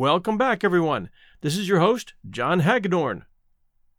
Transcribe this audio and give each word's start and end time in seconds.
Welcome 0.00 0.38
back, 0.38 0.64
everyone. 0.64 1.10
This 1.42 1.58
is 1.58 1.68
your 1.68 1.80
host, 1.80 2.14
John 2.30 2.60
Hagedorn. 2.60 3.26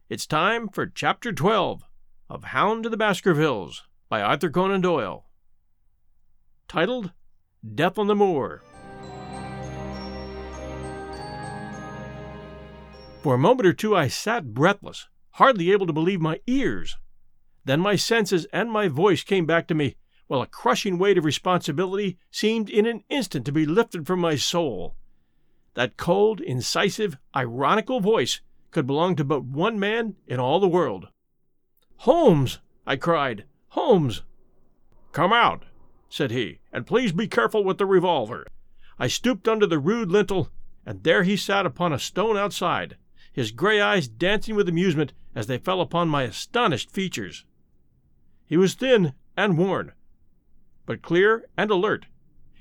It's 0.10 0.26
time 0.26 0.68
for 0.68 0.88
Chapter 0.88 1.32
12 1.32 1.84
of 2.28 2.44
Hound 2.46 2.88
of 2.88 2.92
the 2.92 2.98
Baskervilles 2.98 3.84
by 4.10 4.20
Arthur 4.20 4.50
Conan 4.50 4.82
Doyle. 4.82 5.28
Titled 6.68 7.12
Death 7.76 8.00
on 8.00 8.08
the 8.08 8.16
Moor. 8.16 8.64
For 13.22 13.36
a 13.36 13.38
moment 13.38 13.68
or 13.68 13.74
two 13.74 13.96
I 13.96 14.08
sat 14.08 14.56
breathless, 14.56 15.08
hardly 15.34 15.72
able 15.72 15.86
to 15.86 15.94
believe 15.94 16.20
my 16.20 16.40
ears. 16.48 16.98
Then 17.64 17.80
my 17.80 17.96
senses 17.96 18.48
and 18.52 18.72
my 18.72 18.88
voice 18.88 19.22
came 19.22 19.46
back 19.46 19.68
to 19.68 19.76
me, 19.76 19.98
while 20.26 20.42
a 20.42 20.48
crushing 20.48 20.98
weight 20.98 21.20
of 21.20 21.26
responsibility 21.26 22.18
seemed 22.32 22.72
in 22.72 22.88
an 22.88 23.04
instant 23.08 23.46
to 23.46 23.52
be 23.52 23.68
lifted 23.68 24.08
from 24.08 24.20
my 24.20 24.34
soul. 24.34 24.96
That 25.74 25.98
cold, 25.98 26.42
incisive, 26.42 27.18
ironical 27.36 28.02
voice 28.02 28.42
could 28.72 28.86
belong 28.86 29.16
to 29.16 29.24
but 29.24 29.44
one 29.44 29.80
man 29.80 30.16
in 30.28 30.40
all 30.40 30.60
the 30.60 30.68
world. 30.68 31.08
Holmes! 31.98 32.60
I 32.86 32.96
cried. 32.96 33.46
Holmes! 33.70 34.24
Come 35.12 35.32
out, 35.32 35.64
said 36.10 36.32
he, 36.32 36.60
and 36.74 36.88
please 36.88 37.12
be 37.12 37.28
careful 37.28 37.64
with 37.64 37.78
the 37.78 37.86
revolver. 37.86 38.46
I 39.00 39.08
stooped 39.08 39.48
under 39.48 39.66
the 39.66 39.80
rude 39.80 40.12
lintel, 40.12 40.50
and 40.86 41.04
there 41.04 41.24
he 41.24 41.38
sat 41.38 41.66
upon 41.66 41.94
a 41.94 42.00
stone 42.00 42.38
outside, 42.38 42.98
his 43.32 43.52
gray 43.52 43.80
eyes 43.80 44.08
dancing 44.08 44.56
with 44.56 44.68
amusement 44.68 45.14
as 45.36 45.48
they 45.48 45.58
fell 45.58 45.80
upon 45.80 46.10
my 46.10 46.24
astonished 46.24 46.92
features. 46.92 47.46
He 48.46 48.58
was 48.58 48.74
thin 48.74 49.14
and 49.38 49.58
worn, 49.58 49.94
but 50.86 51.02
clear 51.02 51.48
and 51.56 51.72
alert, 51.72 52.08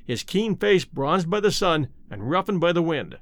his 0.04 0.22
keen 0.22 0.56
face 0.56 0.84
bronzed 0.84 1.28
by 1.28 1.40
the 1.40 1.50
sun 1.50 1.88
and 2.10 2.30
roughened 2.30 2.60
by 2.60 2.72
the 2.72 2.82
wind. 2.82 3.18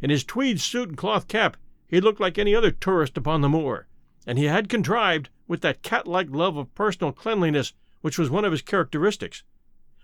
In 0.00 0.08
his 0.08 0.24
tweed 0.24 0.60
suit 0.60 0.88
and 0.88 0.96
cloth 0.96 1.28
cap, 1.28 1.56
he 1.86 2.00
looked 2.00 2.20
like 2.20 2.38
any 2.38 2.54
other 2.54 2.70
tourist 2.70 3.18
upon 3.18 3.40
the 3.40 3.48
moor, 3.48 3.88
and 4.26 4.38
he 4.38 4.44
had 4.44 4.68
contrived, 4.68 5.28
with 5.48 5.60
that 5.62 5.82
cat 5.82 6.06
like 6.06 6.28
love 6.30 6.56
of 6.56 6.74
personal 6.74 7.12
cleanliness 7.12 7.72
which 8.00 8.18
was 8.18 8.30
one 8.30 8.44
of 8.44 8.52
his 8.52 8.62
characteristics, 8.62 9.42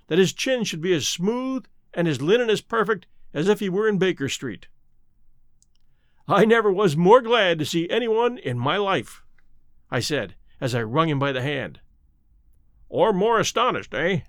that 0.08 0.18
his 0.18 0.32
chin 0.32 0.64
should 0.64 0.80
be 0.80 0.92
as 0.92 1.08
smooth 1.08 1.64
and 1.94 2.06
his 2.06 2.20
linen 2.20 2.50
as 2.50 2.60
perfect 2.60 3.06
as 3.32 3.48
if 3.48 3.60
he 3.60 3.68
were 3.68 3.88
in 3.88 3.98
Baker 3.98 4.28
Street. 4.28 4.68
I 6.28 6.44
never 6.44 6.72
was 6.72 6.96
more 6.96 7.22
glad 7.22 7.58
to 7.58 7.64
see 7.64 7.88
anyone 7.88 8.38
in 8.38 8.58
my 8.58 8.76
life, 8.76 9.22
I 9.90 10.00
said, 10.00 10.34
as 10.60 10.74
I 10.74 10.82
wrung 10.82 11.08
him 11.08 11.18
by 11.18 11.32
the 11.32 11.42
hand. 11.42 11.80
Or 12.88 13.12
more 13.12 13.38
astonished, 13.38 13.94
eh? 13.94 14.22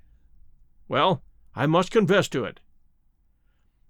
Well, 0.88 1.24
I 1.56 1.66
must 1.66 1.92
confess 1.92 2.28
to 2.30 2.46
it. 2.46 2.60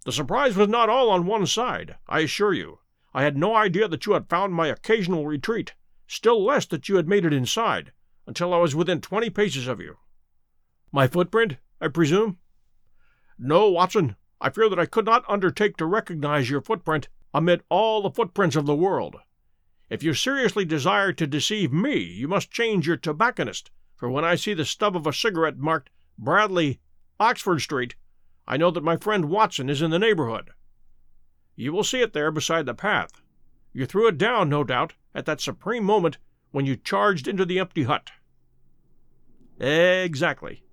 The 0.08 0.14
surprise 0.14 0.56
was 0.56 0.70
not 0.70 0.88
all 0.88 1.10
on 1.10 1.26
one 1.26 1.46
side, 1.48 1.98
I 2.08 2.22
assure 2.22 2.54
you. 2.54 2.80
I 3.14 3.24
had 3.24 3.36
no 3.36 3.58
idea 3.58 3.90
that 3.90 4.06
you 4.06 4.14
had 4.14 4.30
found 4.30 4.54
my 4.54 4.68
occasional 4.68 5.28
retreat, 5.28 5.74
still 6.08 6.42
less 6.42 6.66
that 6.68 6.88
you 6.88 6.96
had 6.96 7.10
made 7.10 7.26
it 7.26 7.34
inside, 7.34 7.92
until 8.26 8.54
I 8.54 8.58
was 8.60 8.74
within 8.74 9.02
twenty 9.02 9.30
paces 9.30 9.68
of 9.68 9.82
you. 9.82 9.98
My 10.94 11.08
footprint, 11.08 11.58
I 11.82 11.90
presume? 11.90 12.38
No, 13.38 13.70
Watson. 13.70 14.16
I 14.40 14.50
fear 14.50 14.70
that 14.70 14.80
I 14.80 14.86
could 14.86 15.04
not 15.04 15.26
undertake 15.28 15.76
to 15.76 15.86
recognize 15.86 16.50
your 16.50 16.62
footprint 16.62 17.10
amid 17.34 17.64
all 17.67 18.02
the 18.02 18.10
footprints 18.10 18.56
of 18.56 18.66
the 18.66 18.78
world. 18.78 19.17
If 19.90 20.04
you 20.04 20.14
seriously 20.14 20.64
desire 20.64 21.12
to 21.12 21.28
deceive 21.28 21.73
me, 21.73 21.98
you 21.98 22.30
must 22.30 22.50
change 22.50 22.88
your 22.88 22.96
tobacconist, 22.96 23.72
for 23.98 24.10
when 24.10 24.23
I 24.23 24.36
see 24.36 24.54
the 24.54 24.64
stub 24.64 24.96
of 24.96 25.06
a 25.06 25.12
cigarette 25.12 25.58
marked 25.58 25.90
Bradley 26.17 26.80
Oxford 27.20 27.60
Street, 27.60 27.98
I 28.48 28.58
know 28.58 28.72
that 28.72 28.84
my 28.84 28.96
friend 28.96 29.26
Watson 29.26 29.70
is 29.70 29.82
in 29.82 29.92
the 29.92 30.00
neighborhood. 30.00 30.52
You 31.56 31.74
will 31.74 31.84
see 31.84 32.02
it 32.02 32.14
there 32.14 32.32
beside 32.32 32.66
the 32.66 32.74
path. 32.74 33.22
You 33.74 33.86
threw 33.86 34.08
it 34.08 34.18
down, 34.18 34.48
no 34.48 34.64
doubt, 34.64 34.94
at 35.14 35.26
that 35.26 35.42
supreme 35.42 35.84
moment 35.84 36.18
when 36.52 36.66
you 36.66 36.76
charged 36.76 37.28
into 37.28 37.46
the 37.46 37.60
empty 37.60 37.84
hut. 37.84 38.12
Exactly. 39.60 40.64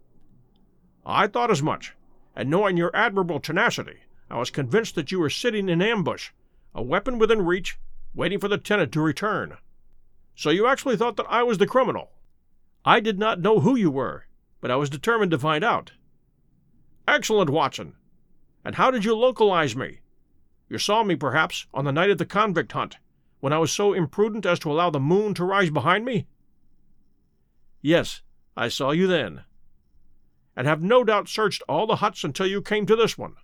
I 1.04 1.26
thought 1.26 1.50
as 1.50 1.62
much, 1.62 1.94
and 2.36 2.48
knowing 2.48 2.76
your 2.76 2.94
admirable 2.94 3.40
tenacity, 3.40 4.00
I 4.30 4.38
was 4.38 4.50
convinced 4.50 4.94
that 4.94 5.10
you 5.10 5.18
were 5.18 5.30
sitting 5.30 5.68
in 5.68 5.82
ambush, 5.82 6.30
a 6.74 6.82
weapon 6.82 7.18
within 7.18 7.44
reach, 7.44 7.78
waiting 8.14 8.38
for 8.38 8.48
the 8.48 8.58
tenant 8.58 8.92
to 8.92 9.00
return. 9.00 9.56
So 10.36 10.50
you 10.50 10.66
actually 10.66 10.96
thought 10.96 11.16
that 11.16 11.26
I 11.28 11.42
was 11.42 11.58
the 11.58 11.66
criminal. 11.66 12.10
I 12.84 13.00
did 13.00 13.18
not 13.18 13.40
know 13.40 13.60
who 13.60 13.76
you 13.76 13.90
were, 13.90 14.26
but 14.60 14.70
I 14.70 14.76
was 14.76 14.90
determined 14.90 15.30
to 15.32 15.38
find 15.38 15.64
out. 15.64 15.92
Excellent, 17.06 17.50
Watson. 17.50 17.94
And 18.64 18.76
how 18.76 18.90
did 18.90 19.04
you 19.04 19.14
localize 19.14 19.76
me? 19.76 20.00
You 20.68 20.78
saw 20.78 21.02
me, 21.02 21.16
perhaps, 21.16 21.66
on 21.74 21.84
the 21.84 21.92
night 21.92 22.10
of 22.10 22.18
the 22.18 22.24
convict 22.24 22.72
hunt, 22.72 22.96
when 23.40 23.52
I 23.52 23.58
was 23.58 23.70
so 23.70 23.92
imprudent 23.92 24.46
as 24.46 24.58
to 24.60 24.72
allow 24.72 24.90
the 24.90 25.00
moon 25.00 25.34
to 25.34 25.44
rise 25.44 25.70
behind 25.70 26.04
me? 26.04 26.26
Yes, 27.82 28.22
I 28.56 28.68
saw 28.68 28.92
you 28.92 29.06
then. 29.06 29.44
And 30.56 30.66
have 30.66 30.82
no 30.82 31.04
doubt 31.04 31.28
searched 31.28 31.62
all 31.68 31.86
the 31.86 31.96
huts 31.96 32.24
until 32.24 32.46
you 32.46 32.62
came 32.62 32.86
to 32.86 32.96
this 32.96 33.18
one. 33.18 33.34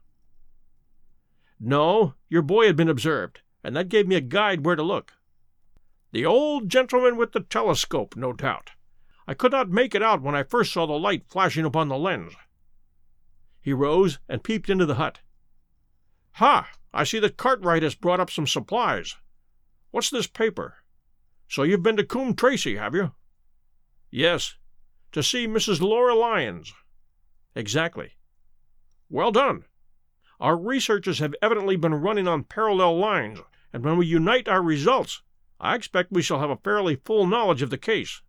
No, 1.59 2.15
your 2.31 2.41
boy 2.41 2.66
had 2.66 2.76
been 2.76 2.88
observed, 2.88 3.43
and 3.62 3.76
that 3.76 3.91
gave 3.91 4.09
me 4.09 4.15
a 4.15 4.22
guide 4.22 4.65
where 4.65 4.76
to 4.76 4.82
look. 4.82 5.12
The 6.12 6.25
old 6.25 6.70
gentleman 6.70 7.16
with 7.16 7.32
the 7.32 7.41
telescope, 7.41 8.16
no 8.16 8.32
doubt. 8.32 8.70
I 9.28 9.34
could 9.34 9.53
not 9.53 9.69
make 9.69 9.94
it 9.94 10.03
out 10.03 10.22
when 10.22 10.34
I 10.34 10.43
first 10.43 10.72
saw 10.72 10.87
the 10.87 10.94
light 10.94 11.25
flashing 11.28 11.66
upon 11.66 11.88
the 11.88 11.99
lens. 11.99 12.32
He 13.60 13.72
rose 13.72 14.19
and 14.28 14.43
peeped 14.43 14.71
into 14.71 14.87
the 14.87 14.94
hut. 14.94 15.21
Ha! 16.32 16.71
I 16.93 17.04
see 17.04 17.21
that 17.21 17.37
Cartwright 17.37 17.82
has 17.82 17.94
brought 17.94 18.21
up 18.21 18.31
some 18.31 18.47
supplies. 18.47 19.16
What's 19.91 20.10
this 20.10 20.26
paper? 20.26 20.76
So 21.48 21.62
you've 21.62 21.82
been 21.82 21.97
to 21.97 22.04
Coombe 22.04 22.34
Tracey, 22.34 22.76
have 22.76 22.94
you? 22.94 23.12
Yes. 24.10 24.56
To 25.12 25.22
see 25.22 25.47
Mrs. 25.47 25.81
Laura 25.81 26.15
Lyons. 26.15 26.72
Exactly. 27.54 28.12
Well 29.09 29.32
done. 29.32 29.65
Our 30.38 30.56
researches 30.56 31.19
have 31.19 31.34
evidently 31.43 31.76
been 31.76 31.94
running 31.94 32.26
on 32.26 32.44
parallel 32.44 32.97
lines, 32.97 33.41
and 33.72 33.84
when 33.84 33.97
we 33.97 34.06
unite 34.06 34.49
our 34.49 34.62
results, 34.62 35.22
I 35.60 35.75
expect 35.75 36.12
we 36.12 36.22
shall 36.22 36.41
have 36.41 36.50
a 36.50 36.56
fairly 36.56 36.97
full 36.97 37.26
knowledge 37.26 37.60
of 37.60 37.70
the 37.70 37.78
case. 37.78 38.22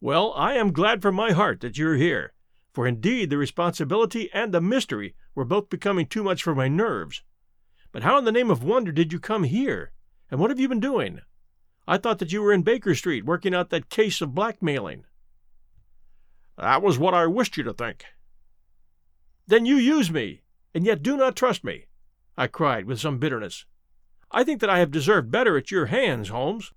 Well, 0.00 0.32
I 0.36 0.54
am 0.54 0.72
glad 0.72 1.00
from 1.00 1.14
my 1.14 1.32
heart 1.32 1.60
that 1.60 1.78
you're 1.78 1.96
here, 1.96 2.32
for 2.72 2.86
indeed 2.86 3.30
the 3.30 3.38
responsibility 3.38 4.30
and 4.32 4.52
the 4.52 4.60
mystery 4.60 5.14
were 5.34 5.44
both 5.44 5.70
becoming 5.70 6.06
too 6.06 6.22
much 6.22 6.42
for 6.42 6.54
my 6.54 6.68
nerves. 6.68 7.22
But 7.92 8.02
how 8.02 8.18
in 8.18 8.24
the 8.24 8.32
name 8.32 8.50
of 8.50 8.62
wonder 8.62 8.92
did 8.92 9.12
you 9.12 9.18
come 9.18 9.44
here? 9.44 9.92
And 10.30 10.40
what 10.40 10.50
have 10.50 10.60
you 10.60 10.68
been 10.68 10.80
doing? 10.80 11.20
I 11.86 11.96
thought 11.96 12.18
that 12.18 12.32
you 12.32 12.42
were 12.42 12.52
in 12.52 12.62
Baker 12.62 12.94
Street 12.94 13.24
working 13.24 13.54
out 13.54 13.70
that 13.70 13.88
case 13.88 14.20
of 14.20 14.34
blackmailing. 14.34 15.04
That 16.58 16.82
was 16.82 16.98
what 16.98 17.14
I 17.14 17.26
wished 17.26 17.56
you 17.56 17.62
to 17.64 17.72
think. 17.72 18.04
Then 19.46 19.64
you 19.64 19.76
use 19.76 20.10
me, 20.10 20.42
and 20.74 20.84
yet 20.84 21.02
do 21.02 21.16
not 21.16 21.34
trust 21.34 21.64
me, 21.64 21.86
I 22.36 22.46
cried 22.46 22.84
with 22.84 23.00
some 23.00 23.18
bitterness. 23.18 23.64
I 24.30 24.44
think 24.44 24.60
that 24.60 24.68
I 24.68 24.80
have 24.80 24.90
deserved 24.90 25.30
better 25.30 25.56
at 25.56 25.70
your 25.70 25.86
hands, 25.86 26.28
Holmes. 26.28 26.72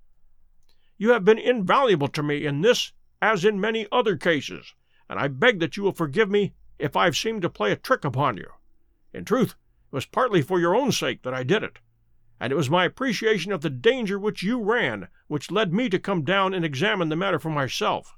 You 0.97 1.09
have 1.09 1.25
been 1.25 1.37
invaluable 1.37 2.07
to 2.07 2.23
me 2.23 2.45
in 2.45 2.61
this 2.61 2.93
as 3.21 3.43
in 3.43 3.59
many 3.59 3.87
other 3.91 4.15
cases, 4.15 4.73
and 5.11 5.19
I 5.19 5.27
beg 5.27 5.59
that 5.59 5.75
you 5.75 5.83
will 5.83 5.91
forgive 5.91 6.31
me 6.31 6.53
if 6.79 6.95
I've 6.95 7.17
seemed 7.17 7.41
to 7.41 7.49
play 7.49 7.73
a 7.73 7.75
trick 7.75 8.05
upon 8.05 8.37
you. 8.37 8.47
In 9.11 9.25
truth, 9.25 9.55
it 9.91 9.95
was 9.95 10.05
partly 10.05 10.41
for 10.41 10.57
your 10.57 10.73
own 10.73 10.93
sake 10.93 11.23
that 11.23 11.33
I 11.33 11.43
did 11.43 11.63
it, 11.63 11.79
and 12.39 12.53
it 12.53 12.55
was 12.55 12.69
my 12.69 12.85
appreciation 12.85 13.51
of 13.51 13.59
the 13.59 13.69
danger 13.69 14.17
which 14.17 14.41
you 14.41 14.63
ran 14.63 15.09
which 15.27 15.51
led 15.51 15.73
me 15.73 15.89
to 15.89 15.99
come 15.99 16.23
down 16.23 16.53
and 16.53 16.63
examine 16.63 17.09
the 17.09 17.17
matter 17.17 17.39
for 17.39 17.49
myself. 17.49 18.15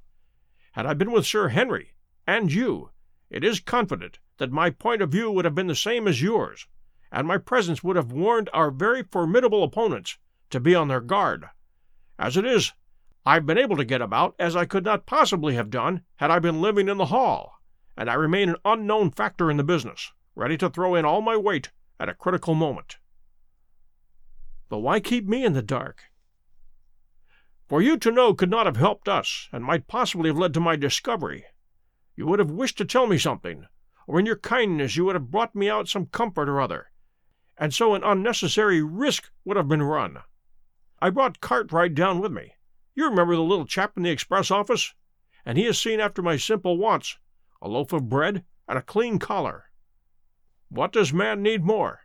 Had 0.74 0.86
I 0.86 0.94
been 0.94 1.12
with 1.12 1.26
Sir 1.26 1.48
Henry 1.48 1.96
and 2.28 2.54
you, 2.54 2.92
it 3.28 3.44
is 3.44 3.60
confident 3.60 4.20
that 4.38 4.52
my 4.52 4.70
point 4.70 5.02
of 5.02 5.12
view 5.12 5.32
would 5.32 5.46
have 5.46 5.56
been 5.56 5.66
the 5.66 5.76
same 5.76 6.08
as 6.08 6.22
yours, 6.22 6.68
and 7.12 7.28
my 7.28 7.40
presence 7.40 7.84
would 7.84 7.96
have 7.96 8.12
warned 8.12 8.52
our 8.54 8.70
very 8.70 9.02
formidable 9.02 9.64
opponents 9.64 10.20
to 10.52 10.60
be 10.60 10.76
on 10.76 10.90
their 10.90 11.02
guard. 11.02 11.46
As 12.20 12.38
it 12.38 12.46
is, 12.46 12.72
I've 13.26 13.46
been 13.46 13.58
able 13.58 13.78
to 13.78 13.86
get 13.86 14.02
about 14.02 14.36
as 14.38 14.56
I 14.56 14.66
could 14.66 14.84
not 14.84 15.06
possibly 15.06 15.56
have 15.56 15.70
done 15.70 16.04
had 16.18 16.30
I 16.30 16.40
been 16.40 16.62
living 16.62 16.90
in 16.90 16.98
the 16.98 17.06
hall, 17.06 17.60
and 17.96 18.10
I 18.10 18.16
remain 18.16 18.50
an 18.50 18.58
unknown 18.66 19.12
factor 19.12 19.50
in 19.50 19.56
the 19.56 19.64
business, 19.64 20.12
ready 20.36 20.58
to 20.58 20.70
throw 20.70 20.96
in 20.96 21.06
all 21.06 21.22
my 21.22 21.38
weight 21.38 21.72
at 22.00 22.10
a 22.10 22.14
critical 22.14 22.54
moment. 22.54 22.98
But 24.68 24.80
why 24.80 25.00
keep 25.00 25.26
me 25.26 25.46
in 25.46 25.54
the 25.54 25.62
dark? 25.62 26.04
For 27.70 27.82
you 27.82 27.98
to 28.00 28.12
know 28.12 28.34
could 28.34 28.50
not 28.50 28.66
have 28.66 28.76
helped 28.78 29.08
us, 29.08 29.48
and 29.54 29.64
might 29.64 29.88
possibly 29.88 30.30
have 30.30 30.38
led 30.38 30.54
to 30.56 30.60
my 30.60 30.76
discovery. 30.76 31.46
You 32.18 32.28
would 32.28 32.40
have 32.40 32.52
wished 32.52 32.78
to 32.80 32.86
tell 32.86 33.08
me 33.08 33.18
something, 33.18 33.68
or 34.06 34.20
in 34.20 34.26
your 34.26 34.36
kindness 34.36 34.98
you 34.98 35.06
would 35.06 35.16
have 35.16 35.32
brought 35.32 35.56
me 35.56 35.70
out 35.70 35.88
some 35.88 36.08
comfort 36.08 36.50
or 36.50 36.60
other, 36.60 36.92
and 37.58 37.74
so 37.74 37.96
an 37.96 38.04
unnecessary 38.04 38.84
risk 38.84 39.32
would 39.46 39.56
have 39.56 39.70
been 39.70 39.82
run. 39.82 40.18
I 41.02 41.10
brought 41.10 41.40
Cartwright 41.40 41.96
down 41.96 42.20
with 42.20 42.34
me, 42.34 42.54
you 42.96 43.10
remember 43.10 43.36
the 43.36 43.42
little 43.42 43.66
chap 43.66 43.98
in 43.98 44.04
the 44.04 44.10
express 44.10 44.52
office? 44.52 44.94
And 45.46 45.58
he 45.58 45.66
has 45.66 45.80
seen 45.80 46.00
after 46.00 46.22
my 46.22 46.38
simple 46.38 46.78
wants 46.78 47.18
a 47.62 47.68
loaf 47.68 47.94
of 47.94 48.10
bread 48.10 48.44
and 48.68 48.78
a 48.78 48.82
clean 48.82 49.20
collar. 49.20 49.66
What 50.70 50.92
does 50.92 51.14
man 51.14 51.42
need 51.42 51.64
more? 51.64 52.02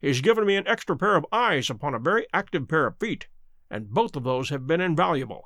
He's 0.00 0.20
given 0.20 0.46
me 0.46 0.56
an 0.56 0.66
extra 0.66 0.96
pair 0.96 1.16
of 1.16 1.26
eyes 1.30 1.68
upon 1.68 1.94
a 1.94 1.98
very 1.98 2.26
active 2.32 2.68
pair 2.68 2.86
of 2.86 2.98
feet, 2.98 3.28
and 3.70 3.90
both 3.90 4.16
of 4.16 4.24
those 4.24 4.48
have 4.48 4.66
been 4.66 4.80
invaluable. 4.80 5.44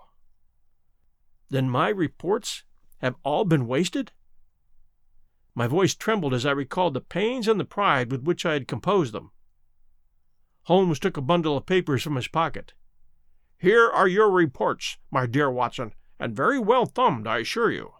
Then 1.50 1.68
my 1.68 1.88
reports 1.88 2.62
have 2.98 3.16
all 3.22 3.44
been 3.44 3.66
wasted? 3.66 4.12
My 5.54 5.66
voice 5.66 5.94
trembled 5.94 6.34
as 6.34 6.46
I 6.46 6.52
recalled 6.52 6.94
the 6.94 7.00
pains 7.00 7.48
and 7.48 7.58
the 7.58 7.64
pride 7.64 8.10
with 8.10 8.22
which 8.22 8.46
I 8.46 8.54
had 8.54 8.68
composed 8.68 9.12
them. 9.12 9.30
Holmes 10.64 10.98
took 10.98 11.16
a 11.16 11.22
bundle 11.22 11.56
of 11.56 11.66
papers 11.66 12.02
from 12.02 12.16
his 12.16 12.28
pocket. 12.28 12.72
Here 13.64 13.88
are 13.88 14.06
your 14.06 14.30
reports, 14.30 14.98
my 15.10 15.24
dear 15.24 15.50
Watson, 15.50 15.94
and 16.20 16.36
very 16.36 16.58
well 16.58 16.84
thumbed, 16.84 17.26
I 17.26 17.38
assure 17.38 17.72
you. 17.72 17.94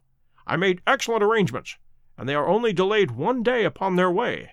I 0.46 0.56
made 0.56 0.82
excellent 0.86 1.22
arrangements, 1.22 1.78
and 2.18 2.28
they 2.28 2.34
are 2.34 2.46
only 2.46 2.74
delayed 2.74 3.12
one 3.12 3.42
day 3.42 3.64
upon 3.64 3.96
their 3.96 4.10
way. 4.10 4.50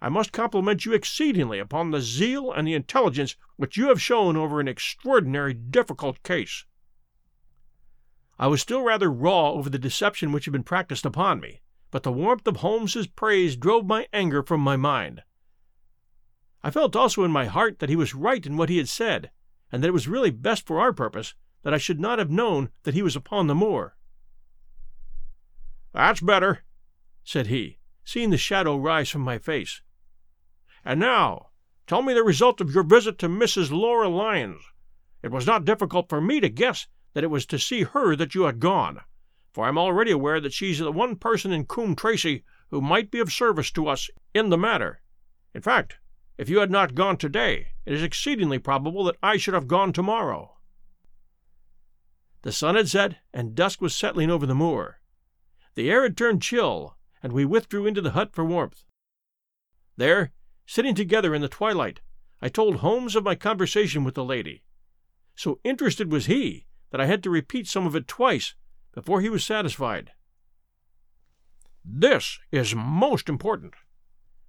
I 0.00 0.08
must 0.08 0.30
compliment 0.30 0.84
you 0.84 0.92
exceedingly 0.92 1.58
upon 1.58 1.90
the 1.90 2.00
zeal 2.00 2.52
and 2.52 2.64
the 2.64 2.74
intelligence 2.74 3.34
which 3.56 3.76
you 3.76 3.88
have 3.88 4.00
shown 4.00 4.36
over 4.36 4.60
an 4.60 4.68
extraordinary 4.68 5.52
difficult 5.52 6.22
case. 6.22 6.64
I 8.38 8.46
was 8.46 8.62
still 8.62 8.82
rather 8.82 9.10
raw 9.10 9.50
over 9.50 9.68
the 9.68 9.80
deception 9.80 10.30
which 10.30 10.44
had 10.44 10.52
been 10.52 10.62
practiced 10.62 11.04
upon 11.04 11.40
me, 11.40 11.60
but 11.90 12.04
the 12.04 12.12
warmth 12.12 12.46
of 12.46 12.58
Holmes's 12.58 13.08
praise 13.08 13.56
drove 13.56 13.84
my 13.84 14.06
anger 14.12 14.44
from 14.44 14.60
my 14.60 14.76
mind. 14.76 15.24
I 16.62 16.70
felt 16.70 16.94
also 16.94 17.24
in 17.24 17.32
my 17.32 17.46
heart 17.46 17.80
that 17.80 17.90
he 17.90 17.96
was 17.96 18.14
right 18.14 18.46
in 18.46 18.56
what 18.56 18.68
he 18.68 18.76
had 18.76 18.88
said, 18.88 19.32
and 19.72 19.82
that 19.82 19.88
it 19.88 19.92
was 19.92 20.08
really 20.08 20.30
best 20.30 20.66
for 20.66 20.80
our 20.80 20.92
purpose 20.92 21.34
that 21.62 21.74
I 21.74 21.78
should 21.78 22.00
not 22.00 22.18
have 22.18 22.30
known 22.30 22.70
that 22.84 22.94
he 22.94 23.02
was 23.02 23.16
upon 23.16 23.46
the 23.46 23.54
moor. 23.54 23.96
That's 25.92 26.20
better, 26.20 26.62
said 27.24 27.48
he, 27.48 27.78
seeing 28.04 28.30
the 28.30 28.38
shadow 28.38 28.76
rise 28.76 29.10
from 29.10 29.22
my 29.22 29.38
face. 29.38 29.82
And 30.84 31.00
now, 31.00 31.48
tell 31.86 32.02
me 32.02 32.14
the 32.14 32.22
result 32.22 32.60
of 32.60 32.72
your 32.72 32.84
visit 32.84 33.18
to 33.18 33.28
Mrs. 33.28 33.70
Laura 33.70 34.08
Lyons. 34.08 34.62
It 35.22 35.32
was 35.32 35.46
not 35.46 35.64
difficult 35.64 36.08
for 36.08 36.20
me 36.20 36.38
to 36.40 36.48
guess 36.48 36.86
that 37.14 37.24
it 37.24 37.30
was 37.30 37.46
to 37.46 37.58
see 37.58 37.82
her 37.82 38.14
that 38.14 38.34
you 38.34 38.42
had 38.42 38.60
gone, 38.60 39.00
for 39.52 39.64
I 39.64 39.68
am 39.68 39.78
already 39.78 40.12
aware 40.12 40.38
that 40.38 40.52
she's 40.52 40.78
the 40.78 40.92
one 40.92 41.16
person 41.16 41.50
in 41.50 41.64
Coombe 41.64 41.96
Tracey 41.96 42.44
who 42.68 42.80
might 42.80 43.10
be 43.10 43.20
of 43.20 43.32
service 43.32 43.70
to 43.72 43.88
us 43.88 44.10
in 44.34 44.50
the 44.50 44.58
matter. 44.58 45.00
In 45.54 45.62
fact, 45.62 45.96
if 46.36 46.48
you 46.48 46.60
had 46.60 46.70
not 46.70 46.94
gone 46.94 47.16
today, 47.16 47.68
it 47.86 47.92
is 47.92 48.02
exceedingly 48.02 48.58
probable 48.58 49.04
that 49.04 49.16
I 49.22 49.36
should 49.36 49.54
have 49.54 49.68
gone 49.68 49.92
tomorrow. 49.92 50.56
The 52.42 52.52
sun 52.52 52.74
had 52.74 52.88
set, 52.88 53.16
and 53.32 53.54
dusk 53.54 53.80
was 53.80 53.94
settling 53.94 54.30
over 54.30 54.44
the 54.44 54.54
moor. 54.54 55.00
The 55.74 55.90
air 55.90 56.02
had 56.02 56.16
turned 56.16 56.42
chill, 56.42 56.96
and 57.22 57.32
we 57.32 57.44
withdrew 57.44 57.86
into 57.86 58.00
the 58.00 58.10
hut 58.10 58.34
for 58.34 58.44
warmth. 58.44 58.84
There, 59.96 60.32
sitting 60.66 60.94
together 60.94 61.34
in 61.34 61.42
the 61.42 61.48
twilight, 61.48 62.00
I 62.42 62.48
told 62.48 62.76
Holmes 62.76 63.16
of 63.16 63.24
my 63.24 63.34
conversation 63.34 64.04
with 64.04 64.14
the 64.14 64.24
lady. 64.24 64.62
So 65.34 65.60
interested 65.64 66.10
was 66.12 66.26
he 66.26 66.66
that 66.90 67.00
I 67.00 67.06
had 67.06 67.22
to 67.22 67.30
repeat 67.30 67.66
some 67.68 67.86
of 67.86 67.96
it 67.96 68.08
twice 68.08 68.54
before 68.92 69.20
he 69.20 69.28
was 69.28 69.44
satisfied. 69.44 70.12
This 71.84 72.38
is 72.50 72.74
most 72.74 73.28
important, 73.28 73.74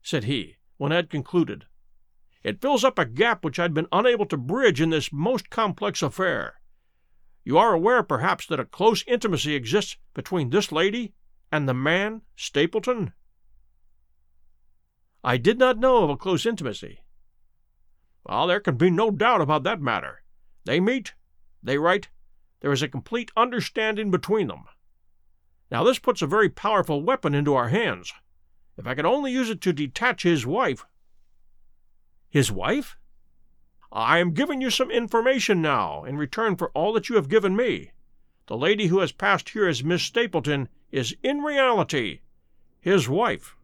said 0.01 0.23
he, 0.23 0.57
when 0.77 0.91
I 0.91 0.95
had 0.95 1.09
concluded. 1.09 1.65
It 2.47 2.61
fills 2.61 2.85
up 2.85 2.97
a 2.97 3.03
gap 3.03 3.43
which 3.43 3.59
I 3.59 3.63
had 3.63 3.73
been 3.73 3.89
unable 3.91 4.25
to 4.27 4.37
bridge 4.37 4.79
in 4.79 4.89
this 4.89 5.11
most 5.11 5.49
complex 5.49 6.01
affair. 6.01 6.61
You 7.43 7.57
are 7.57 7.73
aware, 7.73 8.03
perhaps, 8.03 8.45
that 8.45 8.57
a 8.57 8.63
close 8.63 9.03
intimacy 9.05 9.53
exists 9.53 9.97
between 10.13 10.49
this 10.49 10.71
lady 10.71 11.13
and 11.51 11.67
the 11.67 11.73
man, 11.73 12.21
Stapleton? 12.37 13.11
I 15.25 15.35
did 15.35 15.59
not 15.59 15.77
know 15.77 16.05
of 16.05 16.09
a 16.09 16.15
close 16.15 16.45
intimacy. 16.45 17.01
Well, 18.23 18.47
there 18.47 18.61
can 18.61 18.77
be 18.77 18.91
no 18.91 19.11
doubt 19.11 19.41
about 19.41 19.63
that 19.63 19.81
matter. 19.81 20.23
They 20.63 20.79
meet, 20.79 21.15
they 21.61 21.77
write, 21.77 22.07
there 22.61 22.71
is 22.71 22.81
a 22.81 22.87
complete 22.87 23.29
understanding 23.35 24.09
between 24.09 24.47
them. 24.47 24.63
Now, 25.69 25.83
this 25.83 25.99
puts 25.99 26.21
a 26.21 26.27
very 26.27 26.47
powerful 26.47 27.03
weapon 27.03 27.35
into 27.35 27.55
our 27.55 27.67
hands. 27.67 28.13
If 28.77 28.87
I 28.87 28.95
could 28.95 29.05
only 29.05 29.33
use 29.33 29.49
it 29.49 29.59
to 29.63 29.73
detach 29.73 30.23
his 30.23 30.45
wife. 30.45 30.85
His 32.29 32.51
wife? 32.51 32.97
I 33.91 34.19
am 34.19 34.33
giving 34.33 34.61
you 34.61 34.69
some 34.69 34.91
information 34.91 35.61
now, 35.61 36.03
in 36.03 36.17
return 36.17 36.55
for 36.55 36.69
all 36.71 36.93
that 36.93 37.09
you 37.09 37.15
have 37.15 37.29
given 37.29 37.55
me. 37.55 37.91
The 38.47 38.57
lady 38.57 38.87
who 38.87 38.99
has 38.99 39.11
passed 39.11 39.49
here 39.49 39.67
as 39.67 39.83
Miss 39.83 40.03
Stapleton 40.03 40.69
is 40.91 41.15
in 41.23 41.41
reality 41.41 42.21
his 42.87 43.09
wife. 43.09 43.57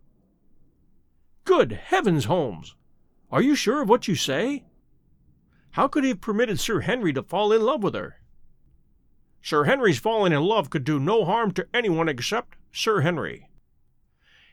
Good 1.45 1.71
heavens, 1.71 2.25
Holmes! 2.25 2.75
Are 3.31 3.41
you 3.41 3.55
sure 3.55 3.81
of 3.81 3.87
what 3.87 4.07
you 4.07 4.15
say? 4.15 4.65
How 5.71 5.87
could 5.87 6.03
he 6.03 6.09
have 6.09 6.21
permitted 6.21 6.59
Sir 6.59 6.81
Henry 6.81 7.13
to 7.13 7.23
fall 7.23 7.53
in 7.53 7.61
love 7.61 7.83
with 7.83 7.95
her? 7.95 8.17
Sir 9.41 9.63
Henry's 9.63 9.99
falling 9.99 10.33
in 10.33 10.43
love 10.43 10.69
could 10.69 10.83
do 10.83 10.99
no 10.99 11.25
harm 11.25 11.51
to 11.51 11.67
anyone 11.73 12.09
except 12.09 12.57
Sir 12.71 13.01
Henry. 13.01 13.49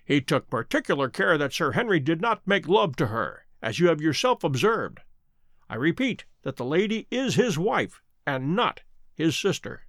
He 0.04 0.20
took 0.20 0.48
particular 0.48 1.08
care 1.08 1.36
that 1.36 1.52
Sir 1.52 1.72
Henry 1.72 1.98
did 1.98 2.20
not 2.20 2.46
make 2.46 2.68
love 2.68 2.96
to 2.96 3.08
her, 3.08 3.46
as 3.62 3.78
you 3.78 3.88
have 3.88 4.00
yourself 4.00 4.44
observed. 4.44 5.00
I 5.68 5.76
repeat 5.76 6.24
that 6.42 6.56
the 6.56 6.64
lady 6.64 7.06
is 7.10 7.34
his 7.34 7.58
wife, 7.58 8.00
and 8.26 8.56
not 8.56 8.80
his 9.14 9.36
sister. 9.38 9.82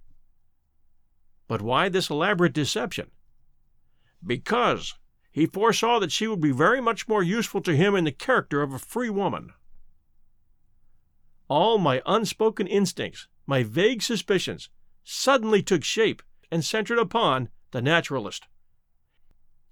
But 1.48 1.62
why 1.62 1.88
this 1.88 2.10
elaborate 2.10 2.52
deception? 2.52 3.10
Because 4.24 4.94
he 5.30 5.46
foresaw 5.46 5.98
that 5.98 6.12
she 6.12 6.26
would 6.26 6.40
be 6.40 6.52
very 6.52 6.80
much 6.80 7.08
more 7.08 7.22
useful 7.22 7.60
to 7.62 7.74
him 7.74 7.94
in 7.94 8.04
the 8.04 8.12
character 8.12 8.62
of 8.62 8.72
a 8.72 8.78
free 8.78 9.10
woman. 9.10 9.50
All 11.48 11.78
my 11.78 12.02
unspoken 12.06 12.66
instincts, 12.66 13.26
my 13.46 13.62
vague 13.62 14.02
suspicions, 14.02 14.68
suddenly 15.04 15.62
took 15.62 15.84
shape 15.84 16.22
and 16.50 16.64
centered 16.64 16.98
upon 16.98 17.48
the 17.72 17.82
naturalist. 17.82 18.46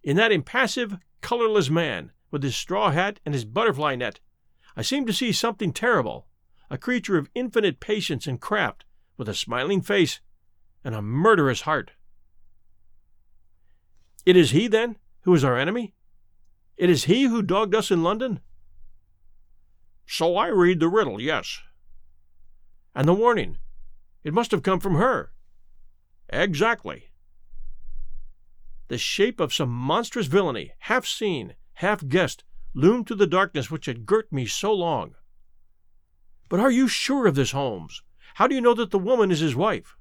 In 0.02 0.16
that 0.16 0.32
impassive, 0.32 0.96
colorless 1.20 1.70
man, 1.70 2.12
with 2.30 2.42
his 2.42 2.56
straw 2.56 2.90
hat 2.90 3.20
and 3.24 3.34
his 3.34 3.44
butterfly 3.44 3.94
net, 3.96 4.20
I 4.76 4.82
seemed 4.82 5.06
to 5.08 5.12
see 5.12 5.32
something 5.32 5.72
terrible, 5.72 6.26
a 6.70 6.78
creature 6.78 7.18
of 7.18 7.30
infinite 7.34 7.80
patience 7.80 8.26
and 8.26 8.40
craft, 8.40 8.84
with 9.16 9.28
a 9.28 9.34
smiling 9.34 9.82
face 9.82 10.20
and 10.84 10.94
a 10.94 11.02
murderous 11.02 11.62
heart. 11.62 11.92
It 14.24 14.36
is 14.36 14.50
he, 14.50 14.68
then, 14.68 14.96
who 15.22 15.34
is 15.34 15.44
our 15.44 15.58
enemy? 15.58 15.94
It 16.76 16.88
is 16.88 17.04
he 17.04 17.24
who 17.24 17.42
dogged 17.42 17.74
us 17.74 17.90
in 17.90 18.02
London? 18.02 18.40
So 20.06 20.36
I 20.36 20.48
read 20.48 20.80
the 20.80 20.88
riddle, 20.88 21.20
yes. 21.20 21.60
And 22.94 23.06
the 23.06 23.14
warning 23.14 23.58
it 24.24 24.34
must 24.34 24.50
have 24.50 24.62
come 24.62 24.80
from 24.80 24.96
her. 24.96 25.32
Exactly. 26.28 27.10
The 28.88 28.98
shape 28.98 29.40
of 29.40 29.54
some 29.54 29.70
monstrous 29.70 30.26
villainy, 30.26 30.72
half 30.80 31.06
seen, 31.06 31.54
half 31.80 32.06
guessed, 32.06 32.44
loomed 32.74 33.06
through 33.06 33.16
the 33.16 33.26
darkness 33.26 33.70
which 33.70 33.86
had 33.86 34.04
girt 34.04 34.30
me 34.30 34.44
so 34.44 34.70
long. 34.72 35.14
But 36.50 36.60
are 36.60 36.70
you 36.70 36.88
sure 36.88 37.26
of 37.26 37.34
this, 37.34 37.52
Holmes? 37.52 38.02
How 38.34 38.46
do 38.46 38.54
you 38.54 38.60
know 38.60 38.74
that 38.74 38.90
the 38.90 38.98
woman 38.98 39.30
is 39.30 39.40
his 39.40 39.56
wife? 39.56 39.96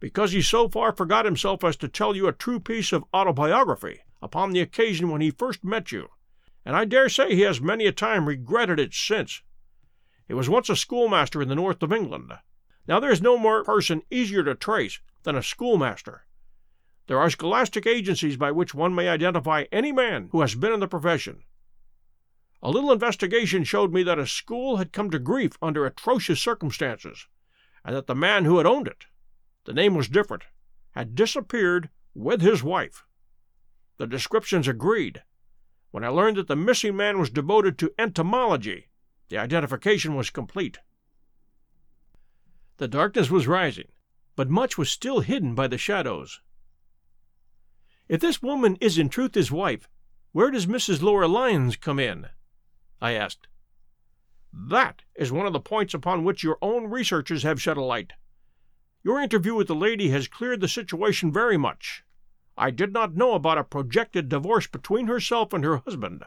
Because 0.00 0.32
he 0.32 0.40
so 0.40 0.68
far 0.68 0.92
forgot 0.92 1.26
himself 1.26 1.62
as 1.62 1.76
to 1.76 1.88
tell 1.88 2.16
you 2.16 2.26
a 2.26 2.32
true 2.32 2.58
piece 2.58 2.92
of 2.92 3.04
autobiography 3.12 4.00
upon 4.22 4.52
the 4.52 4.60
occasion 4.60 5.10
when 5.10 5.20
he 5.20 5.30
first 5.30 5.62
met 5.62 5.92
you, 5.92 6.08
and 6.64 6.74
I 6.74 6.86
dare 6.86 7.10
say 7.10 7.34
he 7.34 7.42
has 7.42 7.60
many 7.60 7.86
a 7.86 7.92
time 7.92 8.26
regretted 8.26 8.80
it 8.80 8.94
since. 8.94 9.42
He 10.26 10.34
was 10.34 10.48
once 10.48 10.68
a 10.68 10.76
schoolmaster 10.76 11.42
in 11.42 11.48
the 11.48 11.54
north 11.54 11.82
of 11.82 11.92
England. 11.92 12.32
Now 12.88 13.00
there 13.00 13.12
is 13.12 13.20
no 13.20 13.36
more 13.36 13.64
person 13.64 14.02
easier 14.10 14.42
to 14.44 14.54
trace 14.54 14.98
than 15.24 15.36
a 15.36 15.42
schoolmaster. 15.42 16.25
There 17.06 17.20
are 17.20 17.30
scholastic 17.30 17.86
agencies 17.86 18.36
by 18.36 18.52
which 18.52 18.74
one 18.74 18.94
may 18.94 19.08
identify 19.08 19.64
any 19.70 19.92
man 19.92 20.28
who 20.32 20.40
has 20.40 20.54
been 20.54 20.72
in 20.72 20.80
the 20.80 20.88
profession. 20.88 21.44
A 22.62 22.70
little 22.70 22.92
investigation 22.92 23.64
showed 23.64 23.92
me 23.92 24.02
that 24.02 24.18
a 24.18 24.26
school 24.26 24.76
had 24.76 24.92
come 24.92 25.10
to 25.10 25.18
grief 25.18 25.52
under 25.62 25.86
atrocious 25.86 26.40
circumstances, 26.40 27.28
and 27.84 27.94
that 27.94 28.06
the 28.06 28.14
man 28.14 28.44
who 28.44 28.56
had 28.56 28.66
owned 28.66 28.88
it 28.88 29.06
the 29.66 29.72
name 29.72 29.94
was 29.94 30.08
different 30.08 30.44
had 30.92 31.14
disappeared 31.14 31.90
with 32.14 32.40
his 32.40 32.62
wife. 32.62 33.04
The 33.98 34.06
descriptions 34.06 34.68
agreed. 34.68 35.22
When 35.90 36.04
I 36.04 36.08
learned 36.08 36.36
that 36.36 36.46
the 36.46 36.56
missing 36.56 36.96
man 36.96 37.18
was 37.18 37.30
devoted 37.30 37.76
to 37.78 37.92
entomology, 37.98 38.88
the 39.28 39.38
identification 39.38 40.14
was 40.14 40.30
complete. 40.30 40.78
The 42.76 42.88
darkness 42.88 43.28
was 43.28 43.48
rising, 43.48 43.88
but 44.36 44.48
much 44.48 44.78
was 44.78 44.90
still 44.90 45.20
hidden 45.20 45.54
by 45.54 45.66
the 45.66 45.78
shadows. 45.78 46.40
If 48.08 48.20
this 48.20 48.40
woman 48.40 48.76
is 48.80 48.98
in 48.98 49.08
truth 49.08 49.34
his 49.34 49.50
wife, 49.50 49.88
where 50.32 50.50
does 50.50 50.66
Mrs. 50.66 51.02
Laura 51.02 51.26
Lyons 51.26 51.76
come 51.76 51.98
in? 51.98 52.28
I 53.00 53.12
asked. 53.12 53.48
That 54.52 55.02
is 55.16 55.32
one 55.32 55.46
of 55.46 55.52
the 55.52 55.60
points 55.60 55.92
upon 55.92 56.24
which 56.24 56.42
your 56.42 56.58
own 56.62 56.86
researches 56.86 57.42
have 57.42 57.60
shed 57.60 57.76
a 57.76 57.82
light. 57.82 58.12
Your 59.02 59.20
interview 59.20 59.54
with 59.54 59.66
the 59.66 59.74
lady 59.74 60.10
has 60.10 60.28
cleared 60.28 60.60
the 60.60 60.68
situation 60.68 61.32
very 61.32 61.56
much. 61.56 62.04
I 62.56 62.70
did 62.70 62.92
not 62.92 63.16
know 63.16 63.34
about 63.34 63.58
a 63.58 63.64
projected 63.64 64.28
divorce 64.28 64.66
between 64.66 65.08
herself 65.08 65.52
and 65.52 65.62
her 65.64 65.78
husband. 65.78 66.24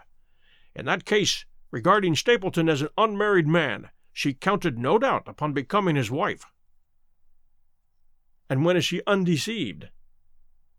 In 0.75 0.86
that 0.86 1.05
case, 1.05 1.45
regarding 1.71 2.15
Stapleton 2.15 2.69
as 2.69 2.81
an 2.81 2.89
unmarried 2.98 3.48
man, 3.48 3.89
she 4.13 4.33
counted 4.33 4.77
no 4.77 5.00
doubt 5.00 5.27
upon 5.27 5.53
becoming 5.53 5.95
his 5.95 6.12
wife. 6.12 6.45
And 8.50 8.65
when 8.65 8.77
is 8.77 8.86
she 8.86 9.01
undeceived? 9.07 9.89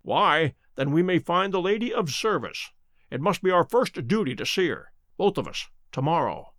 Why, 0.02 0.54
then 0.80 0.92
we 0.92 1.02
may 1.02 1.18
find 1.18 1.52
the 1.52 1.60
lady 1.60 1.92
of 1.92 2.08
service. 2.08 2.70
It 3.10 3.20
must 3.20 3.42
be 3.42 3.50
our 3.50 3.64
first 3.64 4.08
duty 4.08 4.34
to 4.34 4.46
see 4.46 4.68
her, 4.68 4.94
both 5.18 5.36
of 5.36 5.46
us, 5.46 5.68
tomorrow. 5.92 6.54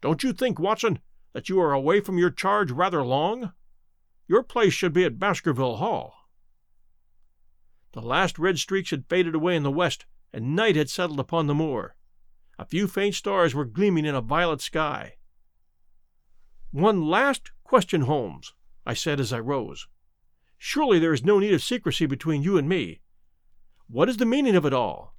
Don't 0.00 0.22
you 0.22 0.32
think, 0.32 0.58
Watson, 0.58 1.00
that 1.34 1.50
you 1.50 1.60
are 1.60 1.74
away 1.74 2.00
from 2.00 2.16
your 2.16 2.30
charge 2.30 2.70
rather 2.70 3.02
long? 3.02 3.52
Your 4.26 4.42
place 4.42 4.72
should 4.72 4.94
be 4.94 5.04
at 5.04 5.18
Baskerville 5.18 5.76
Hall. 5.76 6.14
The 7.92 8.00
last 8.00 8.38
red 8.38 8.58
streaks 8.58 8.92
had 8.92 9.10
faded 9.10 9.34
away 9.34 9.54
in 9.54 9.62
the 9.62 9.70
west, 9.70 10.06
and 10.32 10.56
night 10.56 10.76
had 10.76 10.88
settled 10.88 11.20
upon 11.20 11.46
the 11.46 11.54
moor. 11.54 11.96
A 12.58 12.64
few 12.64 12.88
faint 12.88 13.14
stars 13.14 13.54
were 13.54 13.66
gleaming 13.66 14.06
in 14.06 14.14
a 14.14 14.22
violet 14.22 14.62
sky. 14.62 15.16
One 16.70 17.04
last 17.04 17.50
question, 17.62 18.00
Holmes, 18.02 18.54
I 18.86 18.94
said 18.94 19.20
as 19.20 19.34
I 19.34 19.40
rose. 19.40 19.86
Surely 20.56 20.98
there 20.98 21.12
is 21.12 21.22
no 21.22 21.38
need 21.38 21.52
of 21.52 21.62
secrecy 21.62 22.06
between 22.06 22.42
you 22.42 22.56
and 22.56 22.66
me. 22.66 23.02
What 23.88 24.08
is 24.08 24.16
the 24.16 24.26
meaning 24.26 24.56
of 24.56 24.64
it 24.64 24.72
all? 24.72 25.14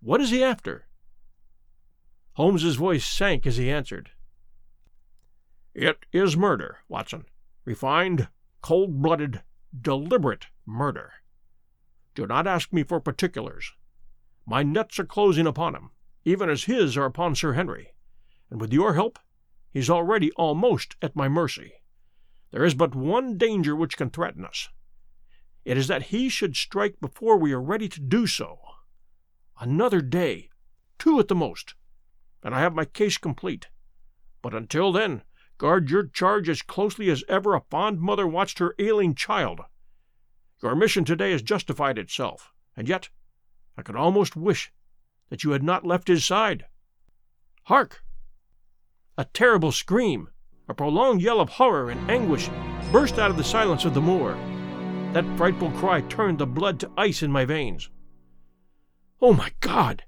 What 0.00 0.20
is 0.20 0.30
he 0.30 0.42
after? 0.44 0.86
Holmes's 2.34 2.76
voice 2.76 3.04
sank 3.04 3.46
as 3.46 3.56
he 3.56 3.70
answered. 3.70 4.10
It 5.74 6.04
is 6.12 6.36
murder, 6.36 6.78
Watson. 6.88 7.24
Refined, 7.64 8.28
cold 8.60 9.02
blooded, 9.02 9.42
deliberate 9.78 10.46
murder. 10.66 11.12
Do 12.14 12.26
not 12.26 12.46
ask 12.46 12.72
me 12.72 12.82
for 12.82 13.00
particulars. 13.00 13.72
My 14.46 14.62
nets 14.62 14.98
are 14.98 15.04
closing 15.04 15.46
upon 15.46 15.74
him, 15.74 15.90
even 16.24 16.48
as 16.50 16.64
his 16.64 16.96
are 16.96 17.04
upon 17.04 17.34
Sir 17.34 17.54
Henry, 17.54 17.94
and 18.50 18.60
with 18.60 18.72
your 18.72 18.94
help, 18.94 19.18
he's 19.72 19.90
already 19.90 20.30
almost 20.32 20.96
at 21.00 21.16
my 21.16 21.28
mercy. 21.28 21.72
There 22.52 22.64
is 22.64 22.74
but 22.74 22.94
one 22.94 23.36
danger 23.36 23.74
which 23.74 23.96
can 23.96 24.10
threaten 24.10 24.44
us. 24.44 24.68
It 25.66 25.76
is 25.76 25.88
that 25.88 26.14
he 26.14 26.28
should 26.28 26.54
strike 26.54 27.00
before 27.00 27.36
we 27.36 27.52
are 27.52 27.60
ready 27.60 27.88
to 27.88 28.00
do 28.00 28.28
so. 28.28 28.60
Another 29.60 30.00
day, 30.00 30.48
two 30.96 31.18
at 31.18 31.26
the 31.26 31.34
most, 31.34 31.74
and 32.44 32.54
I 32.54 32.60
have 32.60 32.72
my 32.72 32.84
case 32.84 33.18
complete. 33.18 33.66
But 34.42 34.54
until 34.54 34.92
then, 34.92 35.24
guard 35.58 35.90
your 35.90 36.06
charge 36.06 36.48
as 36.48 36.62
closely 36.62 37.10
as 37.10 37.24
ever 37.28 37.56
a 37.56 37.64
fond 37.68 38.00
mother 38.00 38.28
watched 38.28 38.60
her 38.60 38.76
ailing 38.78 39.16
child. 39.16 39.62
Your 40.62 40.76
mission 40.76 41.04
today 41.04 41.32
has 41.32 41.42
justified 41.42 41.98
itself, 41.98 42.52
and 42.76 42.88
yet 42.88 43.08
I 43.76 43.82
could 43.82 43.96
almost 43.96 44.36
wish 44.36 44.70
that 45.30 45.42
you 45.42 45.50
had 45.50 45.64
not 45.64 45.84
left 45.84 46.06
his 46.06 46.24
side. 46.24 46.66
Hark! 47.64 48.04
A 49.18 49.24
terrible 49.24 49.72
scream, 49.72 50.28
a 50.68 50.74
prolonged 50.74 51.22
yell 51.22 51.40
of 51.40 51.48
horror 51.48 51.90
and 51.90 52.08
anguish, 52.08 52.48
burst 52.92 53.18
out 53.18 53.32
of 53.32 53.36
the 53.36 53.42
silence 53.42 53.84
of 53.84 53.94
the 53.94 54.00
moor. 54.00 54.38
That 55.12 55.36
frightful 55.36 55.70
cry 55.72 56.02
turned 56.02 56.38
the 56.38 56.46
blood 56.46 56.80
to 56.80 56.90
ice 56.96 57.22
in 57.22 57.32
my 57.32 57.44
veins. 57.44 57.90
Oh, 59.20 59.32
my 59.32 59.52
God! 59.60 60.04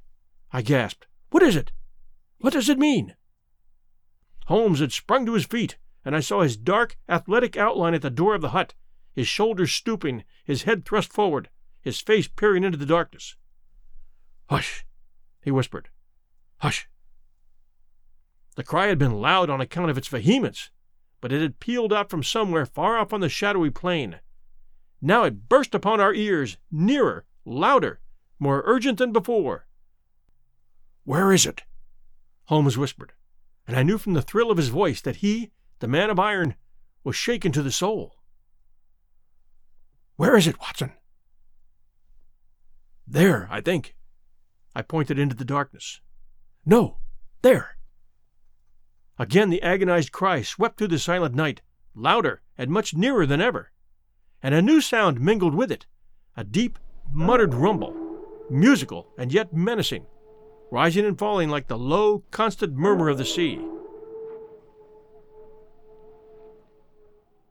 I 0.52 0.62
gasped. 0.62 1.06
What 1.30 1.42
is 1.42 1.56
it? 1.56 1.72
What 2.38 2.52
does 2.52 2.68
it 2.68 2.78
mean? 2.78 3.16
Holmes 4.46 4.80
had 4.80 4.92
sprung 4.92 5.26
to 5.26 5.34
his 5.34 5.46
feet, 5.46 5.76
and 6.04 6.14
I 6.14 6.20
saw 6.20 6.42
his 6.42 6.56
dark, 6.56 6.96
athletic 7.08 7.56
outline 7.56 7.94
at 7.94 8.02
the 8.02 8.10
door 8.10 8.34
of 8.34 8.42
the 8.42 8.50
hut 8.50 8.74
his 9.18 9.26
shoulders 9.26 9.72
stooping, 9.72 10.22
his 10.44 10.62
head 10.62 10.84
thrust 10.84 11.12
forward, 11.12 11.50
his 11.80 12.00
face 12.00 12.28
peering 12.28 12.62
into 12.62 12.78
the 12.78 12.86
darkness. 12.86 13.34
Hush! 14.48 14.86
he 15.42 15.50
whispered. 15.50 15.88
Hush! 16.58 16.88
The 18.54 18.62
cry 18.62 18.86
had 18.86 18.98
been 18.98 19.20
loud 19.20 19.50
on 19.50 19.60
account 19.60 19.90
of 19.90 19.98
its 19.98 20.06
vehemence, 20.06 20.70
but 21.20 21.32
it 21.32 21.42
had 21.42 21.58
pealed 21.58 21.92
out 21.92 22.10
from 22.10 22.22
somewhere 22.22 22.64
far 22.64 22.96
off 22.96 23.12
on 23.12 23.18
the 23.18 23.28
shadowy 23.28 23.70
plain. 23.70 24.20
Now 25.00 25.24
it 25.24 25.48
burst 25.48 25.74
upon 25.74 26.00
our 26.00 26.12
ears, 26.12 26.56
nearer, 26.70 27.24
louder, 27.44 28.00
more 28.38 28.62
urgent 28.66 28.98
than 28.98 29.12
before. 29.12 29.66
Where 31.04 31.32
is 31.32 31.46
it? 31.46 31.62
Holmes 32.44 32.76
whispered, 32.76 33.12
and 33.66 33.76
I 33.76 33.82
knew 33.82 33.98
from 33.98 34.14
the 34.14 34.22
thrill 34.22 34.50
of 34.50 34.56
his 34.56 34.68
voice 34.68 35.00
that 35.02 35.16
he, 35.16 35.52
the 35.78 35.88
man 35.88 36.10
of 36.10 36.18
iron, 36.18 36.56
was 37.04 37.16
shaken 37.16 37.52
to 37.52 37.62
the 37.62 37.72
soul. 37.72 38.16
Where 40.16 40.36
is 40.36 40.46
it, 40.46 40.60
Watson? 40.60 40.92
There, 43.06 43.48
I 43.50 43.60
think. 43.60 43.94
I 44.74 44.82
pointed 44.82 45.18
into 45.18 45.34
the 45.34 45.44
darkness. 45.44 46.00
No, 46.66 46.98
there. 47.42 47.76
Again 49.18 49.50
the 49.50 49.62
agonized 49.62 50.12
cry 50.12 50.42
swept 50.42 50.78
through 50.78 50.88
the 50.88 50.98
silent 50.98 51.34
night, 51.34 51.62
louder 51.94 52.42
and 52.56 52.70
much 52.70 52.94
nearer 52.94 53.26
than 53.26 53.40
ever. 53.40 53.72
And 54.42 54.54
a 54.54 54.62
new 54.62 54.80
sound 54.80 55.20
mingled 55.20 55.54
with 55.54 55.72
it 55.72 55.86
a 56.36 56.44
deep, 56.44 56.78
muttered 57.12 57.54
rumble, 57.54 57.94
musical 58.48 59.08
and 59.18 59.32
yet 59.32 59.52
menacing, 59.52 60.06
rising 60.70 61.04
and 61.04 61.18
falling 61.18 61.48
like 61.48 61.66
the 61.66 61.78
low, 61.78 62.22
constant 62.30 62.74
murmur 62.74 63.08
of 63.08 63.18
the 63.18 63.24
sea. 63.24 63.60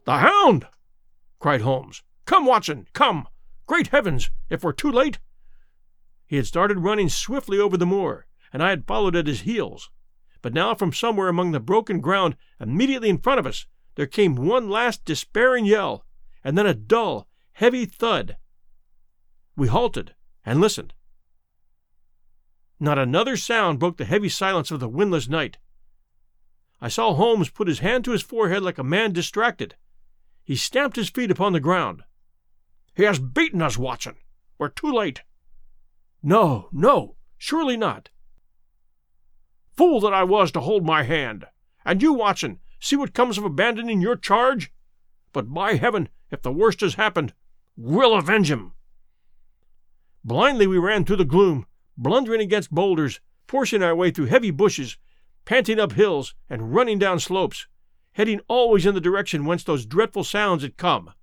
The 0.05 0.19
hound! 0.19 0.67
cried 1.39 1.61
Holmes. 1.61 2.01
Come, 2.25 2.45
Watson, 2.45 2.87
come! 2.93 3.27
Great 3.65 3.87
heavens, 3.87 4.31
if 4.49 4.63
we're 4.63 4.71
too 4.71 4.91
late! 4.91 5.19
He 6.25 6.37
had 6.37 6.47
started 6.47 6.79
running 6.79 7.09
swiftly 7.09 7.59
over 7.59 7.75
the 7.75 7.85
moor, 7.85 8.25
and 8.53 8.63
I 8.63 8.69
had 8.69 8.87
followed 8.87 9.17
at 9.17 9.27
his 9.27 9.41
heels. 9.41 9.89
But 10.41 10.53
now, 10.53 10.75
from 10.75 10.93
somewhere 10.93 11.27
among 11.27 11.51
the 11.51 11.59
broken 11.59 11.99
ground 11.99 12.37
immediately 12.59 13.09
in 13.09 13.17
front 13.17 13.39
of 13.39 13.45
us, 13.45 13.65
there 13.95 14.07
came 14.07 14.35
one 14.35 14.69
last 14.69 15.03
despairing 15.03 15.65
yell, 15.65 16.05
and 16.47 16.57
then 16.57 16.65
a 16.65 16.73
dull, 16.73 17.27
heavy 17.51 17.85
thud. 17.85 18.37
We 19.57 19.67
halted 19.67 20.15
and 20.45 20.61
listened. 20.61 20.93
Not 22.79 22.97
another 22.97 23.35
sound 23.35 23.79
broke 23.79 23.97
the 23.97 24.05
heavy 24.05 24.29
silence 24.29 24.71
of 24.71 24.79
the 24.79 24.87
windless 24.87 25.27
night. 25.27 25.57
I 26.79 26.87
saw 26.87 27.13
Holmes 27.13 27.49
put 27.49 27.67
his 27.67 27.79
hand 27.79 28.05
to 28.05 28.11
his 28.11 28.21
forehead 28.21 28.63
like 28.63 28.77
a 28.77 28.83
man 28.83 29.11
distracted. 29.11 29.75
He 30.45 30.55
stamped 30.55 30.95
his 30.95 31.09
feet 31.09 31.31
upon 31.31 31.51
the 31.51 31.59
ground. 31.59 32.03
He 32.95 33.03
has 33.03 33.19
beaten 33.19 33.61
us, 33.61 33.77
Watson. 33.77 34.15
We're 34.57 34.69
too 34.69 34.93
late. 34.93 35.23
No, 36.23 36.69
no, 36.71 37.17
surely 37.37 37.75
not. 37.75 38.09
Fool 39.75 39.99
that 39.99 40.13
I 40.13 40.23
was 40.23 40.53
to 40.53 40.61
hold 40.61 40.85
my 40.85 41.03
hand. 41.03 41.45
And 41.83 42.01
you, 42.01 42.13
Watson, 42.13 42.59
see 42.79 42.95
what 42.95 43.13
comes 43.13 43.37
of 43.37 43.43
abandoning 43.43 43.99
your 43.99 44.15
charge? 44.15 44.71
But 45.33 45.53
by 45.53 45.73
heaven, 45.73 46.07
if 46.31 46.41
the 46.41 46.51
worst 46.51 46.81
has 46.81 46.95
happened, 46.95 47.33
we'll 47.75 48.15
avenge 48.15 48.51
him. 48.51 48.73
Blindly 50.23 50.67
we 50.67 50.77
ran 50.77 51.05
through 51.05 51.15
the 51.17 51.25
gloom, 51.25 51.65
blundering 51.97 52.41
against 52.41 52.71
boulders, 52.71 53.21
forcing 53.47 53.81
our 53.81 53.95
way 53.95 54.11
through 54.11 54.25
heavy 54.25 54.51
bushes, 54.51 54.97
panting 55.45 55.79
up 55.79 55.93
hills, 55.93 56.35
and 56.49 56.73
running 56.73 56.99
down 56.99 57.19
slopes, 57.19 57.67
heading 58.13 58.41
always 58.47 58.85
in 58.85 58.93
the 58.93 59.01
direction 59.01 59.45
whence 59.45 59.63
those 59.63 59.85
dreadful 59.85 60.23
sounds 60.23 60.63
had 60.63 60.75
come. 60.75 61.13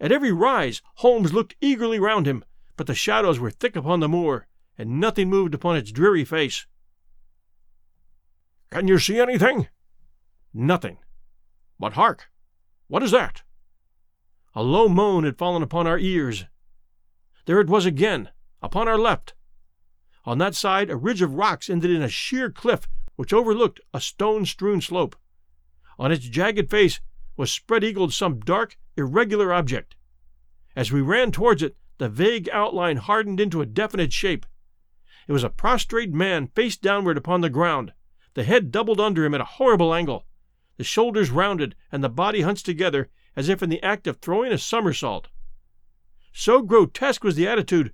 At 0.00 0.12
every 0.12 0.32
rise, 0.32 0.82
Holmes 0.96 1.32
looked 1.32 1.56
eagerly 1.60 2.00
round 2.00 2.26
him, 2.26 2.44
but 2.76 2.86
the 2.86 2.94
shadows 2.94 3.38
were 3.38 3.50
thick 3.50 3.76
upon 3.76 4.00
the 4.00 4.08
moor, 4.08 4.46
and 4.76 5.00
nothing 5.00 5.28
moved 5.28 5.54
upon 5.54 5.76
its 5.76 5.92
dreary 5.92 6.24
face. 6.24 6.66
Can 8.70 8.88
you 8.88 8.98
see 8.98 9.18
anything? 9.18 9.68
Nothing. 10.52 10.98
But 11.78 11.94
hark! 11.94 12.30
What 12.88 13.02
is 13.02 13.10
that? 13.10 13.42
A 14.58 14.64
low 14.64 14.88
moan 14.88 15.22
had 15.22 15.38
fallen 15.38 15.62
upon 15.62 15.86
our 15.86 16.00
ears. 16.00 16.46
There 17.46 17.60
it 17.60 17.68
was 17.68 17.86
again, 17.86 18.30
upon 18.60 18.88
our 18.88 18.98
left. 18.98 19.34
On 20.24 20.38
that 20.38 20.56
side, 20.56 20.90
a 20.90 20.96
ridge 20.96 21.22
of 21.22 21.34
rocks 21.34 21.70
ended 21.70 21.92
in 21.92 22.02
a 22.02 22.08
sheer 22.08 22.50
cliff 22.50 22.88
which 23.14 23.32
overlooked 23.32 23.80
a 23.94 24.00
stone 24.00 24.44
strewn 24.46 24.80
slope. 24.80 25.14
On 25.96 26.10
its 26.10 26.28
jagged 26.28 26.70
face 26.70 26.98
was 27.36 27.52
spread 27.52 27.84
eagled 27.84 28.12
some 28.12 28.40
dark, 28.40 28.76
irregular 28.96 29.52
object. 29.52 29.94
As 30.74 30.90
we 30.90 31.02
ran 31.02 31.30
towards 31.30 31.62
it, 31.62 31.76
the 31.98 32.08
vague 32.08 32.48
outline 32.52 32.96
hardened 32.96 33.38
into 33.38 33.60
a 33.60 33.64
definite 33.64 34.12
shape. 34.12 34.44
It 35.28 35.32
was 35.32 35.44
a 35.44 35.50
prostrate 35.50 36.12
man 36.12 36.48
face 36.48 36.76
downward 36.76 37.16
upon 37.16 37.42
the 37.42 37.48
ground, 37.48 37.92
the 38.34 38.42
head 38.42 38.72
doubled 38.72 39.00
under 39.00 39.24
him 39.24 39.34
at 39.34 39.40
a 39.40 39.54
horrible 39.54 39.94
angle, 39.94 40.26
the 40.78 40.82
shoulders 40.82 41.30
rounded, 41.30 41.76
and 41.92 42.02
the 42.02 42.08
body 42.08 42.40
hunched 42.40 42.66
together 42.66 43.08
as 43.38 43.48
if 43.48 43.62
in 43.62 43.70
the 43.70 43.80
act 43.84 44.08
of 44.08 44.16
throwing 44.16 44.50
a 44.50 44.58
somersault. 44.58 45.28
So 46.32 46.60
grotesque 46.60 47.22
was 47.22 47.36
the 47.36 47.46
attitude 47.46 47.92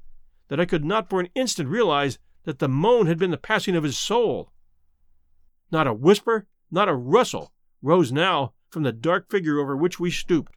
that 0.49 0.59
I 0.59 0.65
could 0.65 0.87
not 0.87 1.11
for 1.11 1.21
an 1.21 1.29
instant 1.35 1.69
realize 1.69 2.19
that 2.45 2.61
the 2.61 2.69
moan 2.69 3.07
had 3.09 3.19
been 3.19 3.31
the 3.31 3.37
passing 3.37 3.77
of 3.77 3.85
his 3.85 3.99
soul. 3.99 4.53
Not 5.71 5.87
a 5.87 5.93
whisper, 5.93 6.47
not 6.71 6.89
a 6.89 6.95
rustle, 6.95 7.53
rose 7.83 8.11
now 8.11 8.55
from 8.71 8.85
the 8.85 8.93
dark 8.93 9.31
figure 9.31 9.59
over 9.61 9.77
which 9.77 10.01
we 10.01 10.11
stooped. 10.11 10.55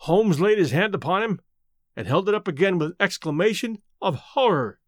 Holmes 0.00 0.38
laid 0.38 0.58
his 0.58 0.72
hand 0.72 0.94
upon 0.94 1.22
him, 1.22 1.40
and 1.96 2.06
held 2.06 2.28
it 2.28 2.34
up 2.34 2.46
again 2.46 2.76
with 2.76 2.90
an 2.90 2.96
exclamation 3.00 3.80
of 4.02 4.16
horror. 4.16 4.80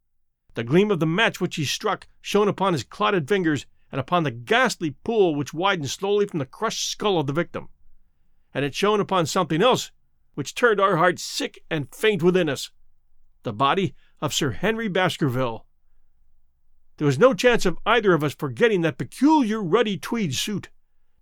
The 0.53 0.63
gleam 0.63 0.91
of 0.91 1.01
the 1.01 1.07
match 1.07 1.41
which 1.41 1.57
he 1.57 1.65
struck 1.65 2.07
shone 2.21 2.49
upon 2.49 2.75
his 2.75 2.85
clotted 2.85 3.27
fingers 3.29 3.65
and 3.91 3.99
upon 3.99 4.25
the 4.25 4.31
ghastly 4.31 4.91
pool 5.05 5.35
which 5.35 5.55
widened 5.55 5.89
slowly 5.89 6.27
from 6.27 6.39
the 6.39 6.45
crushed 6.45 6.91
skull 6.91 7.19
of 7.19 7.27
the 7.27 7.33
victim. 7.33 7.71
And 8.53 8.65
it 8.65 8.75
shone 8.75 9.01
upon 9.01 9.27
something 9.27 9.63
else 9.63 9.91
which 10.35 10.55
turned 10.55 10.81
our 10.81 10.97
hearts 10.97 11.23
sick 11.23 11.63
and 11.71 11.95
faint 11.95 12.23
within 12.23 12.49
us 12.49 12.71
the 13.43 13.53
body 13.53 13.95
of 14.21 14.35
Sir 14.35 14.51
Henry 14.51 14.89
Baskerville. 14.89 15.67
There 16.99 17.07
was 17.07 17.19
no 17.19 17.33
chance 17.33 17.65
of 17.65 17.79
either 17.87 18.13
of 18.13 18.23
us 18.23 18.35
forgetting 18.35 18.83
that 18.83 18.99
peculiar 18.99 19.63
ruddy 19.63 19.97
tweed 19.97 20.35
suit, 20.35 20.69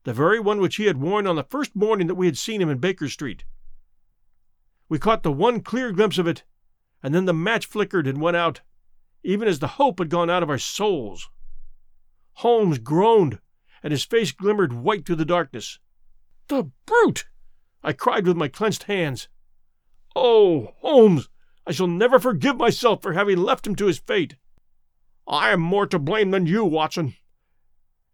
the 0.03 0.13
very 0.13 0.41
one 0.41 0.61
which 0.61 0.77
he 0.77 0.87
had 0.87 1.01
worn 1.01 1.27
on 1.27 1.37
the 1.37 1.45
first 1.45 1.77
morning 1.77 2.09
that 2.09 2.17
we 2.17 2.27
had 2.27 2.37
seen 2.37 2.61
him 2.61 2.69
in 2.69 2.79
Baker 2.79 3.09
Street. 3.09 3.45
We 4.89 4.99
caught 4.99 5.23
the 5.23 5.31
one 5.31 5.61
clear 5.61 5.93
glimpse 5.93 6.19
of 6.19 6.27
it, 6.27 6.45
and 7.03 7.15
then 7.15 7.27
the 7.27 7.35
match 7.35 7.67
flickered 7.67 8.07
and 8.07 8.21
went 8.21 8.37
out, 8.37 8.63
even 9.23 9.47
as 9.47 9.61
the 9.61 9.69
hope 9.69 10.01
had 10.01 10.11
gone 10.11 10.31
out 10.31 10.43
of 10.43 10.51
our 10.51 10.59
souls. 10.59 11.29
Holmes 12.35 12.79
groaned, 12.79 13.39
and 13.83 13.93
his 13.93 14.05
face 14.05 14.33
glimmered 14.33 14.73
white 14.73 15.07
through 15.07 15.17
the 15.17 15.25
darkness. 15.25 15.79
The 16.49 16.71
brute! 16.87 17.27
I 17.83 17.93
cried 17.93 18.27
with 18.27 18.37
my 18.37 18.49
clenched 18.49 18.85
hands. 18.85 19.29
Oh, 20.17 20.75
Holmes, 20.79 21.29
I 21.67 21.73
shall 21.73 21.87
never 21.87 22.19
forgive 22.19 22.57
myself 22.57 23.03
for 23.03 23.13
having 23.13 23.39
left 23.39 23.67
him 23.67 23.77
to 23.77 23.87
his 23.87 23.99
fate. 23.99 24.37
I 25.27 25.51
am 25.51 25.61
more 25.61 25.87
to 25.87 25.99
blame 25.99 26.31
than 26.31 26.47
you, 26.47 26.65
Watson. 26.65 27.15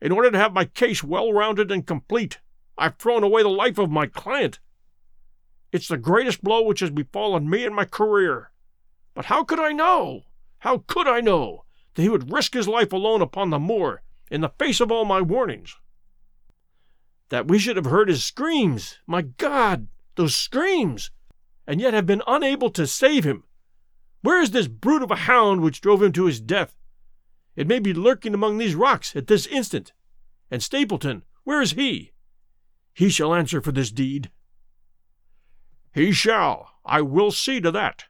In 0.00 0.10
order 0.10 0.32
to 0.32 0.38
have 0.38 0.52
my 0.52 0.64
case 0.64 1.04
well 1.04 1.32
rounded 1.32 1.70
and 1.70 1.86
complete, 1.86 2.40
I've 2.76 2.96
thrown 2.96 3.22
away 3.22 3.42
the 3.42 3.48
life 3.48 3.78
of 3.78 3.90
my 3.90 4.06
client. 4.06 4.58
It's 5.70 5.88
the 5.88 5.96
greatest 5.96 6.42
blow 6.42 6.62
which 6.62 6.80
has 6.80 6.90
befallen 6.90 7.48
me 7.48 7.64
in 7.64 7.72
my 7.72 7.84
career. 7.84 8.50
But 9.14 9.26
how 9.26 9.44
could 9.44 9.60
I 9.60 9.70
know? 9.70 10.22
How 10.58 10.78
could 10.78 11.06
I 11.06 11.20
know 11.20 11.64
that 11.94 12.02
he 12.02 12.08
would 12.08 12.32
risk 12.32 12.54
his 12.54 12.66
life 12.66 12.92
alone 12.92 13.22
upon 13.22 13.50
the 13.50 13.60
moor 13.60 14.02
in 14.28 14.40
the 14.40 14.48
face 14.48 14.80
of 14.80 14.90
all 14.90 15.04
my 15.04 15.20
warnings? 15.20 15.76
That 17.30 17.48
we 17.48 17.58
should 17.58 17.76
have 17.76 17.86
heard 17.86 18.08
his 18.08 18.24
screams, 18.24 18.98
my 19.06 19.22
God, 19.22 19.88
those 20.16 20.36
screams, 20.36 21.10
and 21.66 21.80
yet 21.80 21.94
have 21.94 22.06
been 22.06 22.22
unable 22.26 22.70
to 22.70 22.86
save 22.86 23.24
him. 23.24 23.44
Where 24.20 24.40
is 24.40 24.50
this 24.50 24.68
brute 24.68 25.02
of 25.02 25.10
a 25.10 25.16
hound 25.16 25.60
which 25.60 25.80
drove 25.80 26.02
him 26.02 26.12
to 26.12 26.26
his 26.26 26.40
death? 26.40 26.76
It 27.56 27.66
may 27.66 27.78
be 27.78 27.92
lurking 27.92 28.34
among 28.34 28.58
these 28.58 28.74
rocks 28.74 29.14
at 29.14 29.26
this 29.26 29.46
instant. 29.46 29.92
And 30.50 30.62
Stapleton, 30.62 31.22
where 31.44 31.60
is 31.60 31.72
he? 31.72 32.12
He 32.92 33.08
shall 33.08 33.34
answer 33.34 33.60
for 33.60 33.72
this 33.72 33.90
deed. 33.90 34.30
He 35.92 36.12
shall. 36.12 36.70
I 36.84 37.00
will 37.02 37.30
see 37.30 37.60
to 37.60 37.70
that. 37.70 38.04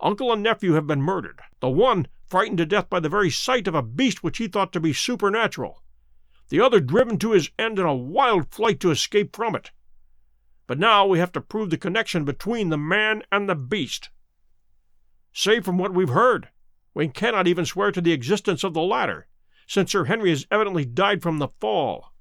Uncle 0.00 0.32
and 0.32 0.42
nephew 0.42 0.72
have 0.74 0.86
been 0.86 1.02
murdered, 1.02 1.40
the 1.60 1.68
one 1.68 2.06
frightened 2.26 2.58
to 2.58 2.66
death 2.66 2.88
by 2.88 3.00
the 3.00 3.08
very 3.08 3.30
sight 3.30 3.66
of 3.66 3.74
a 3.74 3.82
beast 3.82 4.22
which 4.22 4.38
he 4.38 4.46
thought 4.46 4.72
to 4.72 4.80
be 4.80 4.92
supernatural, 4.92 5.82
the 6.48 6.60
other 6.60 6.80
driven 6.80 7.18
to 7.18 7.32
his 7.32 7.50
end 7.58 7.78
in 7.78 7.86
a 7.86 7.94
wild 7.94 8.52
flight 8.52 8.80
to 8.80 8.90
escape 8.90 9.34
from 9.34 9.54
it. 9.54 9.70
But 10.66 10.78
now 10.78 11.06
we 11.06 11.18
have 11.18 11.32
to 11.32 11.40
prove 11.40 11.70
the 11.70 11.78
connection 11.78 12.24
between 12.24 12.68
the 12.68 12.78
man 12.78 13.22
and 13.32 13.48
the 13.48 13.54
beast. 13.54 14.10
Save 15.32 15.64
from 15.64 15.78
what 15.78 15.94
we've 15.94 16.08
heard, 16.08 16.48
we 16.94 17.08
cannot 17.08 17.46
even 17.46 17.64
swear 17.64 17.92
to 17.92 18.00
the 18.00 18.12
existence 18.12 18.64
of 18.64 18.74
the 18.74 18.82
latter, 18.82 19.28
since 19.66 19.92
Sir 19.92 20.04
Henry 20.04 20.30
has 20.30 20.46
evidently 20.50 20.84
died 20.84 21.22
from 21.22 21.38
the 21.38 21.48
fall. 21.60 22.12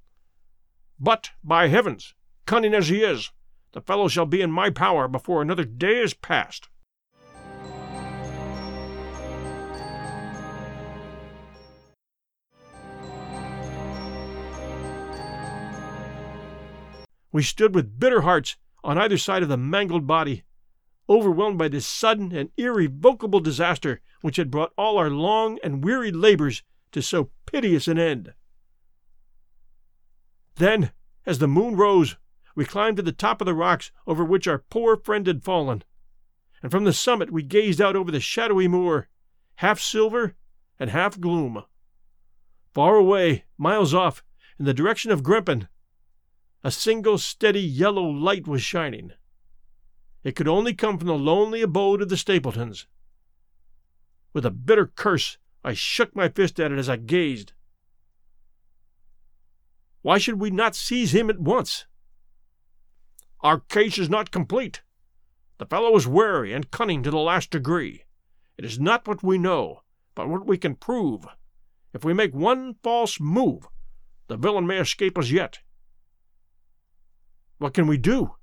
But, 1.00 1.32
by 1.44 1.68
heavens, 1.68 2.14
cunning 2.46 2.74
as 2.74 2.90
he 2.90 3.02
is, 3.04 3.32
the 3.72 3.82
fellow 3.82 4.08
shall 4.08 4.26
be 4.26 4.42
in 4.42 4.52
my 4.52 4.70
power 4.70 5.08
before 5.08 5.42
another 5.42 5.66
day 5.66 6.00
is 6.00 6.14
past. 6.14 6.70
We 17.38 17.44
stood 17.44 17.76
with 17.76 18.00
bitter 18.00 18.22
hearts 18.22 18.56
on 18.84 18.98
either 18.98 19.16
side 19.16 19.44
of 19.44 19.50
the 19.50 19.58
mangled 19.58 20.08
body, 20.08 20.44
overwhelmed 21.08 21.60
by 21.60 21.68
this 21.68 21.86
sudden 21.86 22.36
and 22.36 22.50
irrevocable 22.58 23.42
disaster 23.42 24.02
which 24.22 24.38
had 24.38 24.50
brought 24.50 24.74
all 24.76 24.98
our 24.98 25.12
long 25.12 25.60
and 25.64 25.84
weary 25.84 26.12
labors 26.12 26.64
to 26.94 27.04
so 27.04 27.30
piteous 27.46 27.88
an 27.88 28.00
end. 28.00 28.34
Then, 30.56 30.92
as 31.28 31.38
the 31.38 31.48
moon 31.48 31.76
rose, 31.76 32.18
we 32.56 32.66
climbed 32.66 32.98
to 32.98 33.04
the 33.04 33.12
top 33.12 33.40
of 33.40 33.46
the 33.46 33.54
rocks 33.54 33.92
over 34.08 34.26
which 34.26 34.48
our 34.48 34.58
poor 34.58 34.98
friend 34.98 35.28
had 35.28 35.44
fallen, 35.44 35.84
and 36.64 36.72
from 36.72 36.86
the 36.86 36.92
summit 36.92 37.30
we 37.30 37.44
gazed 37.44 37.80
out 37.80 37.96
over 37.96 38.10
the 38.10 38.20
shadowy 38.20 38.68
moor, 38.68 39.10
half 39.58 39.80
silver 39.80 40.34
and 40.80 40.90
half 40.90 41.20
gloom. 41.20 41.66
Far 42.74 42.96
away, 42.96 43.46
miles 43.60 43.94
off, 43.94 44.24
in 44.58 44.66
the 44.66 44.74
direction 44.74 45.12
of 45.12 45.22
Grimpen, 45.22 45.68
a 46.64 46.72
single 46.72 47.18
steady 47.18 47.62
yellow 47.62 48.04
light 48.04 48.48
was 48.48 48.62
shining. 48.62 49.12
It 50.24 50.36
could 50.36 50.48
only 50.48 50.74
come 50.74 50.98
from 50.98 51.08
the 51.08 51.16
lonely 51.16 51.62
abode 51.62 52.02
of 52.02 52.10
the 52.10 52.18
Stapletons. 52.18 52.88
With 54.34 54.46
a 54.46 54.52
bitter 54.52 54.88
curse, 54.88 55.38
I 55.64 55.74
shook 55.74 56.16
my 56.16 56.30
fist 56.30 56.60
at 56.60 56.72
it 56.72 56.78
as 56.78 56.90
I 56.90 56.98
gazed. 56.98 57.54
Why 60.02 60.18
should 60.18 60.40
we 60.40 60.50
not 60.50 60.76
seize 60.76 61.14
him 61.14 61.30
at 61.30 61.40
once? 61.40 61.86
Our 63.42 63.60
case 63.60 63.98
is 63.98 64.10
not 64.10 64.32
complete. 64.32 64.82
The 65.58 65.66
fellow 65.66 65.96
is 65.96 66.08
wary 66.08 66.54
and 66.54 66.72
cunning 66.72 67.04
to 67.04 67.12
the 67.12 67.18
last 67.18 67.52
degree. 67.52 68.04
It 68.58 68.66
is 68.66 68.80
not 68.80 69.08
what 69.08 69.24
we 69.24 69.38
know, 69.38 69.82
but 70.16 70.30
what 70.30 70.46
we 70.46 70.58
can 70.58 70.76
prove. 70.76 71.26
If 71.94 72.04
we 72.04 72.14
make 72.14 72.34
one 72.34 72.76
false 72.84 73.20
move, 73.20 73.68
the 74.28 74.38
villain 74.38 74.68
may 74.68 74.78
escape 74.78 75.18
us 75.18 75.32
yet. 75.32 75.60
What 77.58 77.74
can 77.74 77.88
we 77.88 77.98
do? 77.98 78.36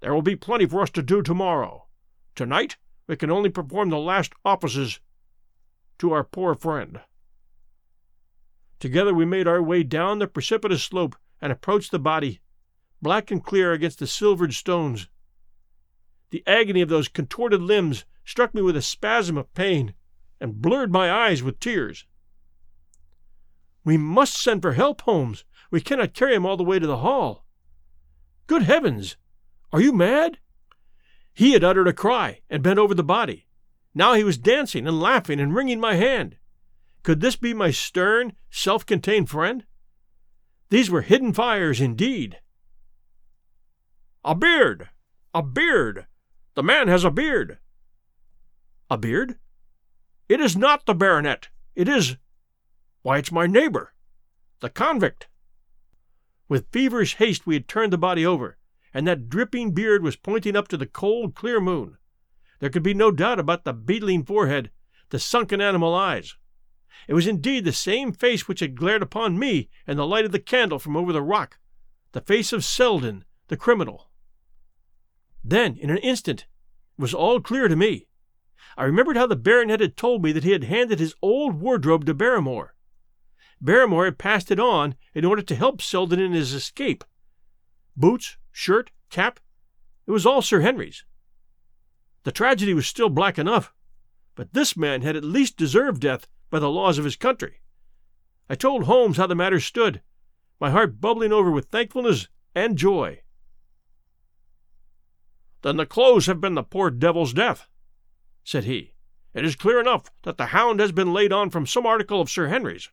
There 0.00 0.14
will 0.14 0.22
be 0.22 0.36
plenty 0.36 0.66
for 0.66 0.80
us 0.80 0.90
to 0.90 1.02
do 1.02 1.22
tomorrow. 1.22 1.86
Tonight, 2.34 2.76
we 3.06 3.16
can 3.16 3.30
only 3.30 3.50
perform 3.50 3.90
the 3.90 3.98
last 3.98 4.32
offices 4.44 5.00
to 5.98 6.12
our 6.12 6.24
poor 6.24 6.54
friend. 6.54 7.00
Together 8.78 9.12
we 9.12 9.24
made 9.24 9.48
our 9.48 9.62
way 9.62 9.82
down 9.82 10.18
the 10.18 10.28
precipitous 10.28 10.84
slope 10.84 11.16
and 11.40 11.50
approached 11.50 11.90
the 11.90 11.98
body, 11.98 12.40
black 13.02 13.30
and 13.30 13.44
clear 13.44 13.72
against 13.72 13.98
the 13.98 14.06
silvered 14.06 14.54
stones. 14.54 15.08
The 16.30 16.44
agony 16.46 16.80
of 16.80 16.88
those 16.88 17.08
contorted 17.08 17.60
limbs 17.60 18.04
struck 18.24 18.54
me 18.54 18.62
with 18.62 18.76
a 18.76 18.82
spasm 18.82 19.36
of 19.36 19.52
pain 19.54 19.94
and 20.40 20.62
blurred 20.62 20.92
my 20.92 21.10
eyes 21.10 21.42
with 21.42 21.58
tears. 21.58 22.06
We 23.84 23.96
must 23.96 24.40
send 24.40 24.62
for 24.62 24.74
help, 24.74 25.00
Holmes. 25.02 25.44
We 25.70 25.80
cannot 25.80 26.14
carry 26.14 26.34
him 26.34 26.46
all 26.46 26.56
the 26.56 26.62
way 26.62 26.78
to 26.78 26.86
the 26.86 26.98
hall. 26.98 27.46
Good 28.48 28.62
heavens! 28.62 29.18
Are 29.72 29.80
you 29.80 29.92
mad? 29.92 30.38
He 31.34 31.52
had 31.52 31.62
uttered 31.62 31.86
a 31.86 31.92
cry 31.92 32.40
and 32.48 32.62
bent 32.62 32.78
over 32.78 32.94
the 32.94 33.04
body. 33.04 33.46
Now 33.94 34.14
he 34.14 34.24
was 34.24 34.38
dancing 34.38 34.88
and 34.88 34.98
laughing 34.98 35.38
and 35.38 35.54
wringing 35.54 35.78
my 35.78 35.94
hand. 35.96 36.38
Could 37.02 37.20
this 37.20 37.36
be 37.36 37.52
my 37.52 37.70
stern, 37.70 38.32
self 38.50 38.86
contained 38.86 39.28
friend? 39.28 39.66
These 40.70 40.90
were 40.90 41.02
hidden 41.02 41.34
fires 41.34 41.78
indeed. 41.80 42.40
A 44.24 44.34
beard! 44.34 44.88
A 45.34 45.42
beard! 45.42 46.06
The 46.54 46.62
man 46.62 46.88
has 46.88 47.04
a 47.04 47.10
beard! 47.10 47.58
A 48.90 48.96
beard? 48.96 49.38
It 50.26 50.40
is 50.40 50.56
not 50.56 50.86
the 50.86 50.94
baronet. 50.94 51.48
It 51.76 51.86
is. 51.86 52.16
Why, 53.02 53.18
it's 53.18 53.30
my 53.30 53.46
neighbor, 53.46 53.92
the 54.60 54.70
convict. 54.70 55.28
With 56.48 56.72
feverish 56.72 57.16
haste 57.16 57.46
we 57.46 57.54
had 57.54 57.68
turned 57.68 57.92
the 57.92 57.98
body 57.98 58.24
over, 58.24 58.56
and 58.94 59.06
that 59.06 59.28
dripping 59.28 59.72
beard 59.72 60.02
was 60.02 60.16
pointing 60.16 60.56
up 60.56 60.68
to 60.68 60.76
the 60.76 60.86
cold, 60.86 61.34
clear 61.34 61.60
moon. 61.60 61.98
There 62.60 62.70
could 62.70 62.82
be 62.82 62.94
no 62.94 63.10
doubt 63.10 63.38
about 63.38 63.64
the 63.64 63.72
beetling 63.72 64.24
forehead, 64.24 64.70
the 65.10 65.18
sunken 65.18 65.60
animal 65.60 65.94
eyes. 65.94 66.36
It 67.06 67.14
was 67.14 67.26
indeed 67.26 67.64
the 67.64 67.72
same 67.72 68.12
face 68.12 68.48
which 68.48 68.60
had 68.60 68.74
glared 68.74 69.02
upon 69.02 69.38
me 69.38 69.68
in 69.86 69.96
the 69.96 70.06
light 70.06 70.24
of 70.24 70.32
the 70.32 70.38
candle 70.38 70.78
from 70.78 70.96
over 70.96 71.12
the 71.12 71.22
rock, 71.22 71.58
the 72.12 72.20
face 72.20 72.52
of 72.52 72.64
Selden, 72.64 73.24
the 73.48 73.56
criminal. 73.56 74.10
Then, 75.44 75.76
in 75.76 75.90
an 75.90 75.98
instant, 75.98 76.46
it 76.98 77.02
was 77.02 77.14
all 77.14 77.40
clear 77.40 77.68
to 77.68 77.76
me. 77.76 78.06
I 78.76 78.84
remembered 78.84 79.16
how 79.16 79.26
the 79.26 79.36
baronet 79.36 79.80
had 79.80 79.96
told 79.96 80.22
me 80.22 80.32
that 80.32 80.44
he 80.44 80.52
had 80.52 80.64
handed 80.64 80.98
his 80.98 81.14
old 81.22 81.60
wardrobe 81.60 82.04
to 82.06 82.14
Barrymore. 82.14 82.74
Barrymore 83.60 84.04
had 84.04 84.18
passed 84.18 84.50
it 84.50 84.60
on 84.60 84.94
in 85.14 85.24
order 85.24 85.42
to 85.42 85.54
help 85.54 85.82
Selden 85.82 86.20
in 86.20 86.32
his 86.32 86.52
escape. 86.52 87.04
Boots, 87.96 88.36
shirt, 88.52 88.90
cap, 89.10 89.40
it 90.06 90.12
was 90.12 90.24
all 90.24 90.42
Sir 90.42 90.60
Henry's. 90.60 91.04
The 92.22 92.32
tragedy 92.32 92.74
was 92.74 92.86
still 92.86 93.08
black 93.08 93.38
enough, 93.38 93.72
but 94.34 94.52
this 94.52 94.76
man 94.76 95.02
had 95.02 95.16
at 95.16 95.24
least 95.24 95.56
deserved 95.56 96.00
death 96.00 96.26
by 96.50 96.58
the 96.58 96.70
laws 96.70 96.98
of 96.98 97.04
his 97.04 97.16
country. 97.16 97.60
I 98.48 98.54
told 98.54 98.84
Holmes 98.84 99.16
how 99.16 99.26
the 99.26 99.34
matter 99.34 99.60
stood, 99.60 100.02
my 100.60 100.70
heart 100.70 101.00
bubbling 101.00 101.32
over 101.32 101.50
with 101.50 101.66
thankfulness 101.66 102.28
and 102.54 102.78
joy. 102.78 103.22
Then 105.62 105.76
the 105.76 105.86
clothes 105.86 106.26
have 106.26 106.40
been 106.40 106.54
the 106.54 106.62
poor 106.62 106.90
devil's 106.90 107.32
death, 107.32 107.68
said 108.44 108.64
he. 108.64 108.94
It 109.34 109.44
is 109.44 109.56
clear 109.56 109.80
enough 109.80 110.10
that 110.22 110.38
the 110.38 110.46
hound 110.46 110.80
has 110.80 110.92
been 110.92 111.12
laid 111.12 111.32
on 111.32 111.50
from 111.50 111.66
some 111.66 111.84
article 111.84 112.20
of 112.20 112.30
Sir 112.30 112.48
Henry's. 112.48 112.90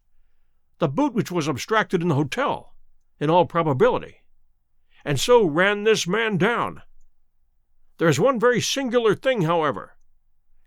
The 0.79 0.88
boot 0.88 1.13
which 1.13 1.31
was 1.31 1.47
abstracted 1.47 2.01
in 2.01 2.09
the 2.09 2.15
hotel, 2.15 2.75
in 3.19 3.29
all 3.29 3.45
probability. 3.45 4.23
And 5.05 5.19
so 5.19 5.45
ran 5.45 5.83
this 5.83 6.05
man 6.05 6.38
down. 6.38 6.81
There 7.97 8.09
is 8.09 8.19
one 8.19 8.39
very 8.39 8.59
singular 8.59 9.15
thing, 9.15 9.43
however. 9.43 9.95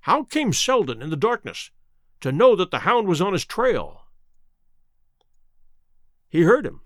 How 0.03 0.25
came 0.25 0.53
Selden, 0.53 1.03
in 1.03 1.11
the 1.11 1.16
darkness, 1.16 1.71
to 2.21 2.33
know 2.33 2.57
that 2.57 2.71
the 2.71 2.81
hound 2.81 3.07
was 3.07 3.21
on 3.21 3.35
his 3.35 3.44
trail? 3.44 4.07
He 6.29 6.42
heard 6.42 6.64
him. 6.64 6.81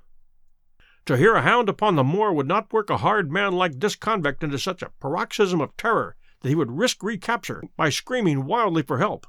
To 1.07 1.17
hear 1.17 1.35
a 1.35 1.43
hound 1.43 1.69
upon 1.69 1.97
the 1.97 2.05
moor 2.05 2.33
would 2.33 2.47
not 2.47 2.73
work 2.73 2.91
a 2.91 2.99
hard 2.99 3.31
man 3.31 3.53
like 3.53 3.79
this 3.79 3.97
convict 3.97 4.43
into 4.43 4.59
such 4.59 4.83
a 4.83 4.93
paroxysm 5.01 5.61
of 5.61 5.77
terror 5.77 6.17
that 6.41 6.49
he 6.49 6.55
would 6.55 6.71
risk 6.73 7.03
recapture 7.03 7.63
by 7.77 7.89
screaming 7.89 8.47
wildly 8.47 8.83
for 8.83 8.99
help. 8.99 9.27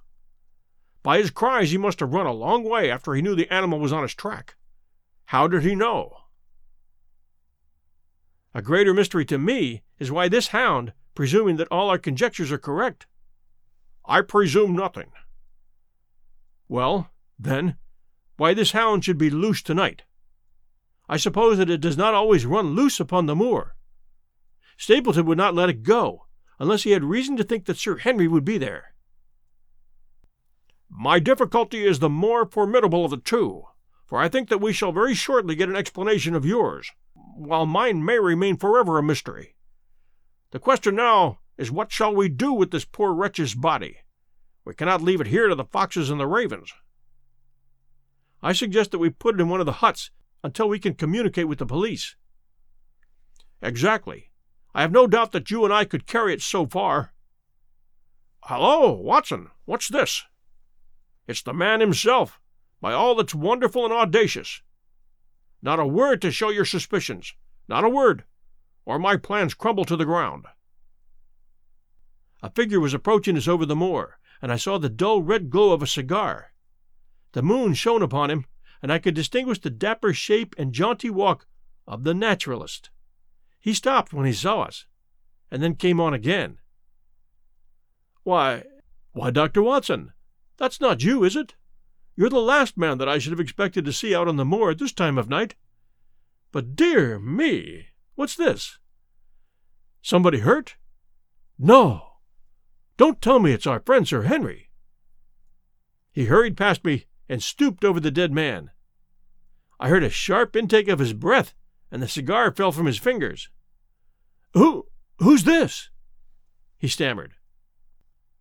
By 1.04 1.18
his 1.18 1.32
cries, 1.32 1.72
he 1.72 1.78
must 1.78 2.00
have 2.00 2.14
run 2.14 2.26
a 2.26 2.32
long 2.32 2.64
way 2.64 2.90
after 2.90 3.14
he 3.14 3.22
knew 3.22 3.36
the 3.36 3.54
animal 3.54 3.80
was 3.80 3.92
on 3.92 4.04
his 4.04 4.16
track. 4.16 4.56
How 5.26 5.48
did 5.48 5.64
he 5.64 5.76
know? 5.76 6.18
A 8.54 8.62
greater 8.62 8.94
mystery 8.94 9.26
to 9.26 9.38
me 9.38 9.84
is 10.00 10.12
why 10.12 10.30
this 10.30 10.48
hound, 10.48 10.94
presuming 11.14 11.58
that 11.58 11.68
all 11.70 11.90
our 11.90 11.98
conjectures 11.98 12.52
are 12.52 12.58
correct. 12.58 13.06
I 14.06 14.22
presume 14.22 14.76
nothing. 14.76 15.12
Well, 16.70 17.10
then, 17.38 17.76
why 18.38 18.54
this 18.54 18.72
hound 18.72 19.04
should 19.04 19.18
be 19.18 19.30
loose 19.30 19.62
tonight. 19.62 20.04
I 21.10 21.18
suppose 21.18 21.58
that 21.58 21.70
it 21.70 21.82
does 21.82 21.98
not 21.98 22.14
always 22.14 22.46
run 22.46 22.76
loose 22.76 23.00
upon 23.00 23.26
the 23.26 23.36
moor. 23.36 23.76
Stapleton 24.78 25.26
would 25.26 25.38
not 25.38 25.54
let 25.54 25.70
it 25.70 25.84
go, 25.84 26.28
unless 26.60 26.84
he 26.84 26.92
had 26.92 27.04
reason 27.04 27.36
to 27.38 27.44
think 27.44 27.66
that 27.66 27.78
Sir 27.78 27.98
Henry 27.98 28.28
would 28.28 28.46
be 28.46 28.58
there. 28.58 28.93
My 30.96 31.18
difficulty 31.18 31.86
is 31.86 31.98
the 31.98 32.10
more 32.10 32.46
formidable 32.46 33.04
of 33.04 33.12
the 33.12 33.18
two, 33.18 33.64
for 34.06 34.20
I 34.20 34.30
think 34.30 34.50
that 34.50 34.62
we 34.62 34.72
shall 34.72 34.92
very 34.92 35.16
shortly 35.16 35.56
get 35.56 35.68
an 35.68 35.76
explanation 35.76 36.36
of 36.36 36.46
yours, 36.46 36.92
while 37.36 37.66
mine 37.66 38.06
may 38.06 38.20
remain 38.20 38.58
forever 38.58 39.00
a 39.00 39.04
mystery. 39.04 39.56
The 40.52 40.60
question 40.60 40.96
now 40.96 41.40
is 41.58 41.72
what 41.72 41.92
shall 41.92 42.14
we 42.14 42.30
do 42.30 42.54
with 42.54 42.70
this 42.70 42.86
poor 42.86 43.12
wretch's 43.12 43.56
body? 43.56 43.98
We 44.66 44.76
cannot 44.76 45.02
leave 45.02 45.20
it 45.20 45.28
here 45.28 45.48
to 45.48 45.56
the 45.56 45.66
foxes 45.66 46.12
and 46.12 46.20
the 46.20 46.28
ravens. 46.28 46.72
I 48.44 48.54
suggest 48.54 48.92
that 48.92 49.00
we 49.00 49.10
put 49.10 49.36
it 49.36 49.42
in 49.42 49.50
one 49.50 49.60
of 49.60 49.66
the 49.66 49.74
huts 49.74 50.12
until 50.44 50.70
we 50.70 50.78
can 50.78 50.94
communicate 50.94 51.48
with 51.48 51.58
the 51.58 51.66
police. 51.66 52.16
Exactly. 53.64 54.30
I 54.76 54.82
have 54.82 54.92
no 54.92 55.08
doubt 55.08 55.32
that 55.32 55.50
you 55.50 55.66
and 55.66 55.74
I 55.74 55.86
could 55.86 56.06
carry 56.06 56.34
it 56.34 56.42
so 56.44 56.68
far. 56.68 57.14
Hello, 58.44 58.92
Watson, 58.92 59.50
what's 59.66 59.88
this? 59.88 60.24
It's 61.28 61.42
the 61.42 61.54
man 61.54 61.80
himself, 61.80 62.40
by 62.82 62.94
all 62.94 63.16
that's 63.16 63.34
wonderful 63.36 63.86
and 63.86 63.94
audacious. 63.94 64.62
Not 65.62 65.80
a 65.80 65.88
word 65.88 66.22
to 66.22 66.32
show 66.32 66.50
your 66.50 66.66
suspicions, 66.66 67.34
not 67.70 67.86
a 67.86 67.90
word, 67.90 68.26
or 68.86 69.00
my 69.00 69.16
plans 69.16 69.54
crumble 69.54 69.86
to 69.86 69.96
the 69.96 70.06
ground. 70.06 70.46
A 72.42 72.50
figure 72.50 72.82
was 72.82 72.94
approaching 72.94 73.38
us 73.38 73.48
over 73.48 73.66
the 73.66 73.76
moor, 73.76 74.20
and 74.42 74.52
I 74.52 74.58
saw 74.58 74.78
the 74.78 74.90
dull 74.90 75.22
red 75.22 75.50
glow 75.50 75.72
of 75.72 75.82
a 75.82 75.88
cigar. 75.88 76.52
The 77.32 77.42
moon 77.42 77.74
shone 77.74 78.02
upon 78.02 78.30
him, 78.30 78.46
and 78.82 78.92
I 78.92 79.00
could 79.00 79.14
distinguish 79.14 79.62
the 79.62 79.70
dapper 79.70 80.14
shape 80.14 80.54
and 80.58 80.74
jaunty 80.74 81.10
walk 81.10 81.48
of 81.88 82.04
the 82.04 82.14
naturalist. 82.14 82.90
He 83.62 83.74
stopped 83.74 84.12
when 84.12 84.26
he 84.26 84.34
saw 84.34 84.64
us, 84.64 84.86
and 85.50 85.64
then 85.64 85.76
came 85.76 86.02
on 86.02 86.14
again. 86.14 86.58
Why, 88.24 88.66
why, 89.14 89.32
Dr. 89.32 89.62
Watson, 89.62 90.12
that's 90.58 90.80
not 90.80 91.04
you, 91.04 91.24
is 91.24 91.36
it? 91.36 91.56
You're 92.16 92.30
the 92.30 92.40
last 92.40 92.78
man 92.78 92.98
that 93.00 93.10
I 93.10 93.18
should 93.18 93.32
have 93.32 93.40
expected 93.40 93.86
to 93.86 93.94
see 93.94 94.14
out 94.14 94.28
on 94.28 94.36
the 94.36 94.46
moor 94.46 94.72
at 94.72 94.78
this 94.78 94.92
time 94.94 95.18
of 95.18 95.30
night. 95.30 95.56
But 96.52 96.76
dear 96.76 97.18
me, 97.18 97.88
what's 98.16 98.36
this? 98.36 98.78
Somebody 100.02 100.40
hurt? 100.40 100.76
No. 101.58 102.18
Don't 102.98 103.22
tell 103.22 103.40
me 103.40 103.52
it's 103.52 103.66
our 103.66 103.80
friend 103.80 104.08
Sir 104.08 104.24
Henry. 104.24 104.70
He 106.12 106.26
hurried 106.26 106.56
past 106.56 106.86
me 106.86 107.06
and 107.28 107.42
stooped 107.42 107.84
over 107.84 108.00
the 108.00 108.12
dead 108.12 108.32
man. 108.32 108.70
I 109.80 109.90
heard 109.90 110.04
a 110.04 110.10
sharp 110.10 110.56
intake 110.56 110.88
of 110.88 111.00
his 111.00 111.14
breath 111.14 111.56
and 111.94 112.02
the 112.02 112.08
cigar 112.08 112.52
fell 112.52 112.72
from 112.72 112.86
his 112.86 112.98
fingers. 112.98 113.50
Who 114.54 114.88
who's 115.20 115.44
this? 115.44 115.90
he 116.78 116.88
stammered. 116.88 117.36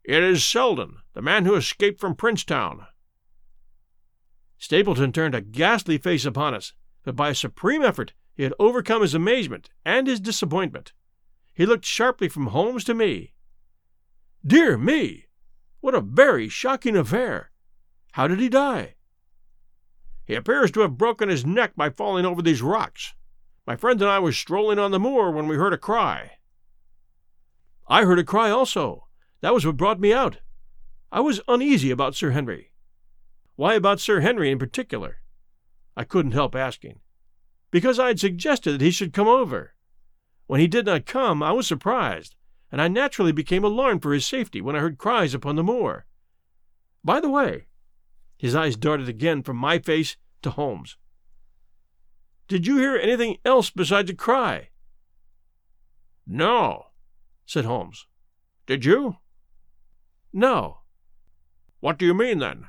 It 0.04 0.22
is 0.22 0.44
Selden, 0.44 0.98
the 1.12 1.22
man 1.22 1.44
who 1.44 1.54
escaped 1.54 2.00
from 2.00 2.16
Princetown. 2.16 2.86
Stapleton 4.58 5.12
turned 5.12 5.34
a 5.34 5.40
ghastly 5.40 5.98
face 5.98 6.24
upon 6.24 6.54
us, 6.54 6.72
but 7.04 7.14
by 7.14 7.30
a 7.30 7.34
supreme 7.34 7.82
effort 7.82 8.12
he 8.34 8.42
had 8.42 8.54
overcome 8.58 9.02
his 9.02 9.14
amazement 9.14 9.70
and 9.84 10.06
his 10.06 10.20
disappointment. 10.20 10.92
He 11.54 11.66
looked 11.66 11.84
sharply 11.84 12.28
from 12.28 12.48
Holmes 12.48 12.84
to 12.84 12.94
me. 12.94 13.34
Dear 14.44 14.76
me! 14.76 15.26
What 15.80 15.94
a 15.94 16.00
very 16.00 16.48
shocking 16.48 16.96
affair! 16.96 17.50
How 18.12 18.26
did 18.26 18.40
he 18.40 18.48
die? 18.48 18.96
He 20.24 20.34
appears 20.34 20.70
to 20.72 20.80
have 20.80 20.98
broken 20.98 21.28
his 21.28 21.46
neck 21.46 21.76
by 21.76 21.90
falling 21.90 22.24
over 22.24 22.42
these 22.42 22.62
rocks. 22.62 23.14
My 23.66 23.76
friend 23.76 24.00
and 24.00 24.10
I 24.10 24.18
were 24.18 24.32
strolling 24.32 24.78
on 24.78 24.90
the 24.90 24.98
moor 24.98 25.30
when 25.30 25.46
we 25.46 25.56
heard 25.56 25.72
a 25.72 25.78
cry. 25.78 26.38
I 27.86 28.04
heard 28.04 28.18
a 28.18 28.24
cry 28.24 28.50
also. 28.50 29.06
That 29.42 29.52
was 29.52 29.66
what 29.66 29.76
brought 29.76 30.00
me 30.00 30.12
out. 30.12 30.38
I 31.11 31.20
was 31.20 31.42
uneasy 31.46 31.90
about 31.90 32.14
Sir 32.14 32.31
Henry. 32.31 32.70
Why 33.57 33.74
about 33.74 34.00
Sir 34.00 34.20
Henry 34.20 34.50
in 34.50 34.59
particular? 34.59 35.18
I 35.96 36.05
couldn't 36.05 36.33
help 36.33 36.55
asking. 36.55 37.00
Because 37.70 37.98
I 37.98 38.07
had 38.09 38.20
suggested 38.20 38.72
that 38.72 38.81
he 38.81 38.90
should 38.90 39.12
come 39.12 39.28
over. 39.28 39.74
When 40.46 40.61
he 40.61 40.68
did 40.68 40.87
not 40.87 41.07
come, 41.07 41.42
I 41.42 41.52
was 41.52 41.66
surprised, 41.66 42.37
and 42.70 42.81
I 42.81 42.88
naturally 42.88 43.33
became 43.33 43.64
alarmed 43.64 44.00
for 44.02 44.14
his 44.14 44.24
safety 44.24 44.61
when 44.61 44.76
I 44.76 44.81
heard 44.81 44.96
cries 44.96 45.35
upon 45.35 45.57
the 45.57 45.64
moor. 45.64 46.07
By 47.05 47.20
the 47.20 47.31
way, 47.31 47.66
his 48.38 48.55
eyes 48.55 48.76
darted 48.76 49.09
again 49.09 49.42
from 49.42 49.57
my 49.57 49.78
face 49.78 50.16
to 50.42 50.50
Holmes. 50.50 50.96
Did 52.46 52.66
you 52.66 52.78
hear 52.78 52.96
anything 52.96 53.38
else 53.44 53.70
besides 53.70 54.11
a 54.11 54.14
cry? 54.14 54.68
No, 56.26 56.87
said 57.44 57.64
Holmes. 57.64 58.07
Did 58.66 58.85
you? 58.85 59.16
No. 60.32 60.78
What 61.80 61.98
do 61.98 62.06
you 62.06 62.14
mean, 62.14 62.38
then? 62.38 62.68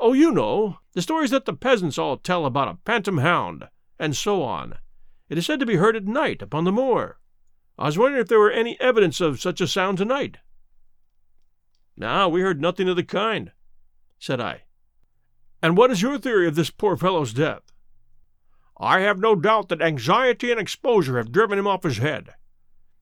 Oh, 0.00 0.12
you 0.12 0.32
know, 0.32 0.78
the 0.92 1.02
stories 1.02 1.30
that 1.30 1.44
the 1.44 1.52
peasants 1.52 1.98
all 1.98 2.16
tell 2.16 2.46
about 2.46 2.68
a 2.68 2.78
phantom 2.84 3.18
hound, 3.18 3.68
and 3.98 4.16
so 4.16 4.42
on. 4.42 4.74
It 5.28 5.38
is 5.38 5.46
said 5.46 5.60
to 5.60 5.66
be 5.66 5.76
heard 5.76 5.96
at 5.96 6.04
night 6.04 6.42
upon 6.42 6.64
the 6.64 6.72
moor. 6.72 7.18
I 7.78 7.86
was 7.86 7.98
wondering 7.98 8.20
if 8.20 8.28
there 8.28 8.38
were 8.38 8.50
any 8.50 8.78
evidence 8.80 9.20
of 9.20 9.40
such 9.40 9.60
a 9.60 9.66
sound 9.66 9.98
tonight. 9.98 10.38
No, 11.96 12.28
we 12.28 12.40
heard 12.40 12.60
nothing 12.60 12.88
of 12.88 12.96
the 12.96 13.04
kind, 13.04 13.52
said 14.18 14.40
I. 14.40 14.62
And 15.62 15.76
what 15.76 15.90
is 15.90 16.02
your 16.02 16.18
theory 16.18 16.46
of 16.48 16.56
this 16.56 16.70
poor 16.70 16.96
fellow's 16.96 17.32
death? 17.32 17.62
I 18.78 19.00
have 19.00 19.18
no 19.18 19.36
doubt 19.36 19.68
that 19.68 19.80
anxiety 19.80 20.50
and 20.50 20.60
exposure 20.60 21.16
have 21.16 21.32
driven 21.32 21.58
him 21.58 21.66
off 21.66 21.84
his 21.84 21.98
head. 21.98 22.34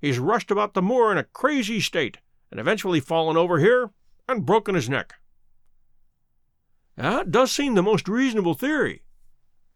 He's 0.01 0.19
rushed 0.19 0.51
about 0.51 0.75
the 0.75 0.83
moor 0.83 1.11
in 1.11 1.19
a 1.19 1.25
crazy 1.25 1.81
state, 1.81 2.19
and 2.53 2.61
eventually 2.61 3.01
fallen 3.01 3.37
over 3.37 3.59
here 3.59 3.91
and 4.29 4.45
broken 4.45 4.75
his 4.75 4.89
neck. 4.89 5.15
That 6.97 7.31
does 7.31 7.51
seem 7.51 7.75
the 7.75 7.83
most 7.83 8.07
reasonable 8.07 8.53
theory, 8.53 9.05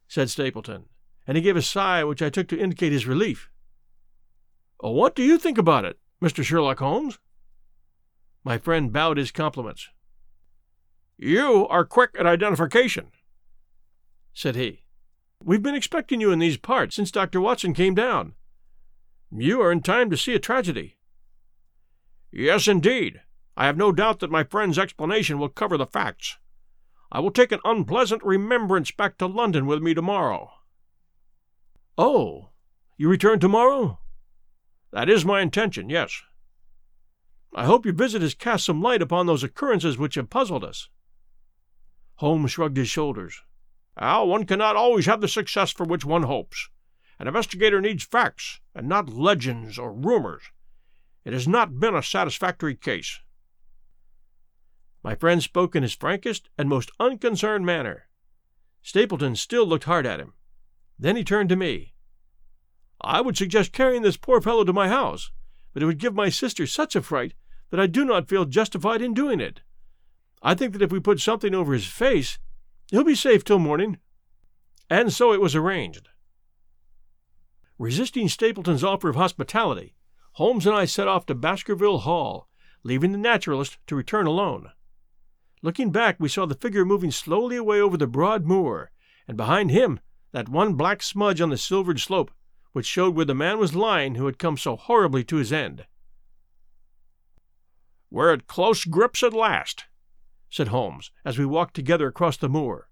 said 0.07 0.29
Stapleton, 0.29 0.85
and 1.27 1.39
he 1.39 1.43
gave 1.43 1.57
a 1.57 1.63
sigh 1.63 2.05
which 2.05 2.21
I 2.21 2.29
took 2.29 2.49
to 2.49 2.59
indicate 2.59 2.93
his 2.93 3.07
relief. 3.07 3.49
Uh, 4.85 4.91
what 4.91 5.17
do 5.17 5.23
you 5.23 5.39
think 5.39 5.57
about 5.57 5.87
it, 5.87 5.99
Mr. 6.23 6.45
Sherlock 6.45 6.79
Holmes? 6.79 7.19
My 8.45 8.59
friend 8.59 8.93
bowed 8.93 9.17
his 9.17 9.33
compliments. 9.33 9.89
You 11.17 11.67
are 11.69 11.87
quick 11.87 12.11
at 12.19 12.27
identification, 12.27 13.07
said 14.35 14.55
he. 14.55 14.83
We've 15.43 15.63
been 15.63 15.75
expecting 15.75 16.21
you 16.21 16.31
in 16.31 16.41
these 16.41 16.59
parts 16.59 16.95
since 16.95 17.11
Dr. 17.11 17.41
Watson 17.41 17.73
came 17.73 17.95
down. 17.95 18.35
You 19.33 19.63
are 19.63 19.73
in 19.73 19.81
time 19.81 20.11
to 20.11 20.17
see 20.19 20.35
a 20.35 20.39
tragedy. 20.39 20.96
Yes, 22.39 22.69
indeed. 22.69 23.23
I 23.57 23.65
have 23.65 23.79
no 23.79 23.93
doubt 23.93 24.21
that 24.21 24.31
my 24.31 24.45
friend's 24.45 24.79
explanation 24.79 25.39
will 25.39 25.49
cover 25.49 25.79
the 25.79 25.87
facts. 25.87 26.37
I 27.11 27.19
will 27.21 27.31
take 27.31 27.51
an 27.51 27.61
unpleasant 27.65 28.23
remembrance 28.23 28.91
back 28.91 29.17
to 29.19 29.27
London 29.27 29.65
with 29.65 29.81
me 29.81 29.95
tomorrow. 29.95 30.51
Oh, 31.97 32.51
you 32.99 33.09
return 33.09 33.41
tomorrow? 33.41 34.01
That 34.93 35.09
is 35.09 35.25
my 35.25 35.41
intention, 35.41 35.89
yes. 35.89 36.21
I 37.55 37.65
hope 37.65 37.87
your 37.87 37.95
visit 37.95 38.21
has 38.21 38.35
cast 38.35 38.67
some 38.67 38.83
light 38.83 39.01
upon 39.01 39.25
those 39.25 39.43
occurrences 39.43 39.97
which 39.97 40.17
have 40.17 40.29
puzzled 40.29 40.63
us. 40.63 40.91
Holmes 42.17 42.51
shrugged 42.51 42.77
his 42.77 42.91
shoulders. 42.91 43.41
Well, 43.99 44.29
one 44.29 44.45
cannot 44.45 44.77
always 44.77 45.07
have 45.07 45.23
the 45.23 45.29
success 45.29 45.71
for 45.71 45.85
which 45.85 46.05
one 46.05 46.25
hopes. 46.25 46.69
An 47.19 47.29
investigator 47.29 47.81
needs 47.81 48.05
facts, 48.05 48.61
and 48.75 48.87
not 48.87 49.09
legends 49.09 49.79
or 49.79 49.91
rumors, 49.91 50.43
It 51.27 51.33
has 51.33 51.49
not 51.49 51.81
been 51.81 51.97
a 51.97 52.05
satisfactory 52.05 52.77
case. 52.77 53.19
My 55.03 55.17
friend 55.17 55.43
spoke 55.43 55.75
in 55.75 55.83
his 55.83 55.93
frankest 55.93 56.49
and 56.57 56.69
most 56.69 56.93
unconcerned 57.01 57.67
manner. 57.67 58.07
Stapleton 58.81 59.35
still 59.35 59.67
looked 59.67 59.85
hard 59.85 60.07
at 60.07 60.21
him. 60.21 60.35
Then 60.97 61.17
he 61.17 61.25
turned 61.25 61.49
to 61.49 61.57
me. 61.57 61.95
I 63.01 63.21
would 63.21 63.37
suggest 63.37 63.73
carrying 63.73 64.03
this 64.03 64.17
poor 64.17 64.41
fellow 64.41 64.63
to 64.63 64.73
my 64.73 64.87
house, 64.87 65.33
but 65.75 65.83
it 65.83 65.87
would 65.87 65.99
give 65.99 66.15
my 66.15 66.29
sister 66.29 66.65
such 66.65 66.95
a 66.95 67.03
fright 67.03 67.35
that 67.71 67.81
I 67.81 67.89
do 67.89 68.05
not 68.05 68.29
feel 68.29 68.45
justified 68.45 69.03
in 69.03 69.13
doing 69.13 69.41
it. 69.41 69.63
I 70.45 70.55
think 70.55 70.75
that 70.75 70.83
if 70.83 70.93
we 70.93 71.01
put 71.01 71.19
something 71.19 71.57
over 71.57 71.73
his 71.73 71.87
face, 71.87 72.39
he'll 72.87 73.03
be 73.03 73.17
safe 73.17 73.43
till 73.43 73.59
morning. 73.59 73.99
And 74.89 75.13
so 75.13 75.33
it 75.33 75.41
was 75.41 75.57
arranged. 75.57 76.09
Resisting 77.81 78.29
Stapleton's 78.29 78.85
offer 78.85 79.09
of 79.09 79.17
hospitality, 79.17 79.96
Holmes 80.37 80.67
and 80.67 80.77
I 80.77 80.85
set 80.85 81.09
off 81.09 81.25
to 81.27 81.35
Baskerville 81.35 82.01
Hall, 82.01 82.47
leaving 82.83 83.13
the 83.13 83.17
naturalist 83.17 83.79
to 83.87 83.97
return 83.97 84.27
alone. 84.27 84.71
Looking 85.63 85.91
back, 85.91 86.17
we 86.21 86.29
saw 86.29 86.45
the 86.45 86.55
figure 86.55 86.85
moving 86.85 87.11
slowly 87.11 87.57
away 87.57 87.81
over 87.81 87.97
the 87.97 88.07
broad 88.07 88.45
moor, 88.45 88.91
and 89.27 89.39
behind 89.39 89.71
him 89.71 89.99
that 90.33 90.51
one 90.51 90.75
black 90.75 91.03
smudge 91.03 91.41
on 91.41 91.49
the 91.49 91.57
silvered 91.57 92.01
slope, 92.01 92.31
which 92.73 92.85
showed 92.85 93.15
where 93.15 93.25
the 93.25 93.35
man 93.35 93.59
was 93.59 93.75
lying 93.75 94.17
who 94.17 94.27
had 94.27 94.39
come 94.39 94.59
so 94.59 94.77
horribly 94.77 95.25
to 95.25 95.37
his 95.37 95.55
end. 95.55 95.87
We're 98.11 98.35
at 98.35 98.47
close 98.47 98.85
grips 98.85 99.23
at 99.23 99.33
last, 99.33 99.87
said 100.51 100.69
Holmes, 100.69 101.11
as 101.25 101.39
we 101.39 101.47
walked 101.47 101.73
together 101.73 102.09
across 102.09 102.37
the 102.37 102.51
moor. 102.51 102.91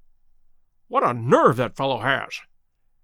What 0.89 1.05
a 1.05 1.13
nerve 1.13 1.57
that 1.57 1.77
fellow 1.77 1.99
has! 1.99 2.41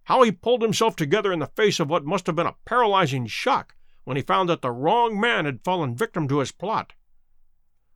How 0.05 0.23
he 0.23 0.33
pulled 0.33 0.63
himself 0.63 0.97
together 0.97 1.31
in 1.31 1.41
the 1.41 1.47
face 1.47 1.79
of 1.79 1.91
what 1.91 2.07
must 2.07 2.27
have 2.27 2.37
been 2.37 2.47
a 2.47 2.57
paralyzing 2.65 3.27
shock 3.27 3.75
when 4.05 4.17
he 4.17 4.23
found 4.23 4.49
that 4.49 4.63
the 4.63 4.71
wrong 4.71 5.19
man 5.21 5.45
had 5.45 5.65
fallen 5.65 5.95
victim 5.95 6.27
to 6.29 6.39
his 6.39 6.53
plot. 6.53 6.95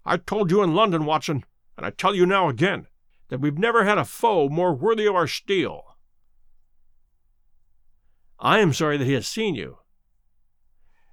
I 0.04 0.16
told 0.16 0.50
you 0.50 0.62
in 0.62 0.74
London, 0.74 1.04
Watson, 1.06 1.44
and 1.76 1.86
I 1.86 1.90
tell 1.90 2.14
you 2.14 2.26
now 2.26 2.48
again, 2.48 2.86
that 3.28 3.40
we've 3.40 3.58
never 3.58 3.84
had 3.84 3.98
a 3.98 4.04
foe 4.04 4.48
more 4.48 4.74
worthy 4.74 5.06
of 5.06 5.14
our 5.14 5.26
steel. 5.26 5.96
I 8.38 8.58
am 8.60 8.72
sorry 8.72 8.96
that 8.98 9.06
he 9.06 9.14
has 9.14 9.26
seen 9.26 9.54
you. 9.54 9.78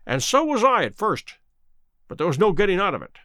And 0.05 0.21
so 0.21 0.43
was 0.43 0.63
I 0.63 0.83
at 0.83 0.97
first, 0.97 1.35
but 2.07 2.17
there 2.17 2.27
was 2.27 2.39
no 2.39 2.51
getting 2.51 2.79
out 2.79 2.93
of 2.93 3.01
it. 3.01 3.17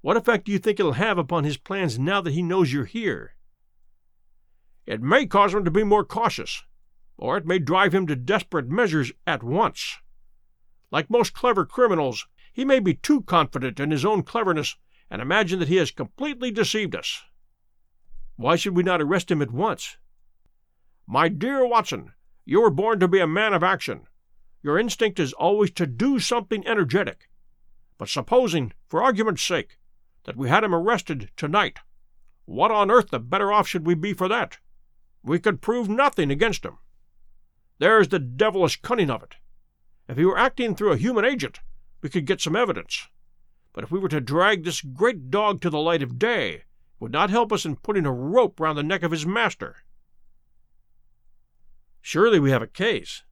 What 0.00 0.16
effect 0.16 0.46
do 0.46 0.52
you 0.52 0.58
think 0.58 0.80
it'll 0.80 0.92
have 0.92 1.18
upon 1.18 1.44
his 1.44 1.56
plans 1.56 1.98
now 1.98 2.20
that 2.20 2.32
he 2.32 2.42
knows 2.42 2.72
you're 2.72 2.84
here? 2.84 3.34
It 4.86 5.00
may 5.00 5.26
cause 5.26 5.54
him 5.54 5.64
to 5.64 5.70
be 5.70 5.84
more 5.84 6.04
cautious, 6.04 6.62
or 7.16 7.36
it 7.36 7.46
may 7.46 7.58
drive 7.58 7.94
him 7.94 8.06
to 8.06 8.16
desperate 8.16 8.68
measures 8.68 9.12
at 9.26 9.42
once. 9.42 9.98
Like 10.94 11.10
most 11.10 11.34
clever 11.34 11.66
criminals, 11.66 12.28
he 12.52 12.64
may 12.64 12.78
be 12.78 12.94
too 12.94 13.22
confident 13.22 13.80
in 13.80 13.90
his 13.90 14.04
own 14.04 14.22
cleverness 14.22 14.76
and 15.10 15.20
imagine 15.20 15.58
that 15.58 15.66
he 15.66 15.74
has 15.78 15.90
completely 15.90 16.52
deceived 16.52 16.94
us. 16.94 17.24
Why 18.36 18.54
should 18.54 18.76
we 18.76 18.84
not 18.84 19.02
arrest 19.02 19.28
him 19.28 19.42
at 19.42 19.50
once? 19.50 19.96
My 21.04 21.28
dear 21.28 21.66
Watson, 21.66 22.12
you 22.44 22.60
were 22.60 22.70
born 22.70 23.00
to 23.00 23.08
be 23.08 23.18
a 23.18 23.26
man 23.26 23.52
of 23.52 23.64
action. 23.64 24.06
Your 24.62 24.78
instinct 24.78 25.18
is 25.18 25.32
always 25.32 25.72
to 25.72 25.86
do 25.88 26.20
something 26.20 26.64
energetic. 26.64 27.28
But 27.98 28.08
supposing, 28.08 28.72
for 28.86 29.02
argument's 29.02 29.42
sake, 29.42 29.78
that 30.26 30.36
we 30.36 30.48
had 30.48 30.62
him 30.62 30.72
arrested 30.72 31.32
tonight, 31.36 31.80
what 32.44 32.70
on 32.70 32.92
earth 32.92 33.10
the 33.10 33.18
better 33.18 33.50
off 33.50 33.66
should 33.66 33.84
we 33.84 33.96
be 33.96 34.12
for 34.12 34.28
that? 34.28 34.58
We 35.24 35.40
could 35.40 35.60
prove 35.60 35.88
nothing 35.88 36.30
against 36.30 36.64
him. 36.64 36.78
There's 37.80 38.06
the 38.06 38.20
devilish 38.20 38.80
cunning 38.80 39.10
of 39.10 39.24
it. 39.24 39.34
If 40.08 40.16
he 40.16 40.24
were 40.24 40.38
acting 40.38 40.74
through 40.74 40.92
a 40.92 40.98
human 40.98 41.24
agent, 41.24 41.60
we 42.02 42.10
could 42.10 42.26
get 42.26 42.40
some 42.40 42.56
evidence. 42.56 43.08
But 43.72 43.84
if 43.84 43.90
we 43.90 43.98
were 43.98 44.08
to 44.08 44.20
drag 44.20 44.64
this 44.64 44.80
great 44.80 45.30
dog 45.30 45.60
to 45.62 45.70
the 45.70 45.78
light 45.78 46.02
of 46.02 46.18
day, 46.18 46.52
it 46.54 46.64
would 47.00 47.12
not 47.12 47.30
help 47.30 47.52
us 47.52 47.64
in 47.64 47.76
putting 47.76 48.06
a 48.06 48.12
rope 48.12 48.60
round 48.60 48.78
the 48.78 48.82
neck 48.82 49.02
of 49.02 49.10
his 49.10 49.26
master. 49.26 49.76
Surely 52.00 52.38
we 52.38 52.50
have 52.50 52.62
a 52.62 52.66
case. 52.66 53.22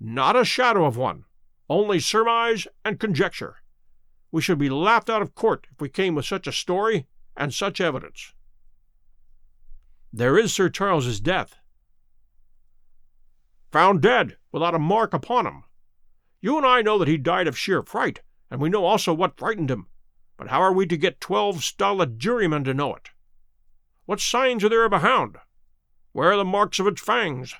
Not 0.00 0.36
a 0.36 0.44
shadow 0.44 0.84
of 0.84 0.96
one, 0.96 1.24
only 1.70 2.00
surmise 2.00 2.66
and 2.84 3.00
conjecture. 3.00 3.58
We 4.30 4.42
should 4.42 4.58
be 4.58 4.68
laughed 4.68 5.08
out 5.08 5.22
of 5.22 5.34
court 5.34 5.68
if 5.72 5.80
we 5.80 5.88
came 5.88 6.14
with 6.14 6.26
such 6.26 6.46
a 6.46 6.52
story 6.52 7.06
and 7.36 7.54
such 7.54 7.80
evidence. 7.80 8.34
There 10.12 10.36
is 10.36 10.52
Sir 10.52 10.68
Charles's 10.68 11.20
death. 11.20 11.56
Found 13.72 14.02
dead, 14.02 14.36
without 14.56 14.74
a 14.74 14.78
mark 14.78 15.12
upon 15.12 15.46
him. 15.46 15.64
You 16.40 16.56
and 16.56 16.64
I 16.64 16.80
know 16.80 16.96
that 16.96 17.08
he 17.08 17.18
died 17.18 17.46
of 17.46 17.58
sheer 17.58 17.82
fright, 17.82 18.22
and 18.50 18.58
we 18.58 18.70
know 18.70 18.86
also 18.86 19.12
what 19.12 19.36
frightened 19.36 19.70
him. 19.70 19.88
But 20.38 20.48
how 20.48 20.62
are 20.62 20.72
we 20.72 20.86
to 20.86 20.96
get 20.96 21.20
twelve 21.20 21.62
stolid 21.62 22.18
jurymen 22.18 22.64
to 22.64 22.72
know 22.72 22.94
it? 22.94 23.10
What 24.06 24.18
signs 24.18 24.64
are 24.64 24.70
there 24.70 24.86
of 24.86 24.94
a 24.94 25.00
hound? 25.00 25.36
Where 26.12 26.32
are 26.32 26.38
the 26.38 26.44
marks 26.46 26.78
of 26.78 26.86
its 26.86 27.02
fangs? 27.02 27.54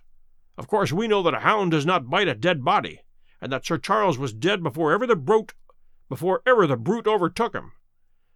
Of 0.57 0.69
course, 0.69 0.91
we 0.91 1.07
know 1.07 1.23
that 1.23 1.35
a 1.35 1.41
hound 1.41 1.73
does 1.73 1.85
not 1.85 2.09
bite 2.09 2.29
a 2.29 2.35
dead 2.35 2.65
body, 2.65 3.03
and 3.43 3.53
that 3.53 3.67
Sir 3.67 3.77
Charles 3.77 4.17
was 4.17 4.33
dead 4.33 4.63
before 4.63 4.91
ever 4.91 5.07
the 5.07 5.17
brute 5.17 5.53
before 6.09 6.41
ever 6.47 6.67
the 6.67 6.79
brute 6.79 7.07
overtook 7.07 7.55
him. 7.55 7.73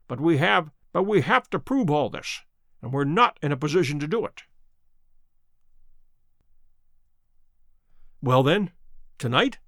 But 0.07 0.21
we 0.21 0.37
have 0.37 0.71
but 0.93 1.05
we 1.05 1.23
have 1.23 1.49
to 1.49 1.59
prove 1.59 1.89
all 1.89 2.11
this, 2.11 2.43
and 2.83 2.93
we're 2.93 3.05
not 3.05 3.39
in 3.41 3.53
a 3.53 3.57
position 3.57 3.99
to 4.01 4.07
do 4.07 4.27
it. 4.27 4.43
Well 8.23 8.43
then, 8.43 8.73
tonight? 9.19 9.59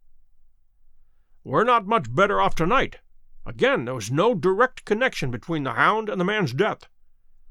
We're 1.42 1.64
not 1.64 1.86
much 1.86 2.14
better 2.14 2.38
off 2.38 2.54
tonight. 2.54 2.98
Again, 3.46 3.86
there 3.86 3.94
was 3.94 4.10
no 4.10 4.34
direct 4.34 4.84
connection 4.84 5.30
between 5.30 5.64
the 5.64 5.72
hound 5.72 6.10
and 6.10 6.20
the 6.20 6.24
man's 6.24 6.52
death. 6.52 6.86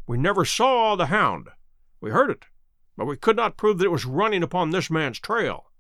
We 0.06 0.20
never 0.20 0.46
saw 0.46 0.96
the 0.96 1.08
hound. 1.08 1.50
We 2.00 2.12
heard 2.12 2.30
it, 2.30 2.46
but 2.96 3.06
we 3.06 3.18
could 3.18 3.36
not 3.36 3.58
prove 3.58 3.80
that 3.80 3.86
it 3.86 3.92
was 3.92 4.06
running 4.06 4.44
upon 4.44 4.70
this 4.70 4.92
man's 4.92 5.20
trail. 5.20 5.72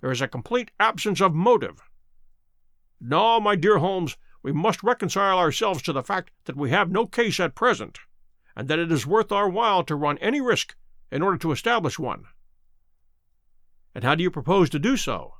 There 0.00 0.12
is 0.12 0.22
a 0.22 0.28
complete 0.28 0.70
absence 0.78 1.20
of 1.20 1.34
motive. 1.34 1.82
No, 3.00 3.40
my 3.40 3.56
dear 3.56 3.78
Holmes, 3.78 4.16
we 4.44 4.52
must 4.52 4.84
reconcile 4.84 5.38
ourselves 5.38 5.82
to 5.82 5.92
the 5.92 6.04
fact 6.04 6.30
that 6.44 6.56
we 6.56 6.70
have 6.70 6.90
no 6.90 7.04
case 7.04 7.40
at 7.40 7.56
present, 7.56 7.98
and 8.54 8.68
that 8.68 8.78
it 8.78 8.92
is 8.92 9.06
worth 9.08 9.32
our 9.32 9.48
while 9.48 9.82
to 9.84 9.96
run 9.96 10.18
any 10.18 10.40
risk 10.40 10.76
in 11.10 11.20
order 11.20 11.36
to 11.38 11.50
establish 11.50 11.98
one. 11.98 12.26
And 13.96 14.04
how 14.04 14.14
do 14.14 14.22
you 14.22 14.30
propose 14.30 14.68
to 14.68 14.78
do 14.78 14.98
so? 14.98 15.36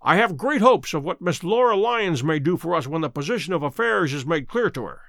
I 0.00 0.16
have 0.16 0.38
great 0.38 0.62
hopes 0.62 0.94
of 0.94 1.04
what 1.04 1.20
Miss 1.20 1.44
Laura 1.44 1.76
Lyons 1.76 2.24
may 2.24 2.38
do 2.38 2.56
for 2.56 2.74
us 2.74 2.86
when 2.86 3.02
the 3.02 3.10
position 3.10 3.52
of 3.52 3.62
affairs 3.62 4.14
is 4.14 4.24
made 4.24 4.48
clear 4.48 4.70
to 4.70 4.84
her. 4.84 5.02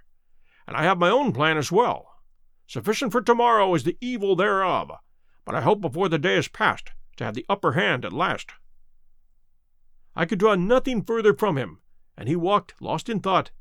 And 0.68 0.76
I 0.76 0.84
have 0.84 0.98
my 0.98 1.10
own 1.10 1.32
plan 1.32 1.58
as 1.58 1.72
well. 1.72 2.18
Sufficient 2.68 3.14
for 3.14 3.22
tomorrow 3.22 3.74
is 3.76 3.86
the 3.86 3.98
evil 4.02 4.36
thereof, 4.36 4.92
but 5.46 5.56
I 5.56 5.62
hope 5.62 5.80
before 5.80 6.10
the 6.10 6.20
day 6.20 6.36
is 6.36 6.50
past 6.50 6.92
to 7.16 7.24
have 7.24 7.34
the 7.34 7.46
upper 7.48 7.72
hand 7.72 8.04
at 8.04 8.12
last. 8.12 8.52
I 10.18 10.26
could 10.26 10.40
draw 10.40 10.56
nothing 10.56 11.02
further 11.02 11.34
from 11.34 11.58
him, 11.58 11.80
and 12.18 12.28
he 12.28 12.36
walked, 12.36 12.74
lost 12.82 13.08
in 13.08 13.22
thought, 13.22 13.52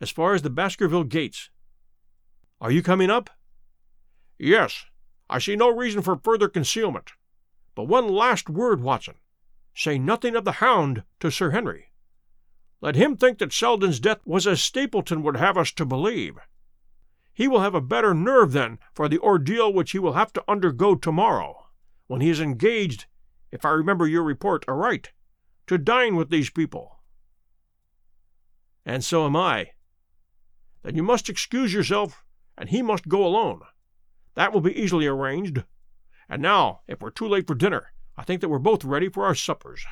as 0.00 0.08
far 0.08 0.34
as 0.34 0.42
the 0.42 0.50
Baskerville 0.50 1.02
gates. 1.02 1.50
Are 2.60 2.70
you 2.70 2.80
coming 2.80 3.10
up? 3.10 3.28
Yes. 4.38 4.84
I 5.28 5.40
see 5.40 5.56
no 5.56 5.68
reason 5.68 6.00
for 6.00 6.20
further 6.22 6.48
concealment. 6.48 7.10
But 7.74 7.84
one 7.84 8.08
last 8.08 8.50
word, 8.50 8.82
Watson. 8.82 9.14
Say 9.74 9.98
nothing 9.98 10.36
of 10.36 10.44
the 10.44 10.52
hound 10.52 11.04
to 11.20 11.30
Sir 11.30 11.50
Henry. 11.50 11.92
Let 12.80 12.96
him 12.96 13.16
think 13.16 13.38
that 13.38 13.52
Selden's 13.52 14.00
death 14.00 14.20
was 14.24 14.46
as 14.46 14.62
Stapleton 14.62 15.22
would 15.22 15.36
have 15.36 15.56
us 15.56 15.72
to 15.72 15.86
believe. 15.86 16.38
He 17.32 17.48
will 17.48 17.60
have 17.60 17.74
a 17.74 17.80
better 17.80 18.12
nerve 18.12 18.52
then 18.52 18.78
for 18.92 19.08
the 19.08 19.20
ordeal 19.20 19.72
which 19.72 19.92
he 19.92 19.98
will 19.98 20.12
have 20.12 20.32
to 20.34 20.44
undergo 20.46 20.96
tomorrow, 20.96 21.68
when 22.06 22.20
he 22.20 22.28
is 22.28 22.40
engaged, 22.40 23.06
if 23.50 23.64
I 23.64 23.70
remember 23.70 24.06
your 24.06 24.22
report 24.22 24.64
aright, 24.68 25.12
to 25.68 25.78
dine 25.78 26.16
with 26.16 26.28
these 26.28 26.50
people. 26.50 26.98
And 28.84 29.02
so 29.04 29.24
am 29.24 29.36
I. 29.36 29.70
Then 30.82 30.96
you 30.96 31.02
must 31.02 31.30
excuse 31.30 31.72
yourself, 31.72 32.24
and 32.58 32.68
he 32.68 32.82
must 32.82 33.08
go 33.08 33.24
alone. 33.24 33.60
That 34.34 34.52
will 34.52 34.60
be 34.60 34.78
easily 34.78 35.06
arranged. 35.06 35.64
And 36.32 36.40
now, 36.40 36.80
if 36.88 37.02
we're 37.02 37.10
too 37.10 37.28
late 37.28 37.46
for 37.46 37.54
dinner, 37.54 37.92
I 38.16 38.22
think 38.22 38.40
that 38.40 38.48
we're 38.48 38.58
both 38.58 38.86
ready 38.86 39.10
for 39.10 39.26
our 39.26 39.34
suppers. 39.34 39.84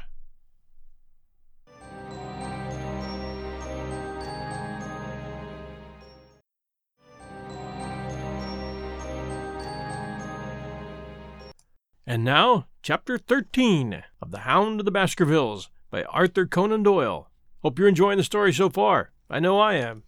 And 12.06 12.24
now, 12.24 12.68
Chapter 12.82 13.18
13 13.18 14.02
of 14.22 14.30
The 14.30 14.38
Hound 14.38 14.80
of 14.80 14.86
the 14.86 14.90
Baskervilles 14.90 15.68
by 15.90 16.04
Arthur 16.04 16.46
Conan 16.46 16.82
Doyle. 16.82 17.30
Hope 17.62 17.78
you're 17.78 17.86
enjoying 17.86 18.16
the 18.16 18.24
story 18.24 18.54
so 18.54 18.70
far. 18.70 19.12
I 19.28 19.40
know 19.40 19.60
I 19.60 19.74
am. 19.74 20.04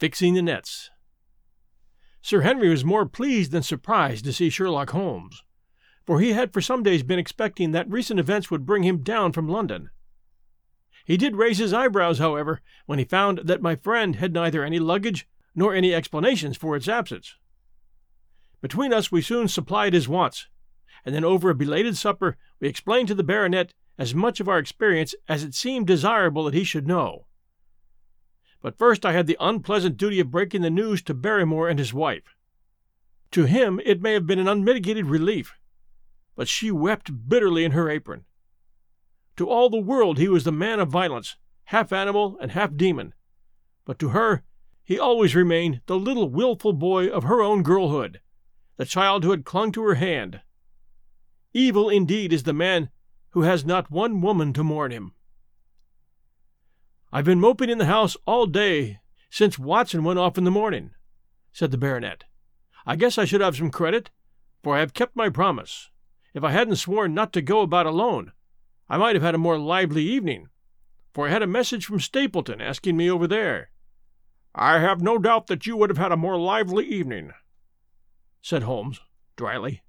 Fixing 0.00 0.34
the 0.34 0.42
Nets. 0.42 0.90
Sir 2.20 2.40
Henry 2.40 2.70
was 2.70 2.84
more 2.84 3.06
pleased 3.06 3.52
than 3.52 3.62
surprised 3.62 4.24
to 4.24 4.32
see 4.32 4.50
Sherlock 4.50 4.90
Holmes 4.90 5.43
for 6.06 6.20
he 6.20 6.32
had 6.32 6.52
for 6.52 6.60
some 6.60 6.82
days 6.82 7.02
been 7.02 7.18
expecting 7.18 7.72
that 7.72 7.90
recent 7.90 8.20
events 8.20 8.50
would 8.50 8.66
bring 8.66 8.82
him 8.82 8.98
down 8.98 9.32
from 9.32 9.48
London. 9.48 9.90
He 11.04 11.16
did 11.16 11.36
raise 11.36 11.58
his 11.58 11.72
eyebrows, 11.72 12.18
however, 12.18 12.60
when 12.86 12.98
he 12.98 13.04
found 13.04 13.38
that 13.44 13.62
my 13.62 13.76
friend 13.76 14.16
had 14.16 14.32
neither 14.32 14.64
any 14.64 14.78
luggage 14.78 15.26
nor 15.54 15.74
any 15.74 15.94
explanations 15.94 16.56
for 16.56 16.76
its 16.76 16.88
absence. 16.88 17.36
Between 18.60 18.92
us, 18.92 19.12
we 19.12 19.20
soon 19.20 19.48
supplied 19.48 19.92
his 19.92 20.08
wants, 20.08 20.48
and 21.04 21.14
then 21.14 21.24
over 21.24 21.50
a 21.50 21.54
belated 21.54 21.96
supper 21.96 22.36
we 22.60 22.68
explained 22.68 23.08
to 23.08 23.14
the 23.14 23.22
baronet 23.22 23.74
as 23.98 24.14
much 24.14 24.40
of 24.40 24.48
our 24.48 24.58
experience 24.58 25.14
as 25.28 25.44
it 25.44 25.54
seemed 25.54 25.86
desirable 25.86 26.44
that 26.44 26.54
he 26.54 26.64
should 26.64 26.86
know. 26.86 27.26
But 28.62 28.78
first 28.78 29.04
I 29.04 29.12
had 29.12 29.26
the 29.26 29.36
unpleasant 29.38 29.98
duty 29.98 30.20
of 30.20 30.30
breaking 30.30 30.62
the 30.62 30.70
news 30.70 31.02
to 31.02 31.14
Barrymore 31.14 31.68
and 31.68 31.78
his 31.78 31.92
wife. 31.92 32.34
To 33.32 33.44
him 33.44 33.80
it 33.84 34.00
may 34.00 34.14
have 34.14 34.26
been 34.26 34.38
an 34.38 34.48
unmitigated 34.48 35.06
relief, 35.06 35.54
but 36.36 36.48
she 36.48 36.70
wept 36.70 37.28
bitterly 37.28 37.64
in 37.64 37.72
her 37.72 37.88
apron. 37.88 38.24
To 39.36 39.48
all 39.48 39.68
the 39.68 39.80
world 39.80 40.18
he 40.18 40.28
was 40.28 40.44
the 40.44 40.52
man 40.52 40.80
of 40.80 40.88
violence, 40.88 41.36
half 41.64 41.92
animal 41.92 42.36
and 42.40 42.52
half 42.52 42.76
demon, 42.76 43.14
but 43.84 43.98
to 43.98 44.10
her 44.10 44.44
he 44.84 44.98
always 44.98 45.34
remained 45.34 45.80
the 45.86 45.98
little 45.98 46.28
wilful 46.28 46.72
boy 46.72 47.08
of 47.08 47.24
her 47.24 47.40
own 47.40 47.62
girlhood, 47.62 48.20
the 48.76 48.84
child 48.84 49.24
who 49.24 49.30
had 49.30 49.44
clung 49.44 49.72
to 49.72 49.82
her 49.82 49.94
hand. 49.94 50.42
Evil 51.52 51.88
indeed 51.88 52.32
is 52.32 52.42
the 52.42 52.52
man 52.52 52.90
who 53.30 53.42
has 53.42 53.64
not 53.64 53.90
one 53.90 54.20
woman 54.20 54.52
to 54.52 54.62
mourn 54.62 54.90
him. 54.90 55.14
I've 57.12 57.24
been 57.24 57.40
moping 57.40 57.70
in 57.70 57.78
the 57.78 57.86
house 57.86 58.16
all 58.26 58.46
day 58.46 59.00
since 59.30 59.58
Watson 59.58 60.04
went 60.04 60.18
off 60.18 60.36
in 60.36 60.44
the 60.44 60.50
morning, 60.50 60.90
said 61.52 61.70
the 61.70 61.78
baronet. 61.78 62.24
I 62.86 62.96
guess 62.96 63.18
I 63.18 63.24
should 63.24 63.40
have 63.40 63.56
some 63.56 63.70
credit, 63.70 64.10
for 64.62 64.76
I 64.76 64.80
have 64.80 64.94
kept 64.94 65.16
my 65.16 65.28
promise. 65.28 65.90
If 66.34 66.42
I 66.42 66.50
hadn't 66.50 66.76
sworn 66.76 67.14
not 67.14 67.32
to 67.34 67.42
go 67.42 67.60
about 67.60 67.86
alone, 67.86 68.32
I 68.88 68.98
might 68.98 69.14
have 69.14 69.22
had 69.22 69.36
a 69.36 69.38
more 69.38 69.56
lively 69.56 70.02
evening, 70.02 70.48
for 71.12 71.28
I 71.28 71.30
had 71.30 71.42
a 71.42 71.46
message 71.46 71.86
from 71.86 72.00
Stapleton 72.00 72.60
asking 72.60 72.96
me 72.96 73.08
over 73.08 73.28
there. 73.28 73.70
I 74.52 74.80
have 74.80 75.00
no 75.00 75.16
doubt 75.16 75.46
that 75.46 75.64
you 75.64 75.76
would 75.76 75.90
have 75.90 75.98
had 75.98 76.10
a 76.10 76.16
more 76.16 76.36
lively 76.36 76.86
evening, 76.86 77.30
said 78.42 78.64
Holmes, 78.64 79.00
dryly. 79.36 79.82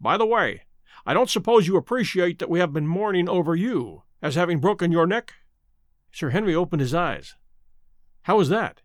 By 0.00 0.16
the 0.16 0.26
way, 0.26 0.62
I 1.06 1.14
don't 1.14 1.30
suppose 1.30 1.68
you 1.68 1.76
appreciate 1.76 2.40
that 2.40 2.50
we 2.50 2.58
have 2.58 2.72
been 2.72 2.88
mourning 2.88 3.28
over 3.28 3.54
you 3.54 4.02
as 4.20 4.34
having 4.34 4.58
broken 4.58 4.90
your 4.90 5.06
neck? 5.06 5.34
Sir 6.10 6.30
Henry 6.30 6.54
opened 6.54 6.80
his 6.80 6.94
eyes. 6.94 7.36
How 8.22 8.38
was 8.38 8.48
that? 8.48 8.80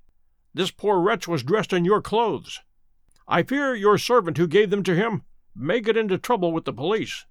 This 0.53 0.69
poor 0.69 0.99
wretch 0.99 1.27
was 1.27 1.43
dressed 1.43 1.73
in 1.73 1.85
your 1.85 2.01
clothes. 2.01 2.59
I 3.27 3.41
fear 3.43 3.73
your 3.73 3.97
servant 3.97 4.37
who 4.37 4.47
gave 4.47 4.69
them 4.69 4.83
to 4.83 4.95
him 4.95 5.23
may 5.59 5.81
get 5.81 5.97
into 5.97 6.17
trouble 6.17 6.51
with 6.51 6.65
the 6.65 6.73
police. 6.73 7.25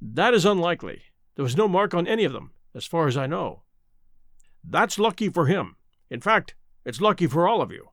That 0.00 0.34
is 0.34 0.44
unlikely. 0.44 1.02
There 1.34 1.42
was 1.42 1.56
no 1.56 1.68
mark 1.68 1.94
on 1.94 2.06
any 2.06 2.24
of 2.24 2.32
them, 2.32 2.52
as 2.74 2.86
far 2.86 3.08
as 3.08 3.16
I 3.16 3.26
know. 3.26 3.62
That's 4.62 4.98
lucky 4.98 5.28
for 5.28 5.46
him. 5.46 5.76
In 6.10 6.20
fact, 6.20 6.54
it's 6.84 7.00
lucky 7.00 7.26
for 7.26 7.48
all 7.48 7.62
of 7.62 7.72
you, 7.72 7.90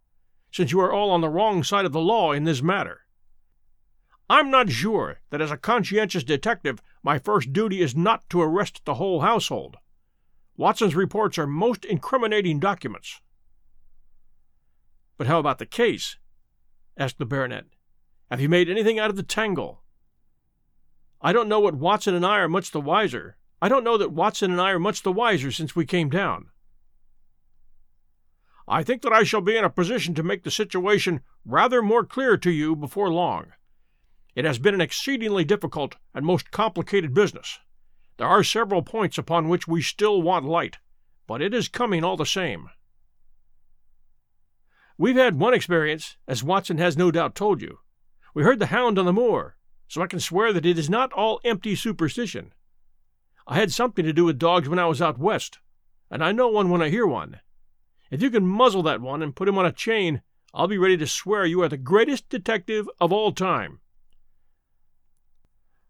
since 0.51 0.71
you 0.71 0.79
are 0.81 0.91
all 0.91 1.09
on 1.11 1.21
the 1.21 1.29
wrong 1.29 1.63
side 1.63 1.85
of 1.85 1.91
the 1.93 2.01
law 2.01 2.31
in 2.31 2.43
this 2.43 2.61
matter. 2.61 3.01
I'm 4.29 4.49
not 4.49 4.71
sure 4.71 5.19
that 5.29 5.41
as 5.41 5.51
a 5.51 5.57
conscientious 5.57 6.23
detective 6.23 6.81
my 7.03 7.19
first 7.19 7.53
duty 7.53 7.81
is 7.81 7.95
not 7.95 8.27
to 8.31 8.41
arrest 8.41 8.81
the 8.83 8.95
whole 8.95 9.21
household. 9.21 9.77
Watson's 10.57 10.95
reports 10.95 11.37
are 11.37 11.47
most 11.47 11.85
incriminating 11.85 12.59
documents. 12.59 13.21
But 15.17 15.27
how 15.27 15.39
about 15.39 15.59
the 15.59 15.65
case? 15.65 16.17
asked 16.97 17.19
the 17.19 17.25
baronet. 17.25 17.65
Have 18.31 18.41
you 18.41 18.49
made 18.49 18.69
anything 18.69 18.97
out 18.97 19.09
of 19.09 19.15
the 19.15 19.23
tangle? 19.23 19.83
I 21.21 21.31
don't 21.31 21.49
know 21.49 21.59
what 21.59 21.75
Watson 21.75 22.15
and 22.15 22.25
I 22.25 22.39
are 22.39 22.49
much 22.49 22.71
the 22.71 22.81
wiser. 22.81 23.37
I 23.61 23.69
don't 23.69 23.83
know 23.83 23.97
that 23.97 24.11
Watson 24.11 24.51
and 24.51 24.59
I 24.59 24.71
are 24.71 24.79
much 24.79 25.03
the 25.03 25.11
wiser 25.11 25.51
since 25.51 25.75
we 25.75 25.85
came 25.85 26.09
down. 26.09 26.49
I 28.67 28.83
think 28.83 29.03
that 29.03 29.13
I 29.13 29.23
shall 29.23 29.41
be 29.41 29.55
in 29.55 29.63
a 29.63 29.69
position 29.69 30.15
to 30.15 30.23
make 30.23 30.43
the 30.43 30.51
situation 30.51 31.21
rather 31.45 31.83
more 31.83 32.03
clear 32.03 32.35
to 32.37 32.51
you 32.51 32.75
before 32.75 33.11
long. 33.11 33.53
It 34.33 34.43
has 34.43 34.57
been 34.57 34.73
an 34.73 34.81
exceedingly 34.81 35.45
difficult 35.45 35.95
and 36.13 36.25
most 36.25 36.51
complicated 36.51 37.13
business. 37.13 37.59
There 38.17 38.27
are 38.27 38.43
several 38.43 38.81
points 38.81 39.17
upon 39.17 39.49
which 39.49 39.67
we 39.67 39.81
still 39.81 40.21
want 40.21 40.45
light, 40.45 40.77
but 41.27 41.41
it 41.41 41.53
is 41.53 41.67
coming 41.67 42.03
all 42.03 42.17
the 42.17 42.25
same. 42.25 42.69
We've 44.97 45.15
had 45.15 45.39
one 45.39 45.53
experience, 45.53 46.17
as 46.27 46.43
Watson 46.43 46.77
has 46.79 46.97
no 46.97 47.11
doubt 47.11 47.35
told 47.35 47.61
you. 47.61 47.79
We 48.35 48.43
heard 48.43 48.59
the 48.59 48.65
hound 48.65 48.99
on 48.99 49.05
the 49.05 49.13
moor, 49.13 49.55
so 49.87 50.01
I 50.01 50.07
can 50.07 50.19
swear 50.19 50.51
that 50.51 50.65
it 50.65 50.77
is 50.77 50.89
not 50.89 51.13
all 51.13 51.39
empty 51.45 51.73
superstition. 51.73 52.53
I 53.47 53.55
had 53.55 53.71
something 53.71 54.03
to 54.03 54.11
do 54.11 54.25
with 54.25 54.37
dogs 54.37 54.67
when 54.67 54.77
I 54.77 54.87
was 54.87 55.01
out 55.01 55.17
west, 55.17 55.59
and 56.11 56.21
I 56.21 56.33
know 56.33 56.49
one 56.49 56.69
when 56.69 56.81
I 56.81 56.89
hear 56.89 57.07
one. 57.07 57.39
If 58.11 58.21
you 58.21 58.29
can 58.29 58.45
muzzle 58.45 58.83
that 58.83 58.99
one 58.99 59.23
and 59.23 59.33
put 59.33 59.47
him 59.47 59.57
on 59.57 59.65
a 59.65 59.71
chain, 59.71 60.21
I'll 60.53 60.67
be 60.67 60.77
ready 60.77 60.97
to 60.97 61.07
swear 61.07 61.45
you 61.45 61.61
are 61.61 61.69
the 61.69 61.77
greatest 61.77 62.27
detective 62.27 62.89
of 62.99 63.13
all 63.13 63.31
time. 63.31 63.79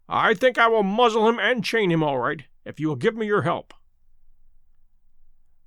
I 0.08 0.32
think 0.32 0.56
I 0.56 0.68
will 0.68 0.84
muzzle 0.84 1.28
him 1.28 1.40
and 1.40 1.64
chain 1.64 1.90
him 1.90 2.04
all 2.04 2.18
right, 2.18 2.44
if 2.64 2.78
you 2.78 2.86
will 2.86 2.94
give 2.94 3.16
me 3.16 3.26
your 3.26 3.42
help. 3.42 3.74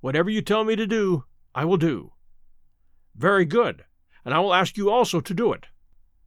Whatever 0.00 0.30
you 0.30 0.40
tell 0.40 0.64
me 0.64 0.76
to 0.76 0.86
do, 0.86 1.24
I 1.54 1.66
will 1.66 1.76
do. 1.76 2.12
Very 3.14 3.44
good, 3.44 3.84
and 4.24 4.32
I 4.32 4.38
will 4.38 4.54
ask 4.54 4.78
you 4.78 4.88
also 4.88 5.20
to 5.20 5.34
do 5.34 5.52
it. 5.52 5.66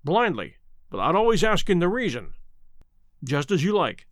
Blindly, 0.03 0.57
without 0.91 1.15
always 1.15 1.43
asking 1.43 1.79
the 1.79 1.87
reason. 1.87 2.33
Just 3.23 3.51
as 3.51 3.63
you 3.63 3.73
like. 3.73 4.07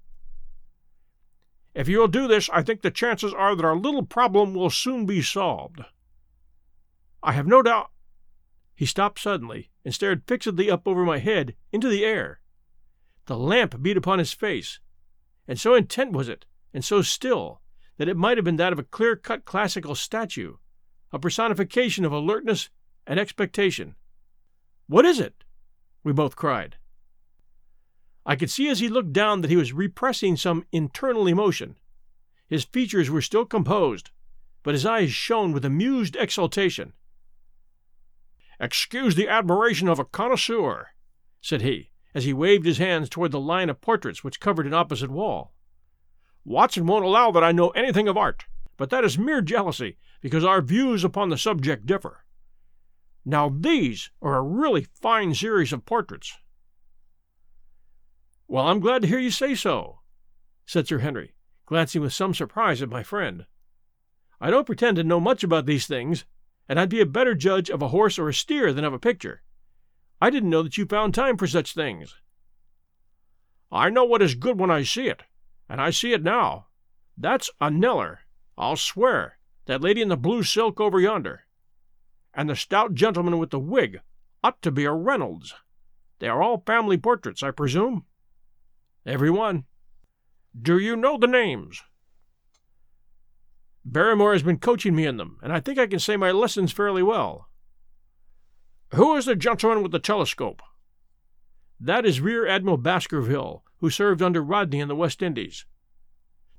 If 1.73 1.87
you 1.87 1.99
will 1.99 2.07
do 2.07 2.27
this, 2.27 2.49
I 2.51 2.61
think 2.63 2.81
the 2.81 2.91
chances 2.91 3.33
are 3.33 3.55
that 3.55 3.65
our 3.65 3.75
little 3.75 4.03
problem 4.03 4.53
will 4.53 4.69
soon 4.69 5.05
be 5.05 5.21
solved. 5.21 5.81
I 7.23 7.33
have 7.33 7.47
no 7.47 7.61
doubt. 7.61 7.91
He 8.75 8.85
stopped 8.85 9.19
suddenly 9.19 9.69
and 9.85 9.93
stared 9.93 10.23
fixedly 10.27 10.69
up 10.69 10.87
over 10.87 11.03
my 11.03 11.19
head 11.19 11.55
into 11.71 11.87
the 11.87 12.03
air. 12.03 12.41
The 13.25 13.37
lamp 13.37 13.81
beat 13.81 13.97
upon 13.97 14.19
his 14.19 14.33
face, 14.33 14.79
and 15.47 15.59
so 15.59 15.75
intent 15.75 16.11
was 16.13 16.27
it, 16.27 16.45
and 16.73 16.83
so 16.83 17.01
still, 17.01 17.61
that 17.97 18.09
it 18.09 18.17
might 18.17 18.37
have 18.37 18.45
been 18.45 18.55
that 18.55 18.73
of 18.73 18.79
a 18.79 18.83
clear 18.83 19.15
cut 19.15 19.45
classical 19.45 19.95
statue, 19.95 20.55
a 21.11 21.19
personification 21.19 22.03
of 22.05 22.11
alertness 22.11 22.69
and 23.05 23.19
expectation. 23.19 23.95
What 24.87 25.05
is 25.05 25.19
it? 25.19 25.43
We 26.03 26.13
both 26.13 26.35
cried. 26.35 26.77
I 28.25 28.35
could 28.35 28.51
see 28.51 28.69
as 28.69 28.79
he 28.79 28.89
looked 28.89 29.13
down 29.13 29.41
that 29.41 29.49
he 29.49 29.57
was 29.57 29.73
repressing 29.73 30.37
some 30.37 30.65
internal 30.71 31.27
emotion. 31.27 31.77
His 32.47 32.63
features 32.63 33.09
were 33.09 33.21
still 33.21 33.45
composed, 33.45 34.11
but 34.63 34.73
his 34.73 34.85
eyes 34.85 35.11
shone 35.11 35.51
with 35.51 35.65
amused 35.65 36.15
exultation. 36.15 36.93
Excuse 38.59 39.15
the 39.15 39.27
admiration 39.27 39.87
of 39.87 39.97
a 39.97 40.05
connoisseur, 40.05 40.89
said 41.41 41.61
he, 41.61 41.89
as 42.13 42.25
he 42.25 42.33
waved 42.33 42.65
his 42.65 42.77
hands 42.77 43.09
toward 43.09 43.31
the 43.31 43.39
line 43.39 43.69
of 43.69 43.81
portraits 43.81 44.23
which 44.23 44.39
covered 44.39 44.67
an 44.67 44.73
opposite 44.73 45.09
wall. 45.09 45.53
Watson 46.45 46.85
won't 46.85 47.05
allow 47.05 47.31
that 47.31 47.43
I 47.43 47.51
know 47.51 47.69
anything 47.69 48.07
of 48.07 48.17
art, 48.17 48.45
but 48.77 48.89
that 48.91 49.03
is 49.03 49.17
mere 49.17 49.41
jealousy, 49.41 49.97
because 50.21 50.43
our 50.43 50.61
views 50.61 51.03
upon 51.03 51.29
the 51.29 51.37
subject 51.37 51.85
differ. 51.85 52.23
Now 53.23 53.49
these 53.49 54.09
are 54.21 54.35
a 54.35 54.41
really 54.41 54.87
fine 55.01 55.35
series 55.35 55.71
of 55.71 55.85
portraits. 55.85 56.33
Well, 58.47 58.67
I'm 58.67 58.79
glad 58.79 59.03
to 59.03 59.07
hear 59.07 59.19
you 59.19 59.31
say 59.31 59.55
so, 59.55 59.99
said 60.65 60.87
Sir 60.87 60.99
Henry, 60.99 61.35
glancing 61.65 62.01
with 62.01 62.13
some 62.13 62.33
surprise 62.33 62.81
at 62.81 62.89
my 62.89 63.03
friend. 63.03 63.45
I 64.39 64.49
don't 64.49 64.65
pretend 64.65 64.97
to 64.97 65.03
know 65.03 65.19
much 65.19 65.43
about 65.43 65.65
these 65.67 65.85
things, 65.85 66.25
and 66.67 66.79
I'd 66.79 66.89
be 66.89 66.99
a 66.99 67.05
better 67.05 67.35
judge 67.35 67.69
of 67.69 67.81
a 67.81 67.89
horse 67.89 68.17
or 68.17 68.27
a 68.27 68.33
steer 68.33 68.73
than 68.73 68.83
of 68.83 68.93
a 68.93 68.99
picture. 68.99 69.43
I 70.19 70.29
didn't 70.29 70.49
know 70.49 70.63
that 70.63 70.77
you 70.77 70.85
found 70.85 71.13
time 71.13 71.37
for 71.37 71.47
such 71.47 71.73
things. 71.73 72.15
I 73.71 73.89
know 73.89 74.03
what 74.03 74.21
is 74.21 74.35
good 74.35 74.59
when 74.59 74.71
I 74.71 74.83
see 74.83 75.07
it, 75.07 75.23
and 75.69 75.79
I 75.79 75.91
see 75.91 76.11
it 76.11 76.23
now. 76.23 76.67
That's 77.17 77.49
a 77.61 77.69
Kneller, 77.69 78.21
I'll 78.57 78.75
swear, 78.75 79.37
that 79.65 79.81
lady 79.81 80.01
in 80.01 80.09
the 80.09 80.17
blue 80.17 80.43
silk 80.43 80.81
over 80.81 80.99
yonder. 80.99 81.45
And 82.33 82.49
the 82.49 82.55
stout 82.55 82.93
gentleman 82.93 83.37
with 83.37 83.49
the 83.49 83.59
wig 83.59 84.01
ought 84.43 84.61
to 84.61 84.71
be 84.71 84.85
a 84.85 84.91
Reynolds. 84.91 85.53
They 86.19 86.27
are 86.27 86.41
all 86.41 86.63
family 86.65 86.97
portraits, 86.97 87.43
I 87.43 87.51
presume? 87.51 88.05
Every 89.05 89.29
one. 89.29 89.65
Do 90.59 90.77
you 90.77 90.95
know 90.95 91.17
the 91.17 91.27
names? 91.27 91.81
Barrymore 93.83 94.33
has 94.33 94.43
been 94.43 94.59
coaching 94.59 94.95
me 94.95 95.05
in 95.05 95.17
them, 95.17 95.39
and 95.41 95.51
I 95.51 95.59
think 95.59 95.79
I 95.79 95.87
can 95.87 95.99
say 95.99 96.15
my 96.15 96.31
lessons 96.31 96.71
fairly 96.71 97.01
well. 97.01 97.49
Who 98.93 99.15
is 99.15 99.25
the 99.25 99.35
gentleman 99.35 99.81
with 99.81 99.91
the 99.91 99.99
telescope? 99.99 100.61
That 101.79 102.05
is 102.05 102.21
Rear 102.21 102.45
Admiral 102.45 102.77
Baskerville, 102.77 103.63
who 103.79 103.89
served 103.89 104.21
under 104.21 104.43
Rodney 104.43 104.79
in 104.79 104.87
the 104.87 104.95
West 104.95 105.23
Indies. 105.23 105.65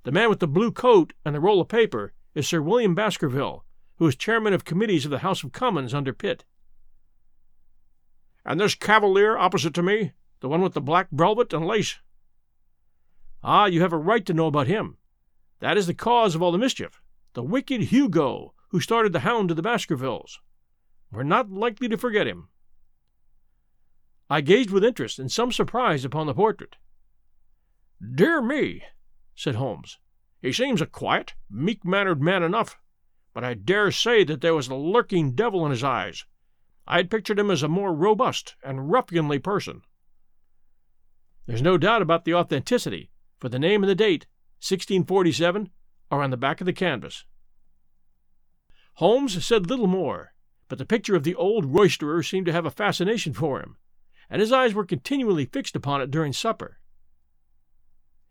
The 0.03 0.11
man 0.11 0.29
with 0.29 0.41
the 0.41 0.49
blue 0.49 0.73
coat 0.73 1.13
and 1.25 1.35
the 1.35 1.41
roll 1.41 1.61
of 1.61 1.69
paper 1.69 2.13
is 2.35 2.49
Sir 2.49 2.61
William 2.61 2.97
Baskerville, 2.97 3.65
who 4.03 4.09
is 4.09 4.17
chairman 4.17 4.53
of 4.53 4.65
committees 4.65 5.05
of 5.05 5.13
the 5.13 5.21
House 5.21 5.45
of 5.45 5.53
Commons 5.53 5.95
under 5.95 6.13
Pitt. 6.13 6.45
And 8.45 8.59
this 8.59 8.75
cavalier 8.75 9.39
opposite 9.39 9.75
to 9.75 9.83
me, 9.83 10.11
the 10.41 10.49
one 10.49 10.61
with 10.61 10.75
the 10.75 10.81
black 10.81 11.07
velvet 11.13 11.53
and 11.53 11.65
lace? 11.65 12.01
Ah, 13.45 13.67
you 13.67 13.81
have 13.81 13.93
a 13.93 13.97
right 13.97 14.27
to 14.27 14.35
know 14.35 14.49
about 14.49 14.67
him. 14.67 14.97
That 15.61 15.77
is 15.77 15.87
the 15.87 15.95
cause 15.95 16.35
of 16.35 16.43
all 16.43 16.51
the 16.51 16.59
mischief. 16.59 17.01
The 17.35 17.45
wicked 17.45 17.81
Hugo, 17.81 18.55
who 18.71 18.81
started 18.81 19.13
the 19.13 19.21
hound 19.21 19.51
to 19.51 19.55
the 19.55 19.63
Baskervilles. 19.63 20.41
We're 21.13 21.23
not 21.23 21.53
likely 21.53 21.87
to 21.87 21.97
forget 21.97 22.27
him. 22.27 22.49
I 24.29 24.41
gazed 24.41 24.73
with 24.73 24.83
interest 24.83 25.21
and 25.21 25.31
some 25.31 25.53
surprise 25.53 26.05
upon 26.05 26.27
the 26.27 26.35
portrait. 26.35 26.75
Dear 28.05 28.43
me, 28.43 28.83
said 29.37 29.55
Holmes. 29.55 30.01
He 30.41 30.53
seems 30.53 30.81
a 30.81 30.87
quiet, 30.87 31.35
meek 31.49 31.85
mannered 31.85 32.21
man 32.21 32.43
enough, 32.43 32.81
but 33.33 33.45
I 33.45 33.55
dare 33.55 33.91
say 33.91 34.25
that 34.25 34.41
there 34.41 34.55
was 34.55 34.69
a 34.69 34.75
lurking 34.75 35.33
devil 35.33 35.65
in 35.65 35.71
his 35.71 35.85
eyes. 35.85 36.25
I 36.87 36.99
had 36.99 37.11
pictured 37.11 37.39
him 37.39 37.51
as 37.51 37.63
a 37.63 37.69
more 37.69 37.95
robust 37.95 38.57
and 38.63 38.91
ruffianly 38.91 39.43
person. 39.43 39.83
There's 41.47 41.63
no 41.63 41.79
doubt 41.79 42.03
about 42.03 42.25
the 42.25 42.35
authenticity, 42.35 43.11
for 43.39 43.49
the 43.49 43.59
name 43.59 43.83
and 43.83 43.91
the 43.91 43.95
date, 43.95 44.27
1647, 44.61 45.71
are 46.11 46.23
on 46.23 46.31
the 46.31 46.37
back 46.37 46.61
of 46.61 46.67
the 46.67 46.73
canvas. 46.73 47.25
Holmes 48.95 49.45
said 49.45 49.69
little 49.69 49.87
more, 49.87 50.35
but 50.69 50.79
the 50.79 50.87
picture 50.87 51.17
of 51.17 51.25
the 51.25 51.35
old 51.35 51.73
roisterer 51.73 52.25
seemed 52.25 52.47
to 52.47 52.53
have 52.53 52.67
a 52.67 52.71
fascination 52.71 53.33
for 53.33 53.61
him, 53.61 53.77
and 54.29 54.41
his 54.41 54.53
eyes 54.53 54.75
were 54.75 54.85
continually 54.85 55.47
fixed 55.47 55.75
upon 55.75 56.01
it 56.01 56.11
during 56.11 56.33
supper. 56.33 56.79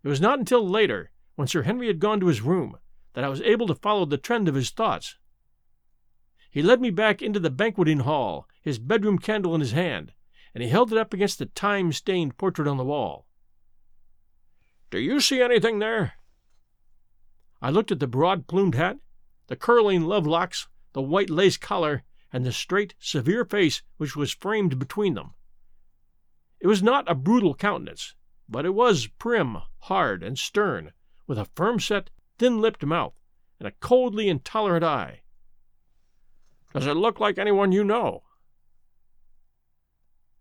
It 0.03 0.07
was 0.07 0.21
not 0.21 0.39
until 0.39 0.67
later, 0.67 1.11
when 1.35 1.47
Sir 1.47 1.63
Henry 1.63 1.87
had 1.87 1.99
gone 1.99 2.19
to 2.19 2.27
his 2.27 2.41
room, 2.41 2.77
that 3.13 3.23
I 3.23 3.29
was 3.29 3.41
able 3.41 3.67
to 3.67 3.75
follow 3.75 4.05
the 4.05 4.17
trend 4.17 4.47
of 4.47 4.55
his 4.55 4.69
thoughts. 4.69 5.17
He 6.49 6.61
led 6.61 6.81
me 6.81 6.89
back 6.89 7.21
into 7.21 7.39
the 7.39 7.49
banqueting 7.49 7.99
hall, 7.99 8.47
his 8.61 8.79
bedroom 8.79 9.19
candle 9.19 9.55
in 9.55 9.61
his 9.61 9.71
hand, 9.71 10.13
and 10.53 10.61
he 10.61 10.69
held 10.69 10.91
it 10.91 10.97
up 10.97 11.13
against 11.13 11.39
the 11.39 11.45
time 11.45 11.93
stained 11.93 12.37
portrait 12.37 12.67
on 12.67 12.77
the 12.77 12.83
wall. 12.83 13.25
Do 14.89 14.99
you 14.99 15.21
see 15.21 15.41
anything 15.41 15.79
there? 15.79 16.13
I 17.61 17.69
looked 17.69 17.91
at 17.91 17.99
the 17.99 18.07
broad 18.07 18.47
plumed 18.47 18.75
hat, 18.75 18.97
the 19.47 19.55
curling 19.55 20.03
love 20.03 20.27
locks, 20.27 20.67
the 20.93 21.01
white 21.01 21.29
lace 21.29 21.57
collar, 21.57 22.03
and 22.33 22.45
the 22.45 22.51
straight, 22.51 22.95
severe 22.99 23.45
face 23.45 23.81
which 23.97 24.15
was 24.15 24.33
framed 24.33 24.79
between 24.79 25.13
them. 25.13 25.33
It 26.59 26.67
was 26.67 26.83
not 26.83 27.09
a 27.09 27.15
brutal 27.15 27.55
countenance, 27.55 28.15
but 28.49 28.65
it 28.65 28.73
was 28.73 29.07
prim, 29.07 29.57
hard, 29.79 30.23
and 30.23 30.37
stern, 30.37 30.91
with 31.27 31.37
a 31.37 31.45
firm 31.55 31.79
set, 31.79 32.09
thin 32.41 32.59
lipped 32.59 32.83
mouth, 32.83 33.13
and 33.59 33.67
a 33.67 33.73
coldly 33.79 34.27
intolerant 34.27 34.83
eye. 34.83 35.21
Does 36.73 36.87
it 36.87 36.95
look 36.95 37.19
like 37.19 37.37
anyone 37.37 37.71
you 37.71 37.83
know? 37.83 38.23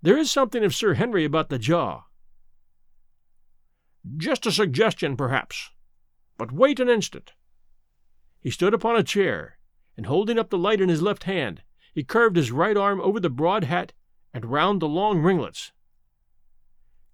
There 0.01 0.17
is 0.17 0.31
something 0.31 0.65
of 0.65 0.75
Sir 0.75 0.95
Henry 0.95 1.27
about 1.27 1.51
the 1.51 1.59
jaw. 1.59 2.05
Just 4.17 4.47
a 4.47 4.51
suggestion, 4.51 5.15
perhaps. 5.15 5.73
But 6.39 6.53
wait 6.53 6.81
an 6.81 6.89
instant. 6.89 7.35
He 8.41 8.51
stood 8.51 8.73
upon 8.73 8.97
a 8.97 9.03
chair, 9.03 9.59
and 9.95 10.07
holding 10.07 10.39
up 10.39 10.49
the 10.49 10.57
light 10.57 10.81
in 10.81 10.89
his 10.89 11.03
left 11.03 11.25
hand, 11.25 11.63
he 11.93 12.03
curved 12.03 12.37
his 12.37 12.51
right 12.51 12.79
arm 12.79 12.99
over 13.03 13.21
the 13.21 13.29
broad 13.29 13.65
hat 13.65 13.93
and 14.33 14.47
round 14.47 14.81
the 14.81 14.89
long 14.89 15.19
ringlets. 15.19 15.73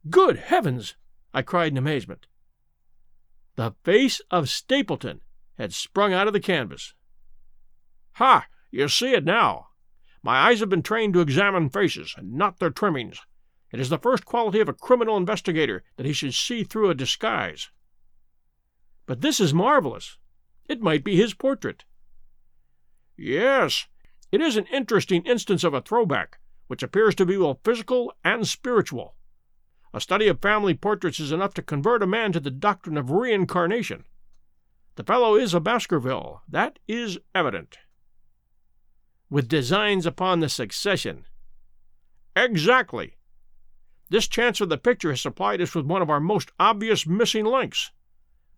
Good 0.08 0.36
heavens! 0.36 0.94
I 1.34 1.42
cried 1.42 1.72
in 1.72 1.76
amazement. 1.76 2.28
The 3.56 3.74
face 3.84 4.20
of 4.30 4.50
Stapleton 4.50 5.22
had 5.58 5.72
sprung 5.72 6.12
out 6.12 6.26
of 6.26 6.34
the 6.34 6.40
canvas. 6.40 6.94
Ha! 8.12 8.46
You 8.70 8.88
see 8.88 9.12
it 9.12 9.24
now. 9.24 9.68
My 10.22 10.36
eyes 10.48 10.60
have 10.60 10.68
been 10.68 10.82
trained 10.82 11.14
to 11.14 11.20
examine 11.20 11.70
faces, 11.70 12.14
and 12.16 12.34
not 12.34 12.58
their 12.58 12.70
trimmings. 12.70 13.20
It 13.72 13.80
is 13.80 13.88
the 13.88 13.98
first 13.98 14.26
quality 14.26 14.60
of 14.60 14.68
a 14.68 14.74
criminal 14.74 15.16
investigator 15.16 15.82
that 15.96 16.06
he 16.06 16.12
should 16.12 16.34
see 16.34 16.64
through 16.64 16.90
a 16.90 16.94
disguise. 16.94 17.70
But 19.06 19.22
this 19.22 19.40
is 19.40 19.54
marvelous. 19.54 20.18
It 20.68 20.82
might 20.82 21.04
be 21.04 21.16
his 21.16 21.32
portrait. 21.32 21.84
Yes, 23.16 23.86
it 24.30 24.40
is 24.40 24.56
an 24.56 24.66
interesting 24.66 25.22
instance 25.22 25.64
of 25.64 25.72
a 25.72 25.80
throwback, 25.80 26.38
which 26.66 26.82
appears 26.82 27.14
to 27.14 27.24
be 27.24 27.36
both 27.36 27.60
physical 27.64 28.12
and 28.22 28.46
spiritual. 28.46 29.14
A 29.96 30.00
study 30.00 30.28
of 30.28 30.42
family 30.42 30.74
portraits 30.74 31.18
is 31.18 31.32
enough 31.32 31.54
to 31.54 31.62
convert 31.62 32.02
a 32.02 32.06
man 32.06 32.30
to 32.32 32.38
the 32.38 32.50
doctrine 32.50 32.98
of 32.98 33.10
reincarnation. 33.10 34.04
The 34.96 35.04
fellow 35.04 35.36
is 35.36 35.54
a 35.54 35.58
Baskerville, 35.58 36.42
that 36.46 36.78
is 36.86 37.18
evident. 37.34 37.78
With 39.30 39.48
designs 39.48 40.04
upon 40.04 40.40
the 40.40 40.50
succession. 40.50 41.24
Exactly. 42.36 43.16
This 44.10 44.28
chance 44.28 44.60
of 44.60 44.68
the 44.68 44.76
picture 44.76 45.08
has 45.08 45.22
supplied 45.22 45.62
us 45.62 45.74
with 45.74 45.86
one 45.86 46.02
of 46.02 46.10
our 46.10 46.20
most 46.20 46.52
obvious 46.60 47.06
missing 47.06 47.46
links. 47.46 47.90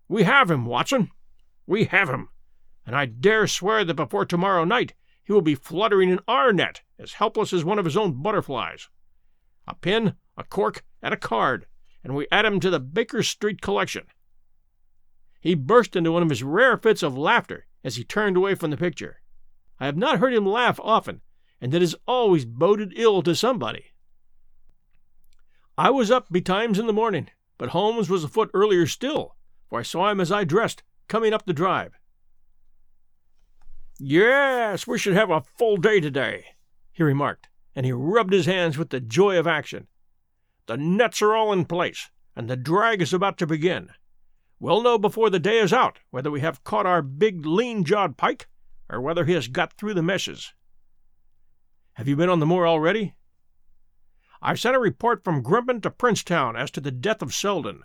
We 0.09 0.25
have 0.25 0.51
him, 0.51 0.67
Watson. 0.67 1.13
We 1.69 1.85
have 1.85 2.09
him. 2.09 2.31
And 2.85 2.97
I 2.97 3.07
dare 3.07 3.47
swear 3.47 3.85
that 3.85 3.95
before 3.95 4.25
tomorrow 4.25 4.65
night 4.65 4.95
he 5.23 5.33
will 5.33 5.43
be 5.43 5.55
fluttering 5.55 6.11
in 6.11 6.19
our 6.27 6.53
net 6.53 6.83
as 6.99 7.13
helpless 7.13 7.53
as 7.53 7.65
one 7.65 7.79
of 7.79 7.85
his 7.85 7.97
own 7.97 8.21
butterflies. 8.21 8.89
A 9.69 9.77
pin, 9.77 10.17
a 10.39 10.45
cork, 10.45 10.85
and 11.03 11.13
a 11.13 11.19
card, 11.19 11.67
and 12.03 12.15
we 12.15 12.29
add 12.31 12.45
him 12.45 12.61
to 12.61 12.71
the 12.71 12.81
Baker 12.81 13.23
Street 13.23 13.61
collection. 13.61 14.05
He 15.41 15.55
burst 15.55 15.97
into 15.97 16.13
one 16.13 16.23
of 16.23 16.31
his 16.31 16.43
rare 16.43 16.77
fits 16.77 17.03
of 17.03 17.19
laughter 17.19 17.67
as 17.85 17.97
he 17.97 18.05
turned 18.05 18.37
away 18.37 18.55
from 18.55 18.71
the 18.71 18.77
picture. 18.77 19.21
I 19.81 19.87
have 19.87 19.97
not 19.97 20.19
heard 20.19 20.33
him 20.33 20.47
laugh 20.47 20.81
often, 20.83 21.21
and 21.61 21.75
it 21.75 21.83
has 21.83 21.97
always 22.07 22.45
boded 22.45 22.93
ill 22.97 23.23
to 23.23 23.35
somebody. 23.35 23.87
I 25.77 25.91
was 25.91 26.11
up 26.11 26.27
betimes 26.31 26.79
in 26.79 26.87
the 26.87 26.93
morning, 26.93 27.29
but 27.57 27.71
Holmes 27.71 28.09
was 28.09 28.25
afoot 28.25 28.51
earlier 28.55 28.87
still, 28.87 29.37
for 29.69 29.81
I 29.81 29.83
saw 29.83 30.11
him 30.11 30.21
as 30.21 30.33
I 30.33 30.45
dressed, 30.45 30.83
coming 31.09 31.33
up 31.33 31.47
the 31.47 31.53
drive. 31.53 31.99
Yes, 33.99 34.87
we 34.87 34.99
should 34.99 35.15
have 35.15 35.31
a 35.31 35.43
full 35.57 35.77
day 35.77 36.01
today, 36.01 36.45
he 36.93 37.03
remarked, 37.03 37.49
and 37.75 37.85
he 37.85 37.93
rubbed 37.93 38.33
his 38.33 38.47
hands 38.47 38.79
with 38.79 38.91
the 38.91 39.01
joy 39.01 39.39
of 39.39 39.47
action. 39.47 39.89
The 40.69 40.77
nets 40.77 41.23
are 41.23 41.35
all 41.35 41.51
in 41.51 41.65
place, 41.65 42.11
and 42.37 42.49
the 42.49 42.55
drag 42.55 43.01
is 43.01 43.15
about 43.15 43.39
to 43.39 43.47
begin. 43.47 43.89
We'll 44.61 44.83
know 44.83 44.99
before 44.99 45.31
the 45.31 45.39
day 45.39 45.61
is 45.61 45.73
out 45.73 46.01
whether 46.11 46.31
we 46.31 46.41
have 46.41 46.63
caught 46.63 46.85
our 46.85 47.01
big 47.01 47.47
lean 47.47 47.85
jawed 47.85 48.19
pike 48.19 48.49
or 48.91 49.01
whether 49.01 49.25
he 49.25 49.33
has 49.33 49.49
got 49.49 49.73
through 49.73 49.95
the 49.95 50.03
meshes. 50.03 50.53
Have 51.95 52.07
you 52.07 52.17
been 52.17 52.29
on 52.29 52.39
the 52.39 52.45
moor 52.45 52.67
already? 52.67 53.15
I've 54.43 54.61
sent 54.61 54.77
a 54.77 54.79
report 54.79 55.25
from 55.25 55.43
Grimpen 55.43 55.81
to 55.81 55.91
Princetown 55.91 56.55
as 56.55 56.71
to 56.73 56.83
the 56.83 56.91
death 56.91 57.23
of 57.23 57.33
Selden. 57.33 57.83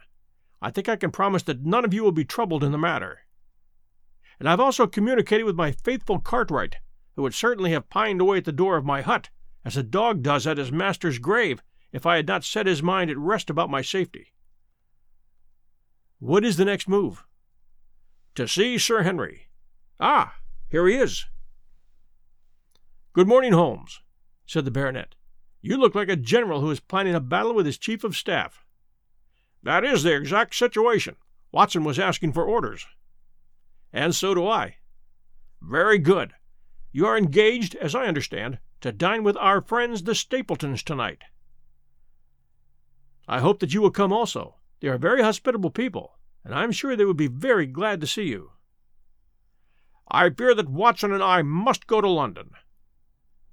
I 0.62 0.70
think 0.70 0.90
I 0.90 0.98
can 0.98 1.12
promise 1.12 1.44
that 1.44 1.66
none 1.66 1.86
of 1.86 1.94
you 1.94 2.04
will 2.04 2.12
be 2.12 2.26
troubled 2.26 2.66
in 2.66 2.74
the 2.74 2.78
matter. 2.78 3.20
And 4.40 4.50
I've 4.50 4.60
also 4.60 4.88
communicated 4.88 5.46
with 5.46 5.56
my 5.56 5.72
faithful 5.72 6.20
Cartwright, 6.20 6.76
who 7.16 7.22
would 7.22 7.34
certainly 7.34 7.72
have 7.72 7.90
pined 7.90 8.20
away 8.20 8.40
at 8.40 8.46
the 8.46 8.52
door 8.52 8.76
of 8.76 8.84
my 8.84 9.02
hut, 9.02 9.30
as 9.64 9.78
a 9.78 9.84
dog 9.84 10.22
does 10.22 10.46
at 10.46 10.58
his 10.58 10.72
master's 10.72 11.18
grave, 11.18 11.64
if 11.94 12.06
I 12.06 12.18
had 12.18 12.28
not 12.28 12.44
set 12.44 12.66
his 12.66 12.84
mind 12.84 13.12
at 13.12 13.18
rest 13.18 13.50
about 13.50 13.70
my 13.70 13.82
safety. 13.82 14.34
What 16.20 16.44
is 16.44 16.58
the 16.58 16.66
next 16.66 16.90
move? 16.90 17.24
To 18.36 18.48
see 18.48 18.78
Sir 18.80 19.04
Henry. 19.04 19.48
Ah, 20.00 20.36
here 20.70 20.88
he 20.88 20.96
is. 20.96 21.26
Good 23.14 23.28
morning, 23.28 23.54
Holmes, 23.54 24.02
said 24.48 24.66
the 24.66 24.72
baronet. 24.72 25.14
You 25.62 25.78
look 25.78 25.94
like 25.94 26.10
a 26.10 26.16
general 26.16 26.62
who 26.62 26.72
is 26.72 26.80
planning 26.80 27.14
a 27.14 27.20
battle 27.20 27.54
with 27.54 27.68
his 27.68 27.78
chief 27.78 28.04
of 28.04 28.18
staff. 28.18 28.66
That 29.62 29.86
is 29.86 30.02
the 30.02 30.16
exact 30.16 30.56
situation. 30.56 31.16
Watson 31.52 31.84
was 31.84 32.00
asking 32.00 32.34
for 32.34 32.44
orders. 32.44 32.88
And 33.94 34.16
so 34.16 34.34
do 34.34 34.48
I. 34.48 34.78
Very 35.62 36.00
good. 36.00 36.34
You 36.92 37.06
are 37.06 37.18
engaged, 37.18 37.76
as 37.76 37.94
I 37.94 38.08
understand, 38.08 38.58
to 38.82 38.92
dine 38.92 39.24
with 39.24 39.38
our 39.38 39.62
friends 39.62 40.04
the 40.04 40.16
Stapletons 40.16 40.82
tonight. 40.82 41.24
I 43.28 43.40
hope 43.40 43.60
that 43.60 43.74
you 43.74 43.82
will 43.82 43.92
come 43.92 44.12
also. 44.12 44.56
They 44.80 44.88
are 44.90 44.98
very 44.98 45.22
hospitable 45.22 45.70
people, 45.70 46.18
and 46.44 46.54
I 46.54 46.64
am 46.64 46.72
sure 46.72 46.96
they 46.96 47.06
would 47.06 47.18
be 47.18 47.28
very 47.28 47.66
glad 47.66 48.02
to 48.02 48.08
see 48.08 48.24
you. 48.24 48.52
I 50.10 50.30
fear 50.30 50.54
that 50.54 50.70
Watson 50.70 51.14
and 51.14 51.24
I 51.24 51.42
must 51.42 51.88
go 51.88 52.02
to 52.02 52.10
London. 52.10 52.52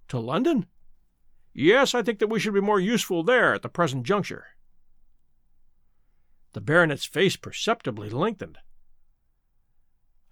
To 0.08 0.18
London? 0.18 0.66
Yes, 1.52 1.94
I 1.94 2.02
think 2.02 2.18
that 2.18 2.28
we 2.28 2.40
should 2.40 2.54
be 2.54 2.60
more 2.60 2.80
useful 2.80 3.22
there 3.22 3.54
at 3.54 3.62
the 3.62 3.68
present 3.68 4.04
juncture. 4.04 4.46
The 6.52 6.60
baronet's 6.60 7.04
face 7.04 7.36
perceptibly 7.36 8.10
lengthened. 8.10 8.58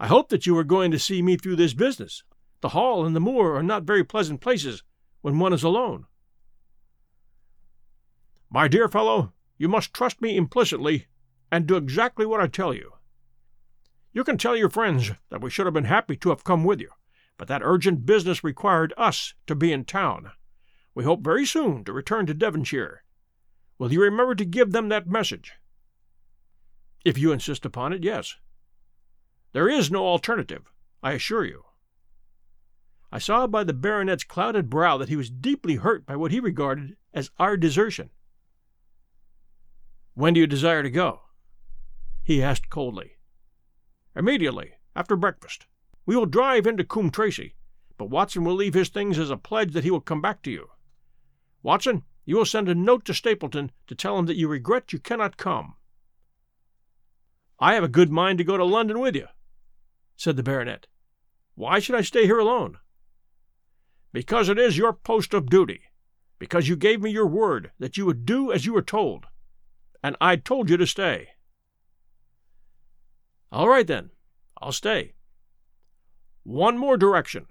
I 0.01 0.09
hope 0.09 0.28
that 0.30 0.47
you 0.47 0.57
are 0.59 0.64
going 0.64 0.91
to 0.91 0.99
see 0.99 1.22
me 1.22 1.36
through 1.36 1.57
this 1.57 1.74
business. 1.74 2.24
The 2.61 2.70
hall 2.70 3.07
and 3.07 3.14
the 3.14 3.20
moor 3.20 3.57
are 3.57 3.62
not 3.62 3.84
very 3.84 4.05
pleasant 4.05 4.41
places 4.41 4.82
when 5.22 5.39
one 5.39 5.53
is 5.53 5.62
alone. 5.62 6.07
My 8.51 8.66
dear 8.66 8.88
fellow, 8.88 9.34
you 9.59 9.68
must 9.68 9.92
trust 9.92 10.22
me 10.22 10.36
implicitly 10.36 11.07
and 11.53 11.66
do 11.66 11.76
exactly 11.76 12.24
what 12.24 12.40
I 12.40 12.46
tell 12.46 12.72
you. 12.72 12.94
You 14.12 14.24
can 14.24 14.38
tell 14.38 14.57
your 14.57 14.70
friends 14.70 15.12
that 15.28 15.42
we 15.42 15.51
should 15.51 15.66
have 15.66 15.74
been 15.74 15.84
happy 15.84 16.16
to 16.16 16.30
have 16.30 16.44
come 16.44 16.64
with 16.64 16.80
you, 16.80 16.90
but 17.36 17.46
that 17.49 17.61
urgent 17.62 18.07
business 18.07 18.42
required 18.42 18.94
us 18.96 19.34
to 19.46 19.55
be 19.55 19.70
in 19.70 19.84
town. 19.84 20.32
We 20.94 21.05
hope 21.05 21.20
very 21.22 21.44
soon 21.44 21.84
to 21.84 21.92
return 21.92 22.24
to 22.26 22.34
Devonshire. 22.34 23.05
Will 23.78 23.92
you 23.92 24.01
remember 24.03 24.34
to 24.34 24.44
give 24.46 24.72
them 24.72 24.88
that 24.88 25.07
message? 25.07 25.53
If 27.05 27.18
you 27.18 27.32
insist 27.32 27.66
upon 27.66 27.92
it, 27.92 28.03
yes. 28.03 28.36
There 29.53 29.68
is 29.68 29.90
no 29.90 30.07
alternative, 30.07 30.72
I 31.03 31.12
assure 31.12 31.44
you. 31.44 31.64
I 33.12 33.18
saw 33.18 33.46
by 33.46 33.64
the 33.64 33.72
baronet's 33.74 34.24
clouded 34.24 34.68
brow 34.70 34.96
that 34.99 35.09
he 35.09 35.16
was 35.16 35.30
deeply 35.30 35.76
hurt 35.76 36.07
by 36.07 36.16
what 36.16 36.32
he 36.32 36.40
regarded 36.40 36.96
as 37.12 37.30
our 37.38 37.57
desertion. 37.57 38.11
When 40.19 40.35
do 40.35 40.41
you 40.41 40.49
desire 40.49 40.83
to 40.83 40.91
go? 40.91 41.21
he 42.25 42.43
asked 42.43 42.71
coldly. 42.71 43.19
Immediately, 44.16 44.73
after 44.97 45.14
breakfast. 45.14 45.69
We 46.07 46.16
will 46.16 46.27
drive 46.27 46.66
into 46.66 46.83
Coombe 46.83 47.12
Tracey, 47.12 47.55
but 47.97 48.11
Watson 48.11 48.43
will 48.43 48.57
leave 48.57 48.75
his 48.75 48.89
things 48.89 49.16
as 49.16 49.31
a 49.31 49.37
pledge 49.37 49.73
that 49.75 49.85
he 49.85 49.93
will 49.93 50.01
come 50.01 50.21
back 50.21 50.43
to 50.43 50.51
you. 50.51 50.71
Watson, 51.62 52.03
you 52.25 52.35
will 52.35 52.45
send 52.45 52.69
a 52.69 52.75
note 52.75 53.05
to 53.05 53.14
Stapleton 53.14 53.71
to 53.87 53.95
tell 53.95 54.19
him 54.19 54.27
that 54.27 54.35
you 54.35 54.49
regret 54.49 54.93
you 54.93 54.99
cannot 54.99 55.37
come. 55.37 55.77
I 57.61 57.75
have 57.75 57.85
a 57.85 57.89
good 57.89 58.11
mind 58.11 58.39
to 58.39 58.45
go 58.45 58.57
to 58.57 58.64
London 58.64 58.99
with 58.99 59.14
you, 59.14 59.29
said 60.16 60.37
the 60.37 60.43
baronet. 60.43 60.89
Why 61.55 61.79
should 61.79 61.95
I 61.95 62.01
stay 62.01 62.25
here 62.25 62.41
alone? 62.41 62.79
Because 64.12 64.49
it 64.49 64.59
is 64.59 64.77
your 64.77 64.95
post 64.95 65.33
of 65.33 65.49
duty. 65.49 65.83
Because 66.41 66.66
you 66.66 66.75
gave 66.75 67.03
me 67.03 67.12
your 67.12 67.29
word 67.29 67.71
that 67.79 67.97
you 67.97 68.05
would 68.05 68.27
do 68.27 68.51
as 68.51 68.66
you 68.66 68.73
were 68.73 68.83
told. 68.83 69.27
And 70.03 70.16
I 70.20 70.36
told 70.36 70.70
you 70.70 70.76
to 70.76 70.86
stay. 70.86 71.28
All 73.51 73.68
right, 73.68 73.86
then. 73.86 74.11
I'll 74.61 74.72
stay. 74.72 75.14
One 76.42 76.78
more 76.78 76.96
direction. 76.96 77.46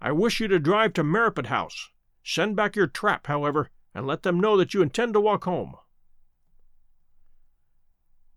I 0.00 0.12
wish 0.12 0.40
you 0.40 0.48
to 0.48 0.58
drive 0.58 0.92
to 0.94 1.04
Merripit 1.04 1.46
House. 1.46 1.90
Send 2.22 2.56
back 2.56 2.76
your 2.76 2.86
trap, 2.86 3.26
however, 3.26 3.70
and 3.94 4.06
let 4.06 4.22
them 4.22 4.40
know 4.40 4.56
that 4.56 4.72
you 4.72 4.82
intend 4.82 5.14
to 5.14 5.20
walk 5.20 5.44
home. 5.44 5.74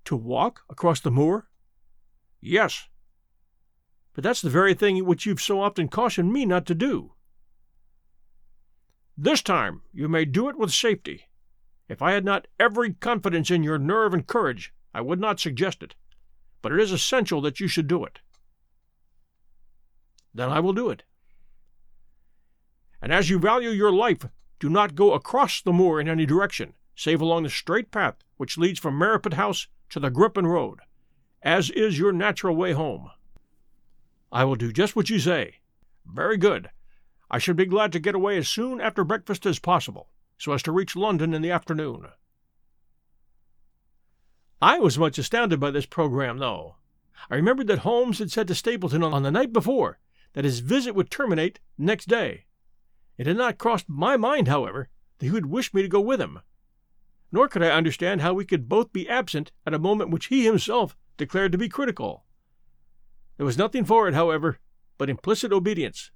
To 0.05 0.15
walk 0.15 0.61
across 0.69 0.99
the 0.99 1.11
moor? 1.11 1.47
Yes. 2.41 2.89
But 4.13 4.23
that's 4.23 4.41
the 4.41 4.49
very 4.49 4.73
thing 4.73 5.03
which 5.05 5.25
you've 5.25 5.41
so 5.41 5.61
often 5.61 5.87
cautioned 5.87 6.31
me 6.31 6.45
not 6.45 6.65
to 6.67 6.75
do. 6.75 7.13
This 9.17 9.41
time 9.41 9.83
you 9.93 10.09
may 10.09 10.25
do 10.25 10.49
it 10.49 10.57
with 10.57 10.71
safety. 10.71 11.25
If 11.87 12.01
I 12.01 12.11
had 12.13 12.25
not 12.25 12.47
every 12.59 12.93
confidence 12.93 13.51
in 13.51 13.63
your 13.63 13.77
nerve 13.77 14.13
and 14.13 14.25
courage, 14.25 14.73
I 14.93 15.01
would 15.01 15.19
not 15.19 15.39
suggest 15.39 15.83
it. 15.83 15.95
But 16.61 16.71
it 16.71 16.79
is 16.79 16.91
essential 16.91 17.41
that 17.41 17.59
you 17.59 17.67
should 17.67 17.87
do 17.87 18.05
it. 18.05 18.19
Then 20.33 20.49
I 20.49 20.59
will 20.59 20.73
do 20.73 20.89
it. 20.89 21.03
And 23.01 23.11
as 23.11 23.29
you 23.29 23.37
value 23.37 23.69
your 23.69 23.91
life, 23.91 24.25
do 24.59 24.69
not 24.69 24.95
go 24.95 25.13
across 25.13 25.61
the 25.61 25.73
moor 25.73 25.99
in 25.99 26.07
any 26.07 26.25
direction, 26.25 26.73
save 26.95 27.19
along 27.21 27.43
the 27.43 27.49
straight 27.49 27.91
path 27.91 28.15
which 28.37 28.57
leads 28.57 28.79
from 28.79 28.99
Merripit 28.99 29.33
House 29.33 29.67
to 29.89 29.99
the 29.99 30.09
Grimpen 30.09 30.47
Road, 30.47 30.79
as 31.41 31.69
is 31.69 31.99
your 31.99 32.11
natural 32.11 32.55
way 32.55 32.73
home. 32.73 33.09
I 34.31 34.43
will 34.43 34.55
do 34.55 34.71
just 34.73 34.95
what 34.95 35.09
you 35.09 35.19
say. 35.19 35.59
Very 36.05 36.37
good. 36.37 36.69
I 37.29 37.37
should 37.37 37.55
be 37.55 37.65
glad 37.65 37.91
to 37.93 37.99
get 37.99 38.15
away 38.15 38.37
as 38.37 38.47
soon 38.47 38.81
after 38.81 39.03
breakfast 39.03 39.45
as 39.45 39.59
possible, 39.59 40.09
so 40.43 40.51
as 40.51 40.61
to 40.61 40.73
reach 40.73 40.93
London 40.93 41.33
in 41.33 41.41
the 41.41 41.51
afternoon. 41.51 42.05
I 44.61 44.77
was 44.77 44.99
much 44.99 45.17
astounded 45.17 45.57
by 45.57 45.71
this 45.71 45.85
program, 45.85 46.37
though. 46.37 46.75
I 47.31 47.35
remembered 47.35 47.67
that 47.67 47.79
Holmes 47.79 48.19
had 48.19 48.29
said 48.29 48.49
to 48.49 48.55
Stapleton 48.55 49.03
on 49.03 49.23
the 49.23 49.31
night 49.31 49.53
before 49.53 49.99
that 50.33 50.43
his 50.43 50.59
visit 50.59 50.95
would 50.95 51.09
terminate 51.09 51.61
next 51.77 52.09
day. 52.09 52.43
It 53.17 53.25
had 53.25 53.37
not 53.37 53.57
crossed 53.57 53.87
my 53.87 54.17
mind, 54.17 54.49
however, 54.49 54.89
that 55.19 55.25
he 55.27 55.31
would 55.31 55.45
wish 55.45 55.73
me 55.73 55.81
to 55.81 55.87
go 55.87 56.01
with 56.01 56.19
him. 56.19 56.41
Nor 57.31 57.47
could 57.47 57.63
I 57.63 57.69
understand 57.69 58.19
how 58.19 58.33
we 58.33 58.43
could 58.43 58.67
both 58.67 58.91
be 58.91 59.07
absent 59.07 59.53
at 59.65 59.73
a 59.73 59.79
moment 59.79 60.09
which 60.09 60.25
he 60.25 60.43
himself 60.43 60.97
declared 61.15 61.53
to 61.53 61.57
be 61.57 61.69
critical. 61.69 62.25
There 63.37 63.45
was 63.45 63.57
nothing 63.57 63.85
for 63.85 64.09
it, 64.09 64.13
however, 64.13 64.59
but 64.97 65.09
implicit 65.09 65.53
obedience. 65.53 66.11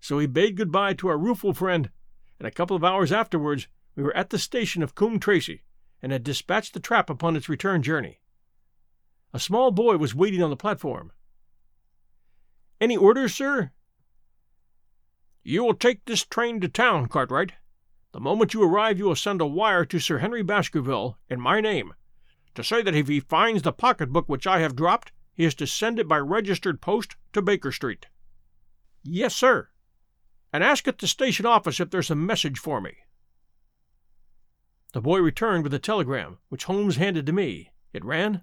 So 0.00 0.18
he 0.18 0.26
bade 0.26 0.56
good 0.56 0.72
bye 0.72 0.94
to 0.94 1.08
our 1.08 1.18
rueful 1.18 1.52
friend, 1.52 1.90
and 2.38 2.46
a 2.46 2.52
couple 2.52 2.76
of 2.76 2.84
hours 2.84 3.12
afterwards 3.12 3.68
we 3.94 4.02
were 4.02 4.16
at 4.16 4.30
the 4.30 4.38
station 4.38 4.82
of 4.82 4.94
Coombe 4.94 5.18
Tracey, 5.18 5.64
and 6.00 6.12
had 6.12 6.22
dispatched 6.22 6.74
the 6.74 6.80
trap 6.80 7.10
upon 7.10 7.34
its 7.34 7.48
return 7.48 7.82
journey. 7.82 8.20
A 9.32 9.40
small 9.40 9.70
boy 9.70 9.96
was 9.96 10.14
waiting 10.14 10.42
on 10.42 10.50
the 10.50 10.56
platform. 10.56 11.12
Any 12.80 12.96
orders, 12.96 13.34
sir? 13.34 13.72
You 15.42 15.64
will 15.64 15.74
take 15.74 16.04
this 16.04 16.24
train 16.24 16.60
to 16.60 16.68
town, 16.68 17.08
Cartwright. 17.08 17.52
The 18.12 18.20
moment 18.20 18.54
you 18.54 18.62
arrive, 18.62 18.98
you 18.98 19.06
will 19.06 19.16
send 19.16 19.40
a 19.40 19.46
wire 19.46 19.84
to 19.86 19.98
Sir 19.98 20.18
Henry 20.18 20.42
Baskerville, 20.42 21.18
in 21.28 21.40
my 21.40 21.60
name, 21.60 21.94
to 22.54 22.62
say 22.62 22.82
that 22.82 22.94
if 22.94 23.08
he 23.08 23.20
finds 23.20 23.62
the 23.62 23.72
pocketbook 23.72 24.28
which 24.28 24.46
I 24.46 24.60
have 24.60 24.76
dropped, 24.76 25.12
he 25.34 25.44
is 25.44 25.54
to 25.56 25.66
send 25.66 25.98
it 25.98 26.08
by 26.08 26.18
registered 26.18 26.80
post 26.80 27.16
to 27.32 27.42
Baker 27.42 27.72
Street. 27.72 28.06
Yes, 29.02 29.34
sir. 29.34 29.68
And 30.52 30.64
ask 30.64 30.88
at 30.88 30.98
the 30.98 31.06
station 31.06 31.46
office 31.46 31.80
if 31.80 31.90
there's 31.90 32.10
a 32.10 32.14
message 32.14 32.58
for 32.58 32.80
me. 32.80 32.96
The 34.92 35.00
boy 35.00 35.18
returned 35.18 35.64
with 35.64 35.74
a 35.74 35.78
telegram, 35.78 36.38
which 36.48 36.64
Holmes 36.64 36.96
handed 36.96 37.26
to 37.26 37.32
me. 37.32 37.72
It 37.92 38.04
ran 38.04 38.42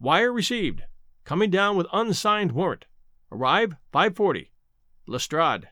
Wire 0.00 0.32
received. 0.32 0.84
Coming 1.24 1.50
down 1.50 1.76
with 1.76 1.88
unsigned 1.92 2.52
warrant. 2.52 2.86
Arrive 3.32 3.74
540. 3.92 4.52
Lestrade. 5.06 5.68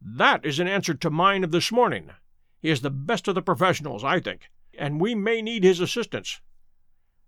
That 0.00 0.44
is 0.44 0.60
an 0.60 0.68
answer 0.68 0.94
to 0.94 1.10
mine 1.10 1.44
of 1.44 1.50
this 1.50 1.72
morning. 1.72 2.10
He 2.60 2.70
is 2.70 2.80
the 2.82 2.90
best 2.90 3.26
of 3.26 3.34
the 3.34 3.42
professionals, 3.42 4.04
I 4.04 4.20
think, 4.20 4.50
and 4.78 5.00
we 5.00 5.14
may 5.14 5.42
need 5.42 5.64
his 5.64 5.80
assistance. 5.80 6.40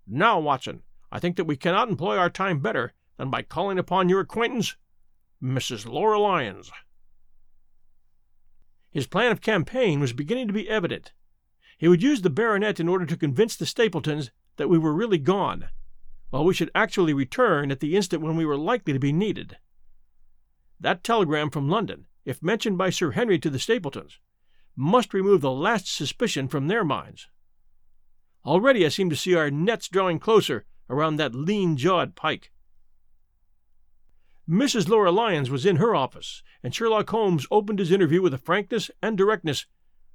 Now, 0.07 0.39
Watson, 0.39 0.83
I 1.11 1.19
think 1.19 1.37
that 1.37 1.45
we 1.45 1.57
cannot 1.57 1.89
employ 1.89 2.17
our 2.17 2.31
time 2.31 2.61
better 2.61 2.93
than 3.17 3.31
by 3.31 3.43
calling 3.43 3.79
upon 3.79 4.09
your 4.09 4.21
acquaintance, 4.21 4.77
Mrs. 5.43 5.87
Laura 5.87 6.19
Lyons. 6.19 6.71
His 8.91 9.07
plan 9.07 9.33
of 9.33 9.41
campaign 9.41 10.01
was 10.01 10.13
beginning 10.13 10.47
to 10.47 10.55
be 10.55 10.69
evident. 10.69 11.13
He 11.79 11.89
would 11.89 12.03
use 12.03 12.23
the 12.23 12.31
baronet 12.31 12.79
in 12.79 12.89
order 12.89 13.07
to 13.07 13.17
convince 13.17 13.57
the 13.57 13.67
Stapletons 13.67 14.31
that 14.57 14.69
we 14.69 14.79
were 14.79 14.93
really 14.93 15.19
gone, 15.19 15.69
while 16.31 16.45
we 16.45 16.55
should 16.55 16.71
actually 16.75 17.13
return 17.13 17.71
at 17.71 17.81
the 17.81 17.97
instant 17.97 18.23
when 18.23 18.37
we 18.37 18.47
were 18.47 18.57
likely 18.57 18.93
to 18.93 18.99
be 18.99 19.13
needed. 19.13 19.59
That 20.79 21.03
telegram 21.03 21.51
from 21.51 21.69
London 21.69 22.07
if 22.25 22.43
mentioned 22.43 22.79
by 22.79 22.91
Sir 22.91 23.13
Henry 23.13 23.39
to 23.39 23.51
the 23.51 23.59
Stapletons, 23.59 24.19
must 24.77 25.15
remove 25.15 25.41
the 25.41 25.51
last 25.51 25.95
suspicion 25.95 26.49
from 26.49 26.67
their 26.67 26.85
minds. 26.85 27.29
Already 28.45 28.85
I 28.85 28.89
seem 28.89 29.11
to 29.11 29.17
see 29.17 29.35
our 29.35 29.51
nets 29.51 29.89
drawing 29.89 30.19
closer 30.19 30.65
around 30.91 31.17
that 31.17 31.35
lean 31.35 31.77
jawed 31.77 32.15
pike. 32.15 32.51
Mrs. 34.49 34.89
Laura 34.89 35.11
Lyons 35.11 35.49
was 35.49 35.65
in 35.65 35.77
her 35.77 35.95
office, 35.95 36.43
and 36.63 36.75
Sherlock 36.75 37.09
Holmes 37.09 37.47
opened 37.51 37.79
his 37.79 37.91
interview 37.91 38.21
with 38.21 38.35
a 38.35 38.39
frankness 38.39 38.91
and 39.01 39.17
directness 39.17 39.67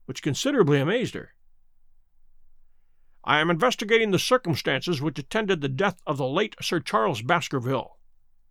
which 0.06 0.22
considerably 0.22 0.80
amazed 0.80 1.16
her. 1.16 1.34
I 3.24 3.40
am 3.40 3.50
investigating 3.50 4.12
the 4.12 4.20
circumstances 4.20 5.02
which 5.02 5.20
attended 5.20 5.62
the 5.62 5.70
death 5.70 6.02
of 6.06 6.18
the 6.18 6.28
late 6.28 6.56
Sir 6.62 6.80
Charles 6.80 7.22
Baskerville, 7.22 7.98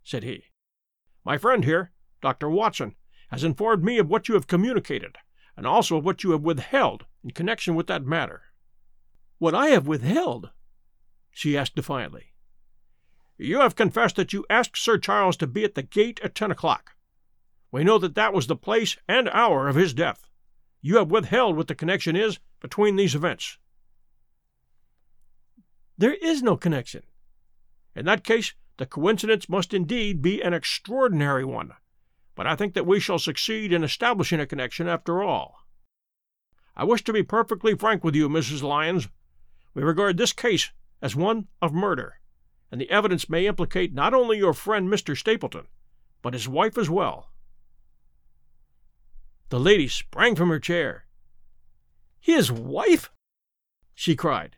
said 0.03 0.23
he. 0.23 0.45
My 1.23 1.37
friend 1.37 1.63
here, 1.63 1.91
Dr. 2.21 2.49
Watson, 2.49 2.95
has 3.29 3.43
informed 3.43 3.83
me 3.83 3.97
of 3.99 4.09
what 4.09 4.27
you 4.27 4.35
have 4.35 4.47
communicated, 4.47 5.17
and 5.55 5.65
also 5.65 5.97
of 5.97 6.05
what 6.05 6.23
you 6.23 6.31
have 6.31 6.41
withheld 6.41 7.05
in 7.23 7.31
connection 7.31 7.75
with 7.75 7.87
that 7.87 8.05
matter. 8.05 8.43
What 9.37 9.55
I 9.55 9.67
have 9.67 9.87
withheld? 9.87 10.49
she 11.31 11.57
asked 11.57 11.75
defiantly. 11.75 12.33
You 13.39 13.61
have 13.61 13.75
confessed 13.75 14.17
that 14.17 14.33
you 14.33 14.45
asked 14.49 14.77
Sir 14.77 14.97
Charles 14.97 15.37
to 15.37 15.47
be 15.47 15.63
at 15.63 15.73
the 15.73 15.81
gate 15.81 16.19
at 16.23 16.35
ten 16.35 16.51
o'clock. 16.51 16.91
We 17.71 17.83
know 17.83 17.97
that 17.97 18.15
that 18.15 18.33
was 18.33 18.47
the 18.47 18.55
place 18.55 18.97
and 19.07 19.29
hour 19.29 19.67
of 19.67 19.75
his 19.75 19.93
death. 19.93 20.27
You 20.81 20.97
have 20.97 21.09
withheld 21.09 21.57
what 21.57 21.67
the 21.67 21.75
connection 21.75 22.15
is 22.15 22.39
between 22.59 22.95
these 22.95 23.15
events. 23.15 23.57
There 25.97 26.13
is 26.13 26.43
no 26.43 26.55
connection. 26.55 27.03
In 27.95 28.05
that 28.05 28.23
case, 28.23 28.53
the 28.77 28.85
coincidence 28.85 29.49
must 29.49 29.73
indeed 29.73 30.21
be 30.21 30.41
an 30.41 30.53
extraordinary 30.53 31.43
one 31.43 31.73
but 32.39 32.47
I 32.47 32.55
think 32.55 32.73
that 32.75 32.85
we 32.85 33.01
shall 33.01 33.19
succeed 33.19 33.73
in 33.73 33.83
establishing 33.83 34.39
a 34.39 34.45
connection 34.45 34.87
after 34.87 35.21
all. 35.21 35.65
I 36.73 36.85
wish 36.85 37.03
to 37.03 37.11
be 37.11 37.21
perfectly 37.21 37.75
frank 37.75 38.01
with 38.01 38.15
you, 38.15 38.29
Mrs. 38.29 38.63
Lyons. 38.63 39.09
We 39.73 39.83
regard 39.83 40.15
this 40.15 40.31
case 40.31 40.71
as 41.01 41.17
one 41.17 41.49
of 41.61 41.73
murder, 41.73 42.18
and 42.71 42.79
the 42.79 42.89
evidence 42.89 43.29
may 43.29 43.47
implicate 43.47 43.93
not 43.93 44.13
only 44.13 44.37
your 44.37 44.53
friend 44.53 44.87
Mr. 44.87 45.17
Stapleton, 45.17 45.67
but 46.21 46.33
his 46.33 46.47
wife 46.47 46.77
as 46.77 46.89
well. 46.89 47.29
The 49.49 49.59
lady 49.59 49.87
sprang 49.87 50.35
from 50.35 50.49
her 50.49 50.59
chair. 50.59 51.05
His 52.19 52.51
wife? 52.51 53.09
she 53.95 54.15
cried. 54.15 54.57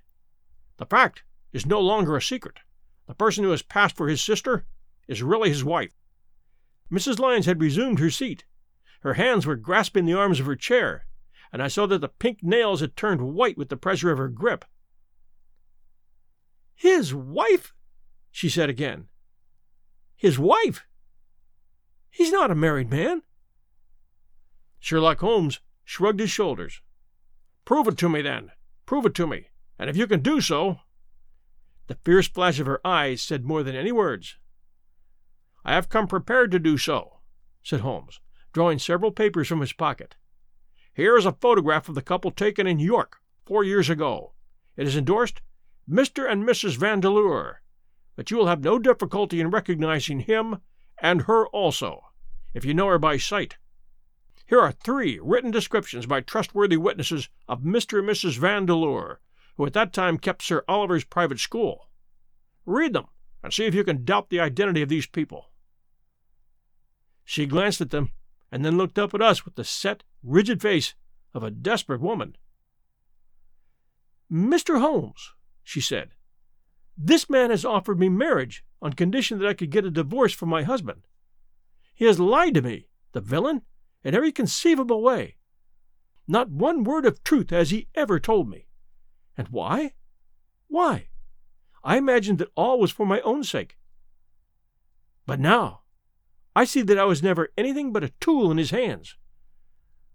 The 0.78 0.86
fact 0.86 1.24
is 1.54 1.66
no 1.66 1.80
longer 1.80 2.16
a 2.16 2.22
secret. 2.22 2.60
The 3.08 3.16
person 3.16 3.44
who 3.44 3.52
has 3.52 3.62
passed 3.62 3.96
for 3.96 4.08
his 4.08 4.22
sister 4.22 4.66
is 5.08 5.24
really 5.24 5.50
his 5.50 5.64
wife. 5.64 5.94
Mrs. 6.92 7.20
Lyons 7.20 7.46
had 7.46 7.62
resumed 7.62 8.00
her 8.00 8.10
seat. 8.10 8.46
Her 9.02 9.14
hands 9.14 9.46
were 9.46 9.56
grasping 9.56 10.06
the 10.06 10.14
arms 10.14 10.40
of 10.40 10.46
her 10.46 10.56
chair, 10.56 11.06
and 11.52 11.62
I 11.62 11.68
saw 11.70 11.86
that 11.88 12.00
the 12.00 12.10
pink 12.10 12.44
nails 12.44 12.82
had 12.82 12.96
turned 12.96 13.34
white 13.34 13.58
with 13.58 13.70
the 13.70 13.78
pressure 13.78 14.12
of 14.12 14.18
her 14.18 14.28
grip. 14.28 14.66
His 16.76 17.14
wife? 17.14 17.74
She 18.32 18.50
said 18.50 18.70
again. 18.70 19.08
His 20.16 20.40
wife? 20.40 20.86
He's 22.10 22.32
not 22.32 22.52
a 22.52 22.56
married 22.56 22.90
man. 22.90 23.24
Sherlock 24.80 25.20
Holmes 25.20 25.60
shrugged 25.84 26.20
his 26.20 26.32
shoulders. 26.32 26.82
Prove 27.66 27.88
it 27.88 27.98
to 27.98 28.10
me, 28.10 28.22
then. 28.22 28.52
Prove 28.86 29.06
it 29.06 29.14
to 29.16 29.28
me. 29.28 29.48
And 29.78 29.90
if 29.90 29.98
you 29.98 30.08
can 30.08 30.22
do 30.22 30.42
so. 30.42 30.80
The 31.88 31.98
fierce 32.04 32.28
flash 32.28 32.60
of 32.60 32.68
her 32.68 32.86
eyes 32.86 33.22
said 33.22 33.46
more 33.46 33.64
than 33.64 33.76
any 33.76 33.92
words. 33.92 34.38
I 35.64 35.74
have 35.74 35.90
come 35.90 36.08
prepared 36.08 36.52
to 36.52 36.60
do 36.60 36.78
so, 36.78 37.20
said 37.62 37.82
Holmes, 37.82 38.20
drawing 38.54 38.80
several 38.80 39.12
papers 39.12 39.48
from 39.48 39.62
his 39.62 39.74
pocket. 39.74 40.16
Here 40.94 41.18
is 41.18 41.26
a 41.26 41.34
photograph 41.34 41.88
of 41.88 41.96
the 41.96 42.02
couple 42.02 42.32
taken 42.32 42.68
in 42.68 42.80
York 42.80 43.18
four 43.46 43.64
years 43.64 43.90
ago. 43.90 44.34
It 44.76 44.88
is 44.88 44.98
endorsed 44.98 45.42
Mr. 45.90 46.30
and 46.30 46.44
Mrs. 46.44 46.78
Vandeleur, 46.78 47.61
but 48.22 48.30
you 48.30 48.38
will 48.38 48.46
have 48.46 48.64
no 48.64 48.78
difficulty 48.78 49.42
in 49.42 49.50
recognizing 49.50 50.20
him 50.20 50.60
and 51.00 51.24
her 51.24 51.48
also, 51.48 52.04
if 52.54 52.64
you 52.64 52.72
know 52.72 52.86
her 52.86 53.00
by 53.00 53.18
sight. 53.18 53.58
Here 54.46 54.60
are 54.60 54.72
three 54.72 55.20
written 55.20 55.50
descriptions 55.50 56.06
by 56.06 56.22
trustworthy 56.22 56.78
witnesses 56.78 57.30
of 57.48 57.62
Mr. 57.62 57.98
and 57.98 58.08
Mrs. 58.08 58.38
Vandeleur, 58.38 59.18
who 59.58 59.66
at 59.66 59.74
that 59.74 59.92
time 59.92 60.20
kept 60.20 60.44
Sir 60.44 60.64
Oliver's 60.68 61.04
private 61.04 61.40
school. 61.40 61.90
Read 62.68 62.94
them 62.94 63.08
and 63.42 63.52
see 63.52 63.66
if 63.66 63.74
you 63.74 63.84
can 63.84 64.06
doubt 64.06 64.30
the 64.30 64.40
identity 64.40 64.84
of 64.84 64.90
these 64.90 65.08
people. 65.08 65.50
She 67.26 67.48
glanced 67.48 67.82
at 67.82 67.90
them 67.90 68.12
and 68.52 68.64
then 68.64 68.78
looked 68.78 69.00
up 69.00 69.16
at 69.16 69.22
us 69.24 69.46
with 69.46 69.56
the 69.56 69.64
set, 69.64 70.04
rigid 70.22 70.62
face 70.62 70.94
of 71.34 71.42
a 71.42 71.50
desperate 71.50 72.02
woman. 72.02 72.36
Mr. 74.32 74.80
Holmes, 74.80 75.32
she 75.64 75.82
said, 75.82 76.12
this 77.04 77.30
man 77.30 77.50
has 77.50 77.66
offered 77.66 78.00
me 78.00 78.10
marriage 78.10 78.64
on 78.82 78.94
condition 78.94 79.40
that 79.40 79.48
I 79.48 79.54
could 79.54 79.72
get 79.72 79.86
a 79.86 79.92
divorce 79.92 80.34
from 80.34 80.50
my 80.50 80.64
husband. 80.64 81.02
He 81.96 82.06
has 82.06 82.20
lied 82.20 82.54
to 82.54 82.62
me, 82.62 82.88
the 83.14 83.22
villain, 83.22 83.64
in 84.04 84.14
every 84.14 84.32
conceivable 84.32 85.02
way. 85.02 85.38
Not 86.28 86.50
one 86.50 86.84
word 86.84 87.06
of 87.06 87.24
truth 87.24 87.50
has 87.50 87.72
he 87.72 87.88
ever 87.96 88.20
told 88.20 88.50
me. 88.50 88.68
And 89.38 89.48
why? 89.50 89.94
Why? 90.68 91.08
I 91.84 91.98
imagined 91.98 92.38
that 92.38 92.52
all 92.56 92.80
was 92.80 92.92
for 92.92 93.06
my 93.06 93.20
own 93.22 93.44
sake. 93.44 93.78
But 95.26 95.40
now, 95.40 95.82
I 96.56 96.66
see 96.66 96.82
that 96.84 97.00
I 97.00 97.06
was 97.06 97.24
never 97.24 97.50
anything 97.58 97.92
but 97.92 98.04
a 98.04 98.14
tool 98.20 98.52
in 98.52 98.58
his 98.58 98.72
hands. 98.72 99.18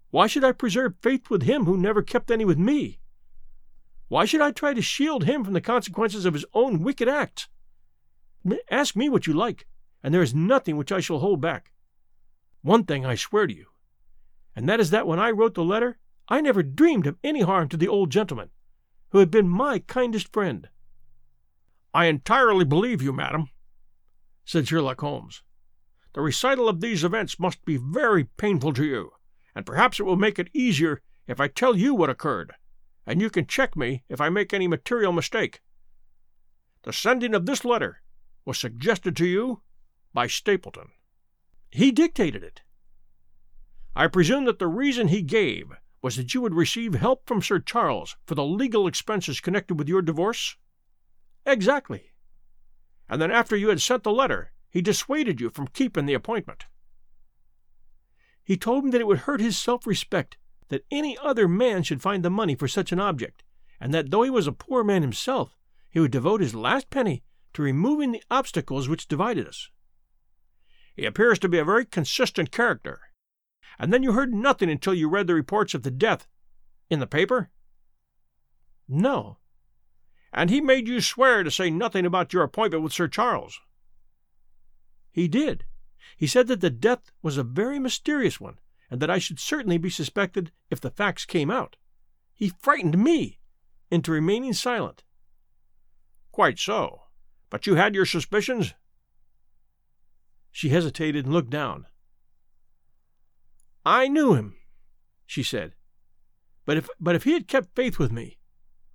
Why 0.09 0.27
should 0.27 0.43
I 0.43 0.53
preserve 0.53 0.95
faith 1.01 1.29
with 1.29 1.43
him 1.43 1.65
who 1.65 1.77
never 1.77 2.01
kept 2.01 2.31
any 2.31 2.45
with 2.45 2.57
me? 2.57 2.99
Why 4.09 4.23
should 4.23 4.41
I 4.41 4.51
try 4.51 4.73
to 4.73 4.81
shield 4.81 5.25
him 5.25 5.43
from 5.43 5.53
the 5.53 5.61
consequences 5.61 6.25
of 6.25 6.33
his 6.33 6.45
own 6.53 6.81
wicked 6.81 7.09
acts? 7.09 7.49
Ask 8.71 8.95
me 8.95 9.09
what 9.09 9.27
you 9.27 9.33
like, 9.33 9.67
and 10.01 10.13
there 10.13 10.21
is 10.21 10.33
nothing 10.33 10.77
which 10.77 10.93
I 10.93 11.01
shall 11.01 11.19
hold 11.19 11.41
back. 11.41 11.73
One 12.61 12.85
thing 12.85 13.05
I 13.05 13.15
swear 13.15 13.47
to 13.47 13.53
you, 13.53 13.67
and 14.55 14.67
that 14.69 14.79
is 14.79 14.91
that 14.91 15.07
when 15.07 15.19
I 15.19 15.31
wrote 15.31 15.55
the 15.55 15.63
letter, 15.63 15.97
I 16.29 16.39
never 16.39 16.63
dreamed 16.63 17.05
of 17.05 17.17
any 17.23 17.41
harm 17.41 17.67
to 17.69 17.77
the 17.77 17.89
old 17.89 18.09
gentleman, 18.09 18.49
who 19.09 19.19
had 19.19 19.29
been 19.29 19.49
my 19.49 19.79
kindest 19.79 20.31
friend. 20.31 20.69
I 21.93 22.05
entirely 22.05 22.65
believe 22.65 23.01
you, 23.01 23.11
madam, 23.11 23.49
said 24.45 24.67
Sherlock 24.67 25.01
Holmes. 25.01 25.43
The 26.13 26.21
recital 26.21 26.69
of 26.69 26.79
these 26.79 27.03
events 27.03 27.39
must 27.39 27.63
be 27.65 27.77
very 27.77 28.23
painful 28.23 28.73
to 28.73 28.85
you, 28.85 29.11
and 29.53 29.65
perhaps 29.65 29.99
it 29.99 30.03
will 30.03 30.15
make 30.15 30.39
it 30.39 30.49
easier 30.53 31.01
if 31.27 31.41
I 31.41 31.49
tell 31.49 31.75
you 31.75 31.93
what 31.93 32.09
occurred 32.09 32.53
and 33.07 33.21
you 33.21 33.29
can 33.29 33.47
check 33.47 33.77
me 33.77 34.03
if 34.09 34.19
I 34.19 34.27
make 34.27 34.53
any 34.53 34.67
material 34.67 35.13
mistake. 35.13 35.61
The 36.83 36.91
sending 36.91 37.33
of 37.33 37.45
this 37.45 37.63
letter 37.63 38.01
was 38.45 38.59
suggested 38.59 39.15
to 39.17 39.25
you 39.25 39.61
by 40.13 40.27
Stapleton. 40.27 40.89
He 41.71 41.91
dictated 41.91 42.43
it. 42.43 42.61
I 43.95 44.07
presume 44.07 44.45
that 44.45 44.59
the 44.59 44.67
reason 44.67 45.07
he 45.07 45.21
gave 45.21 45.71
was 46.01 46.17
that 46.17 46.33
you 46.33 46.41
would 46.41 46.53
receive 46.53 46.93
help 46.93 47.25
from 47.25 47.41
Sir 47.41 47.59
Charles 47.59 48.17
for 48.25 48.35
the 48.35 48.45
legal 48.45 48.87
expenses 48.87 49.39
connected 49.39 49.79
with 49.79 49.87
your 49.87 50.01
divorce? 50.01 50.57
Exactly. 51.45 52.11
And 53.09 53.21
then 53.21 53.31
after 53.31 53.55
you 53.55 53.69
had 53.69 53.81
sent 53.81 54.03
the 54.03 54.11
letter, 54.11 54.51
he 54.69 54.81
dissuaded 54.81 55.39
you 55.39 55.49
from 55.49 55.67
keeping 55.67 56.05
the 56.05 56.13
appointment. 56.13 56.65
He 58.43 58.57
told 58.57 58.83
me 58.83 58.91
that 58.91 59.01
it 59.01 59.07
would 59.07 59.19
hurt 59.19 59.39
his 59.39 59.57
self 59.57 59.87
respect 59.87 60.37
that 60.69 60.85
any 60.91 61.17
other 61.17 61.47
man 61.47 61.83
should 61.83 62.01
find 62.01 62.23
the 62.23 62.29
money 62.29 62.55
for 62.55 62.67
such 62.67 62.91
an 62.91 62.99
object, 62.99 63.43
and 63.79 63.93
that 63.93 64.11
though 64.11 64.23
he 64.23 64.29
was 64.29 64.47
a 64.47 64.51
poor 64.51 64.83
man 64.83 65.01
himself, 65.01 65.57
he 65.89 65.99
would 65.99 66.11
devote 66.11 66.41
his 66.41 66.55
last 66.55 66.89
penny 66.89 67.23
to 67.53 67.61
removing 67.61 68.11
the 68.11 68.23
obstacles 68.29 68.87
which 68.89 69.07
divided 69.07 69.47
us. 69.47 69.69
He 70.95 71.05
appears 71.05 71.39
to 71.39 71.49
be 71.49 71.59
a 71.59 71.65
very 71.65 71.85
consistent 71.85 72.51
character. 72.51 73.01
And 73.79 73.93
then 73.93 74.03
you 74.03 74.13
heard 74.13 74.33
nothing 74.33 74.69
until 74.69 74.93
you 74.93 75.07
read 75.07 75.27
the 75.27 75.35
reports 75.35 75.73
of 75.73 75.83
the 75.83 75.91
death 75.91 76.27
in 76.89 76.99
the 76.99 77.07
paper? 77.07 77.49
No. 78.87 79.37
And 80.33 80.49
he 80.49 80.61
made 80.61 80.87
you 80.87 81.01
swear 81.01 81.43
to 81.43 81.51
say 81.51 81.69
nothing 81.69 82.05
about 82.05 82.33
your 82.33 82.43
appointment 82.43 82.83
with 82.83 82.93
Sir 82.93 83.07
Charles? 83.07 83.59
He 85.11 85.27
did. 85.27 85.65
He 86.15 86.27
said 86.27 86.47
that 86.47 86.61
the 86.61 86.69
death 86.69 87.11
was 87.21 87.37
a 87.37 87.43
very 87.43 87.79
mysterious 87.79 88.39
one, 88.39 88.59
and 88.89 88.99
that 88.99 89.09
I 89.09 89.17
should 89.17 89.39
certainly 89.39 89.77
be 89.77 89.89
suspected 89.89 90.51
if 90.69 90.79
the 90.79 90.89
facts 90.89 91.25
came 91.25 91.51
out. 91.51 91.75
He 92.33 92.53
frightened 92.59 92.97
me 92.97 93.39
into 93.89 94.11
remaining 94.11 94.53
silent. 94.53 95.03
Quite 96.31 96.59
so. 96.59 97.03
But 97.49 97.65
you 97.65 97.75
had 97.75 97.95
your 97.95 98.05
suspicions? 98.05 98.73
She 100.51 100.69
hesitated 100.69 101.25
and 101.25 101.33
looked 101.33 101.49
down. 101.49 101.87
I 103.85 104.07
knew 104.07 104.33
him, 104.33 104.55
she 105.25 105.43
said. 105.43 105.73
But 106.65 106.77
if, 106.77 106.89
but 106.99 107.15
if 107.15 107.23
he 107.23 107.33
had 107.33 107.47
kept 107.47 107.75
faith 107.75 107.97
with 107.97 108.11
me, 108.11 108.37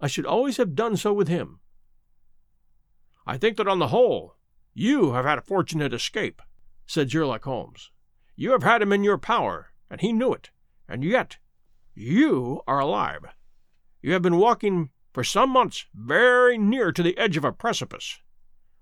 I 0.01 0.07
should 0.07 0.27
always 0.27 0.59
have 0.59 0.75
done 0.75 0.97
so 0.97 1.13
with 1.13 1.29
him. 1.29 1.61
I 3.27 3.39
think 3.39 3.57
that 3.57 3.69
on 3.69 3.79
the 3.79 3.89
whole, 3.89 4.37
you 4.75 5.13
have 5.13 5.25
had 5.25 5.39
a 5.39 5.43
fortunate 5.43 5.95
escape, 5.95 6.43
said 6.87 7.11
Sherlock 7.11 7.45
Holmes. 7.45 7.91
You 8.37 8.53
have 8.53 8.63
had 8.63 8.83
him 8.83 8.93
in 8.93 9.05
your 9.05 9.19
power, 9.19 9.72
and 9.93 10.01
he 10.01 10.11
knew 10.11 10.33
it, 10.33 10.51
and 10.89 11.05
yet 11.05 11.37
you 11.95 12.63
are 12.67 12.81
alive. 12.81 13.27
You 14.01 14.15
have 14.15 14.23
been 14.23 14.39
walking 14.39 14.89
for 15.13 15.23
some 15.23 15.51
months 15.51 15.85
very 15.95 16.57
near 16.57 16.93
to 16.93 17.03
the 17.03 17.17
edge 17.19 17.37
of 17.37 17.45
a 17.45 17.53
precipice. 17.53 18.19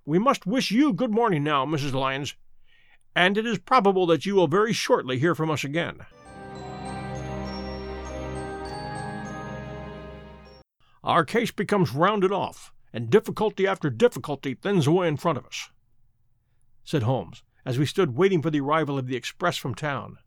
We 0.05 0.21
must 0.21 0.47
wish 0.47 0.71
you 0.71 0.93
good 0.93 1.11
morning 1.11 1.43
now, 1.43 1.67
Mrs. 1.67 1.93
Lyons, 1.93 2.37
and 3.17 3.37
it 3.37 3.45
is 3.45 3.59
probable 3.59 4.07
that 4.07 4.25
you 4.25 4.37
will 4.37 4.47
very 4.47 4.73
shortly 4.73 5.19
hear 5.19 5.35
from 5.35 5.51
us 5.51 5.65
again. 5.65 5.99
Our 11.03 11.25
case 11.25 11.51
becomes 11.51 11.93
rounded 11.93 12.31
off, 12.31 12.73
and 12.93 13.11
difficulty 13.11 13.67
after 13.67 13.91
difficulty 13.91 14.55
thins 14.55 14.87
away 14.87 15.09
in 15.09 15.17
front 15.17 15.39
of 15.39 15.47
us, 15.47 15.71
said 16.85 17.03
Holmes, 17.03 17.43
as 17.65 17.81
we 17.81 17.87
stood 17.87 18.17
waiting 18.17 18.41
for 18.41 18.51
the 18.51 18.61
arrival 18.61 18.97
of 18.97 19.09
the 19.09 19.17
express 19.17 19.57
from 19.57 19.75
town. 19.75 20.19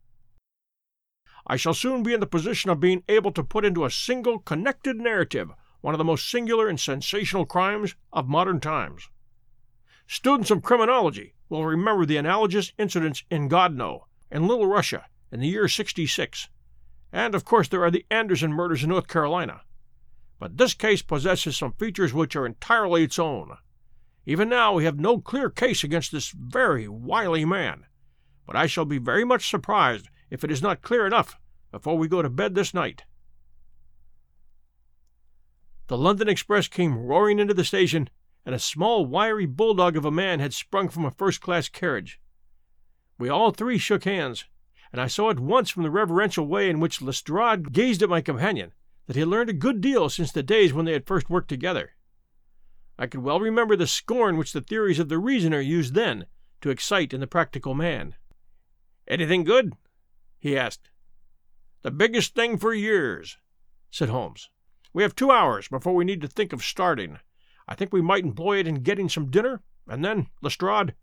I 1.45 1.57
shall 1.57 1.73
soon 1.73 2.03
be 2.03 2.13
in 2.13 2.19
the 2.19 2.25
position 2.25 2.69
of 2.69 2.79
being 2.79 3.03
able 3.09 3.31
to 3.33 3.43
put 3.43 3.65
into 3.65 3.85
a 3.85 3.91
single 3.91 4.39
connected 4.39 4.97
narrative 4.97 5.51
one 5.81 5.93
of 5.93 5.97
the 5.97 6.05
most 6.05 6.31
singular 6.31 6.69
and 6.69 6.79
sensational 6.79 7.45
crimes 7.45 7.95
of 8.13 8.29
modern 8.29 8.61
times. 8.61 9.09
Students 10.07 10.49
of 10.49 10.63
criminology 10.63 11.33
will 11.49 11.65
remember 11.65 12.05
the 12.05 12.15
analogous 12.15 12.71
incidents 12.77 13.23
in 13.29 13.49
Grodno 13.49 14.05
and 14.31 14.47
Little 14.47 14.67
Russia 14.67 15.07
in 15.29 15.41
the 15.41 15.47
year 15.47 15.67
66, 15.67 16.47
and 17.11 17.35
of 17.35 17.43
course 17.43 17.67
there 17.67 17.83
are 17.83 17.91
the 17.91 18.05
Anderson 18.09 18.53
murders 18.53 18.83
in 18.83 18.89
North 18.89 19.09
Carolina. 19.09 19.63
But 20.39 20.57
this 20.57 20.73
case 20.73 21.01
possesses 21.01 21.57
some 21.57 21.73
features 21.73 22.13
which 22.13 22.35
are 22.37 22.45
entirely 22.45 23.03
its 23.03 23.19
own. 23.19 23.57
Even 24.25 24.47
now 24.47 24.73
we 24.73 24.85
have 24.85 24.99
no 24.99 25.19
clear 25.19 25.49
case 25.49 25.83
against 25.83 26.13
this 26.13 26.31
very 26.31 26.87
wily 26.87 27.43
man, 27.43 27.85
but 28.45 28.55
I 28.55 28.67
shall 28.67 28.85
be 28.85 28.99
very 28.99 29.25
much 29.25 29.49
surprised 29.49 30.07
if 30.33 30.43
it 30.43 30.49
is 30.49 30.63
not 30.63 30.81
clear 30.81 31.05
enough 31.05 31.37
before 31.71 31.95
we 31.95 32.07
go 32.07 32.23
to 32.23 32.29
bed 32.29 32.55
this 32.55 32.73
night. 32.73 33.03
The 35.87 35.97
London 35.97 36.27
Express 36.27 36.67
came 36.67 36.97
roaring 36.97 37.37
into 37.37 37.53
the 37.53 37.63
station, 37.63 38.09
and 38.43 38.55
a 38.55 38.59
small, 38.59 39.05
wiry 39.05 39.45
bulldog 39.45 39.95
of 39.95 40.05
a 40.05 40.11
man 40.11 40.39
had 40.39 40.55
sprung 40.55 40.89
from 40.89 41.05
a 41.05 41.11
first 41.11 41.39
class 41.39 41.69
carriage. 41.69 42.19
We 43.19 43.29
all 43.29 43.51
three 43.51 43.77
shook 43.77 44.05
hands, 44.05 44.45
and 44.91 44.99
I 44.99 45.05
saw 45.05 45.29
at 45.29 45.39
once 45.39 45.69
from 45.69 45.83
the 45.83 45.91
reverential 45.91 46.47
way 46.47 46.67
in 46.67 46.79
which 46.79 46.99
Lestrade 46.99 47.71
gazed 47.71 48.01
at 48.01 48.09
my 48.09 48.21
companion 48.21 48.73
that 49.05 49.15
he 49.15 49.19
had 49.19 49.29
learned 49.29 49.51
a 49.51 49.53
good 49.53 49.81
deal 49.81 50.09
since 50.09 50.31
the 50.31 50.41
days 50.41 50.73
when 50.73 50.85
they 50.85 50.93
had 50.93 51.05
first 51.05 51.29
worked 51.29 51.49
together. 51.49 51.91
I 52.97 53.05
could 53.05 53.21
well 53.21 53.39
remember 53.39 53.75
the 53.75 53.85
scorn 53.85 54.37
which 54.37 54.53
the 54.53 54.61
theories 54.61 54.97
of 54.97 55.09
the 55.09 55.19
reasoner 55.19 55.59
used 55.59 55.93
then 55.93 56.25
to 56.61 56.71
excite 56.71 57.13
in 57.13 57.19
the 57.19 57.27
practical 57.27 57.75
man. 57.75 58.15
Anything 59.07 59.43
good? 59.43 59.73
He 60.43 60.57
asked. 60.57 60.89
The 61.83 61.91
biggest 61.91 62.35
thing 62.35 62.57
for 62.57 62.73
years, 62.73 63.37
said 63.89 64.09
Holmes. 64.09 64.49
We 64.91 65.01
have 65.03 65.15
two 65.15 65.31
hours 65.31 65.69
before 65.69 65.95
we 65.95 66.03
need 66.03 66.19
to 66.19 66.27
think 66.27 66.51
of 66.51 66.61
starting. 66.61 67.19
I 67.65 67.75
think 67.75 67.93
we 67.93 68.01
might 68.01 68.25
employ 68.25 68.57
it 68.57 68.67
in 68.67 68.83
getting 68.83 69.07
some 69.07 69.31
dinner 69.31 69.61
And 69.87 70.03
then, 70.03 70.27
Lestrade, 70.41 70.95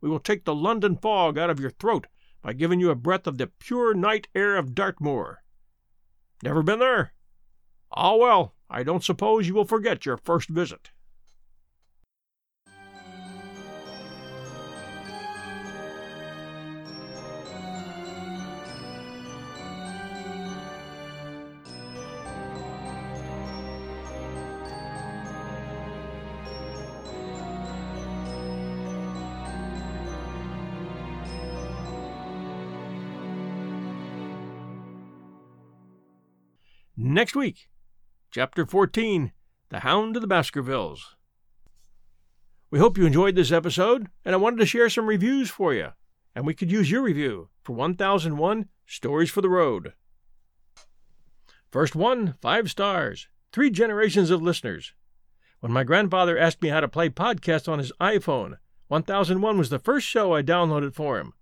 we 0.00 0.08
will 0.08 0.18
take 0.18 0.46
the 0.46 0.54
London 0.54 0.96
fog 0.96 1.36
out 1.36 1.50
of 1.50 1.60
your 1.60 1.72
throat 1.72 2.06
by 2.40 2.54
giving 2.54 2.80
you 2.80 2.88
a 2.88 2.94
breath 2.94 3.26
of 3.26 3.36
the 3.36 3.48
pure 3.48 3.92
night 3.92 4.28
air 4.34 4.56
of 4.56 4.74
Dartmoor. 4.74 5.42
Never 6.42 6.62
been 6.62 6.78
there? 6.78 7.12
Ah, 7.92 8.16
well, 8.16 8.54
I 8.70 8.82
don't 8.82 9.04
suppose 9.04 9.46
you 9.46 9.52
will 9.52 9.66
forget 9.66 10.06
your 10.06 10.16
first 10.16 10.48
visit. 10.48 10.90
Next 37.16 37.34
week, 37.34 37.70
Chapter 38.30 38.66
14 38.66 39.32
The 39.70 39.80
Hound 39.80 40.16
of 40.16 40.20
the 40.20 40.28
Baskervilles. 40.28 41.16
We 42.70 42.78
hope 42.78 42.98
you 42.98 43.06
enjoyed 43.06 43.36
this 43.36 43.50
episode, 43.50 44.08
and 44.22 44.34
I 44.34 44.36
wanted 44.36 44.58
to 44.58 44.66
share 44.66 44.90
some 44.90 45.06
reviews 45.06 45.48
for 45.48 45.72
you. 45.72 45.92
And 46.34 46.44
we 46.44 46.52
could 46.52 46.70
use 46.70 46.90
your 46.90 47.00
review 47.00 47.48
for 47.62 47.74
1001 47.74 48.68
Stories 48.84 49.30
for 49.30 49.40
the 49.40 49.48
Road. 49.48 49.94
First 51.70 51.96
one, 51.96 52.34
five 52.42 52.70
stars, 52.70 53.28
three 53.50 53.70
generations 53.70 54.30
of 54.30 54.42
listeners. 54.42 54.92
When 55.60 55.72
my 55.72 55.84
grandfather 55.84 56.36
asked 56.36 56.60
me 56.60 56.68
how 56.68 56.80
to 56.80 56.86
play 56.86 57.08
podcasts 57.08 57.66
on 57.66 57.78
his 57.78 57.92
iPhone, 57.98 58.58
1001 58.88 59.56
was 59.56 59.70
the 59.70 59.78
first 59.78 60.06
show 60.06 60.34
I 60.34 60.42
downloaded 60.42 60.92
for 60.92 61.18
him. 61.18 61.32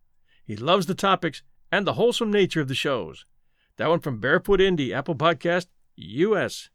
He 0.45 0.55
loves 0.55 0.87
the 0.87 0.95
topics 0.95 1.43
and 1.73 1.85
the 1.85 1.95
wholesome 1.95 2.31
nature 2.31 2.61
of 2.61 2.69
the 2.69 2.77
shows. 2.77 3.27
That 3.77 3.89
one 3.89 4.01
from 4.01 4.21
Barefoot 4.21 4.61
Indie, 4.61 4.95
Apple 4.95 5.17
Podcast, 5.17 5.67
US. 5.97 6.71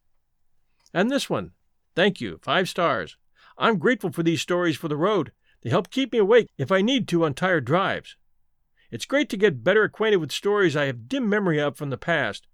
And 0.93 1.09
this 1.09 1.29
one. 1.29 1.51
Thank 1.95 2.19
you, 2.19 2.39
five 2.41 2.67
stars. 2.67 3.17
I'm 3.57 3.77
grateful 3.77 4.11
for 4.11 4.23
these 4.23 4.41
stories 4.41 4.77
for 4.77 4.87
the 4.87 4.97
road. 4.97 5.31
They 5.61 5.69
help 5.69 5.89
keep 5.89 6.13
me 6.13 6.19
awake 6.19 6.49
if 6.57 6.71
I 6.71 6.81
need 6.81 7.07
to 7.09 7.25
on 7.25 7.33
tired 7.33 7.65
drives. 7.65 8.15
It's 8.91 9.05
great 9.05 9.29
to 9.29 9.37
get 9.37 9.63
better 9.63 9.83
acquainted 9.83 10.17
with 10.17 10.31
stories 10.31 10.75
I 10.75 10.85
have 10.85 11.07
dim 11.07 11.29
memory 11.29 11.59
of 11.59 11.77
from 11.77 11.89
the 11.89 11.97
past. 11.97 12.47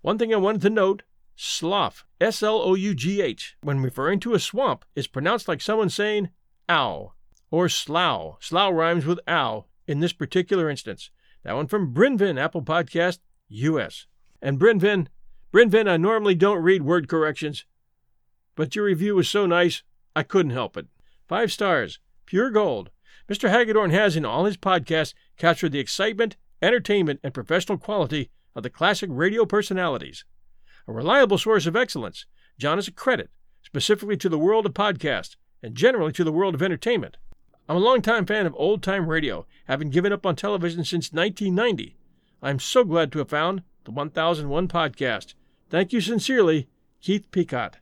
One 0.00 0.18
thing 0.18 0.32
I 0.32 0.38
wanted 0.38 0.62
to 0.62 0.70
note 0.70 1.02
slough, 1.36 2.06
S 2.20 2.42
L 2.42 2.60
O 2.62 2.74
U 2.74 2.94
G 2.94 3.20
H, 3.20 3.56
when 3.62 3.82
referring 3.82 4.20
to 4.20 4.34
a 4.34 4.40
swamp, 4.40 4.84
is 4.94 5.06
pronounced 5.06 5.48
like 5.48 5.60
someone 5.60 5.90
saying 5.90 6.30
ow, 6.68 7.12
or 7.50 7.68
slough. 7.68 8.36
Slough 8.40 8.72
rhymes 8.74 9.06
with 9.06 9.20
ow 9.28 9.66
in 9.86 10.00
this 10.00 10.12
particular 10.12 10.68
instance. 10.68 11.10
That 11.44 11.54
one 11.54 11.68
from 11.68 11.94
Brinvin, 11.94 12.40
Apple 12.40 12.62
Podcast, 12.62 13.18
U.S. 13.48 14.06
And 14.42 14.58
Brinvin, 14.58 15.08
Brinvin, 15.52 15.88
I 15.88 15.96
normally 15.96 16.34
don't 16.34 16.62
read 16.62 16.82
word 16.82 17.08
corrections, 17.08 17.64
but 18.54 18.74
your 18.74 18.84
review 18.84 19.14
was 19.14 19.28
so 19.28 19.46
nice, 19.46 19.82
I 20.14 20.22
couldn't 20.22 20.52
help 20.52 20.76
it. 20.76 20.86
Five 21.28 21.52
stars, 21.52 21.98
pure 22.24 22.50
gold. 22.50 22.90
Mr. 23.28 23.50
Hagedorn 23.50 23.90
has, 23.90 24.16
in 24.16 24.24
all 24.24 24.44
his 24.44 24.56
podcasts, 24.56 25.14
captured 25.36 25.72
the 25.72 25.78
excitement, 25.78 26.36
entertainment, 26.62 27.20
and 27.22 27.34
professional 27.34 27.78
quality 27.78 28.30
of 28.54 28.62
the 28.62 28.70
classic 28.70 29.10
radio 29.12 29.44
personalities. 29.44 30.24
A 30.88 30.92
reliable 30.92 31.38
source 31.38 31.66
of 31.66 31.76
excellence, 31.76 32.26
John 32.58 32.78
is 32.78 32.88
a 32.88 32.92
credit, 32.92 33.30
specifically 33.62 34.16
to 34.18 34.28
the 34.28 34.38
world 34.38 34.66
of 34.66 34.74
podcasts, 34.74 35.36
and 35.62 35.74
generally 35.74 36.12
to 36.12 36.24
the 36.24 36.32
world 36.32 36.54
of 36.54 36.62
entertainment. 36.62 37.16
I'm 37.68 37.76
a 37.76 37.80
longtime 37.80 38.26
fan 38.26 38.46
of 38.46 38.54
old 38.56 38.82
time 38.82 39.08
radio, 39.08 39.46
having 39.66 39.90
given 39.90 40.12
up 40.12 40.24
on 40.24 40.36
television 40.36 40.84
since 40.84 41.12
1990 41.12 41.96
I'm 42.42 42.58
so 42.58 42.84
glad 42.84 43.12
to 43.12 43.18
have 43.18 43.28
found 43.28 43.62
the 43.84 43.90
1001 43.90 44.68
podcast. 44.68 45.34
Thank 45.70 45.92
you 45.92 46.00
sincerely, 46.00 46.68
Keith 47.00 47.30
Peacock. 47.30 47.78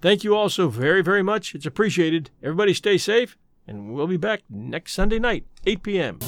Thank 0.00 0.22
you 0.24 0.34
all 0.36 0.48
so 0.48 0.68
very, 0.68 1.02
very 1.02 1.22
much. 1.22 1.54
It's 1.54 1.66
appreciated. 1.66 2.30
Everybody 2.42 2.74
stay 2.74 2.98
safe, 2.98 3.36
and 3.66 3.92
we'll 3.92 4.06
be 4.06 4.16
back 4.16 4.42
next 4.48 4.92
Sunday 4.92 5.18
night, 5.18 5.46
8 5.66 5.82
p.m. 5.82 6.18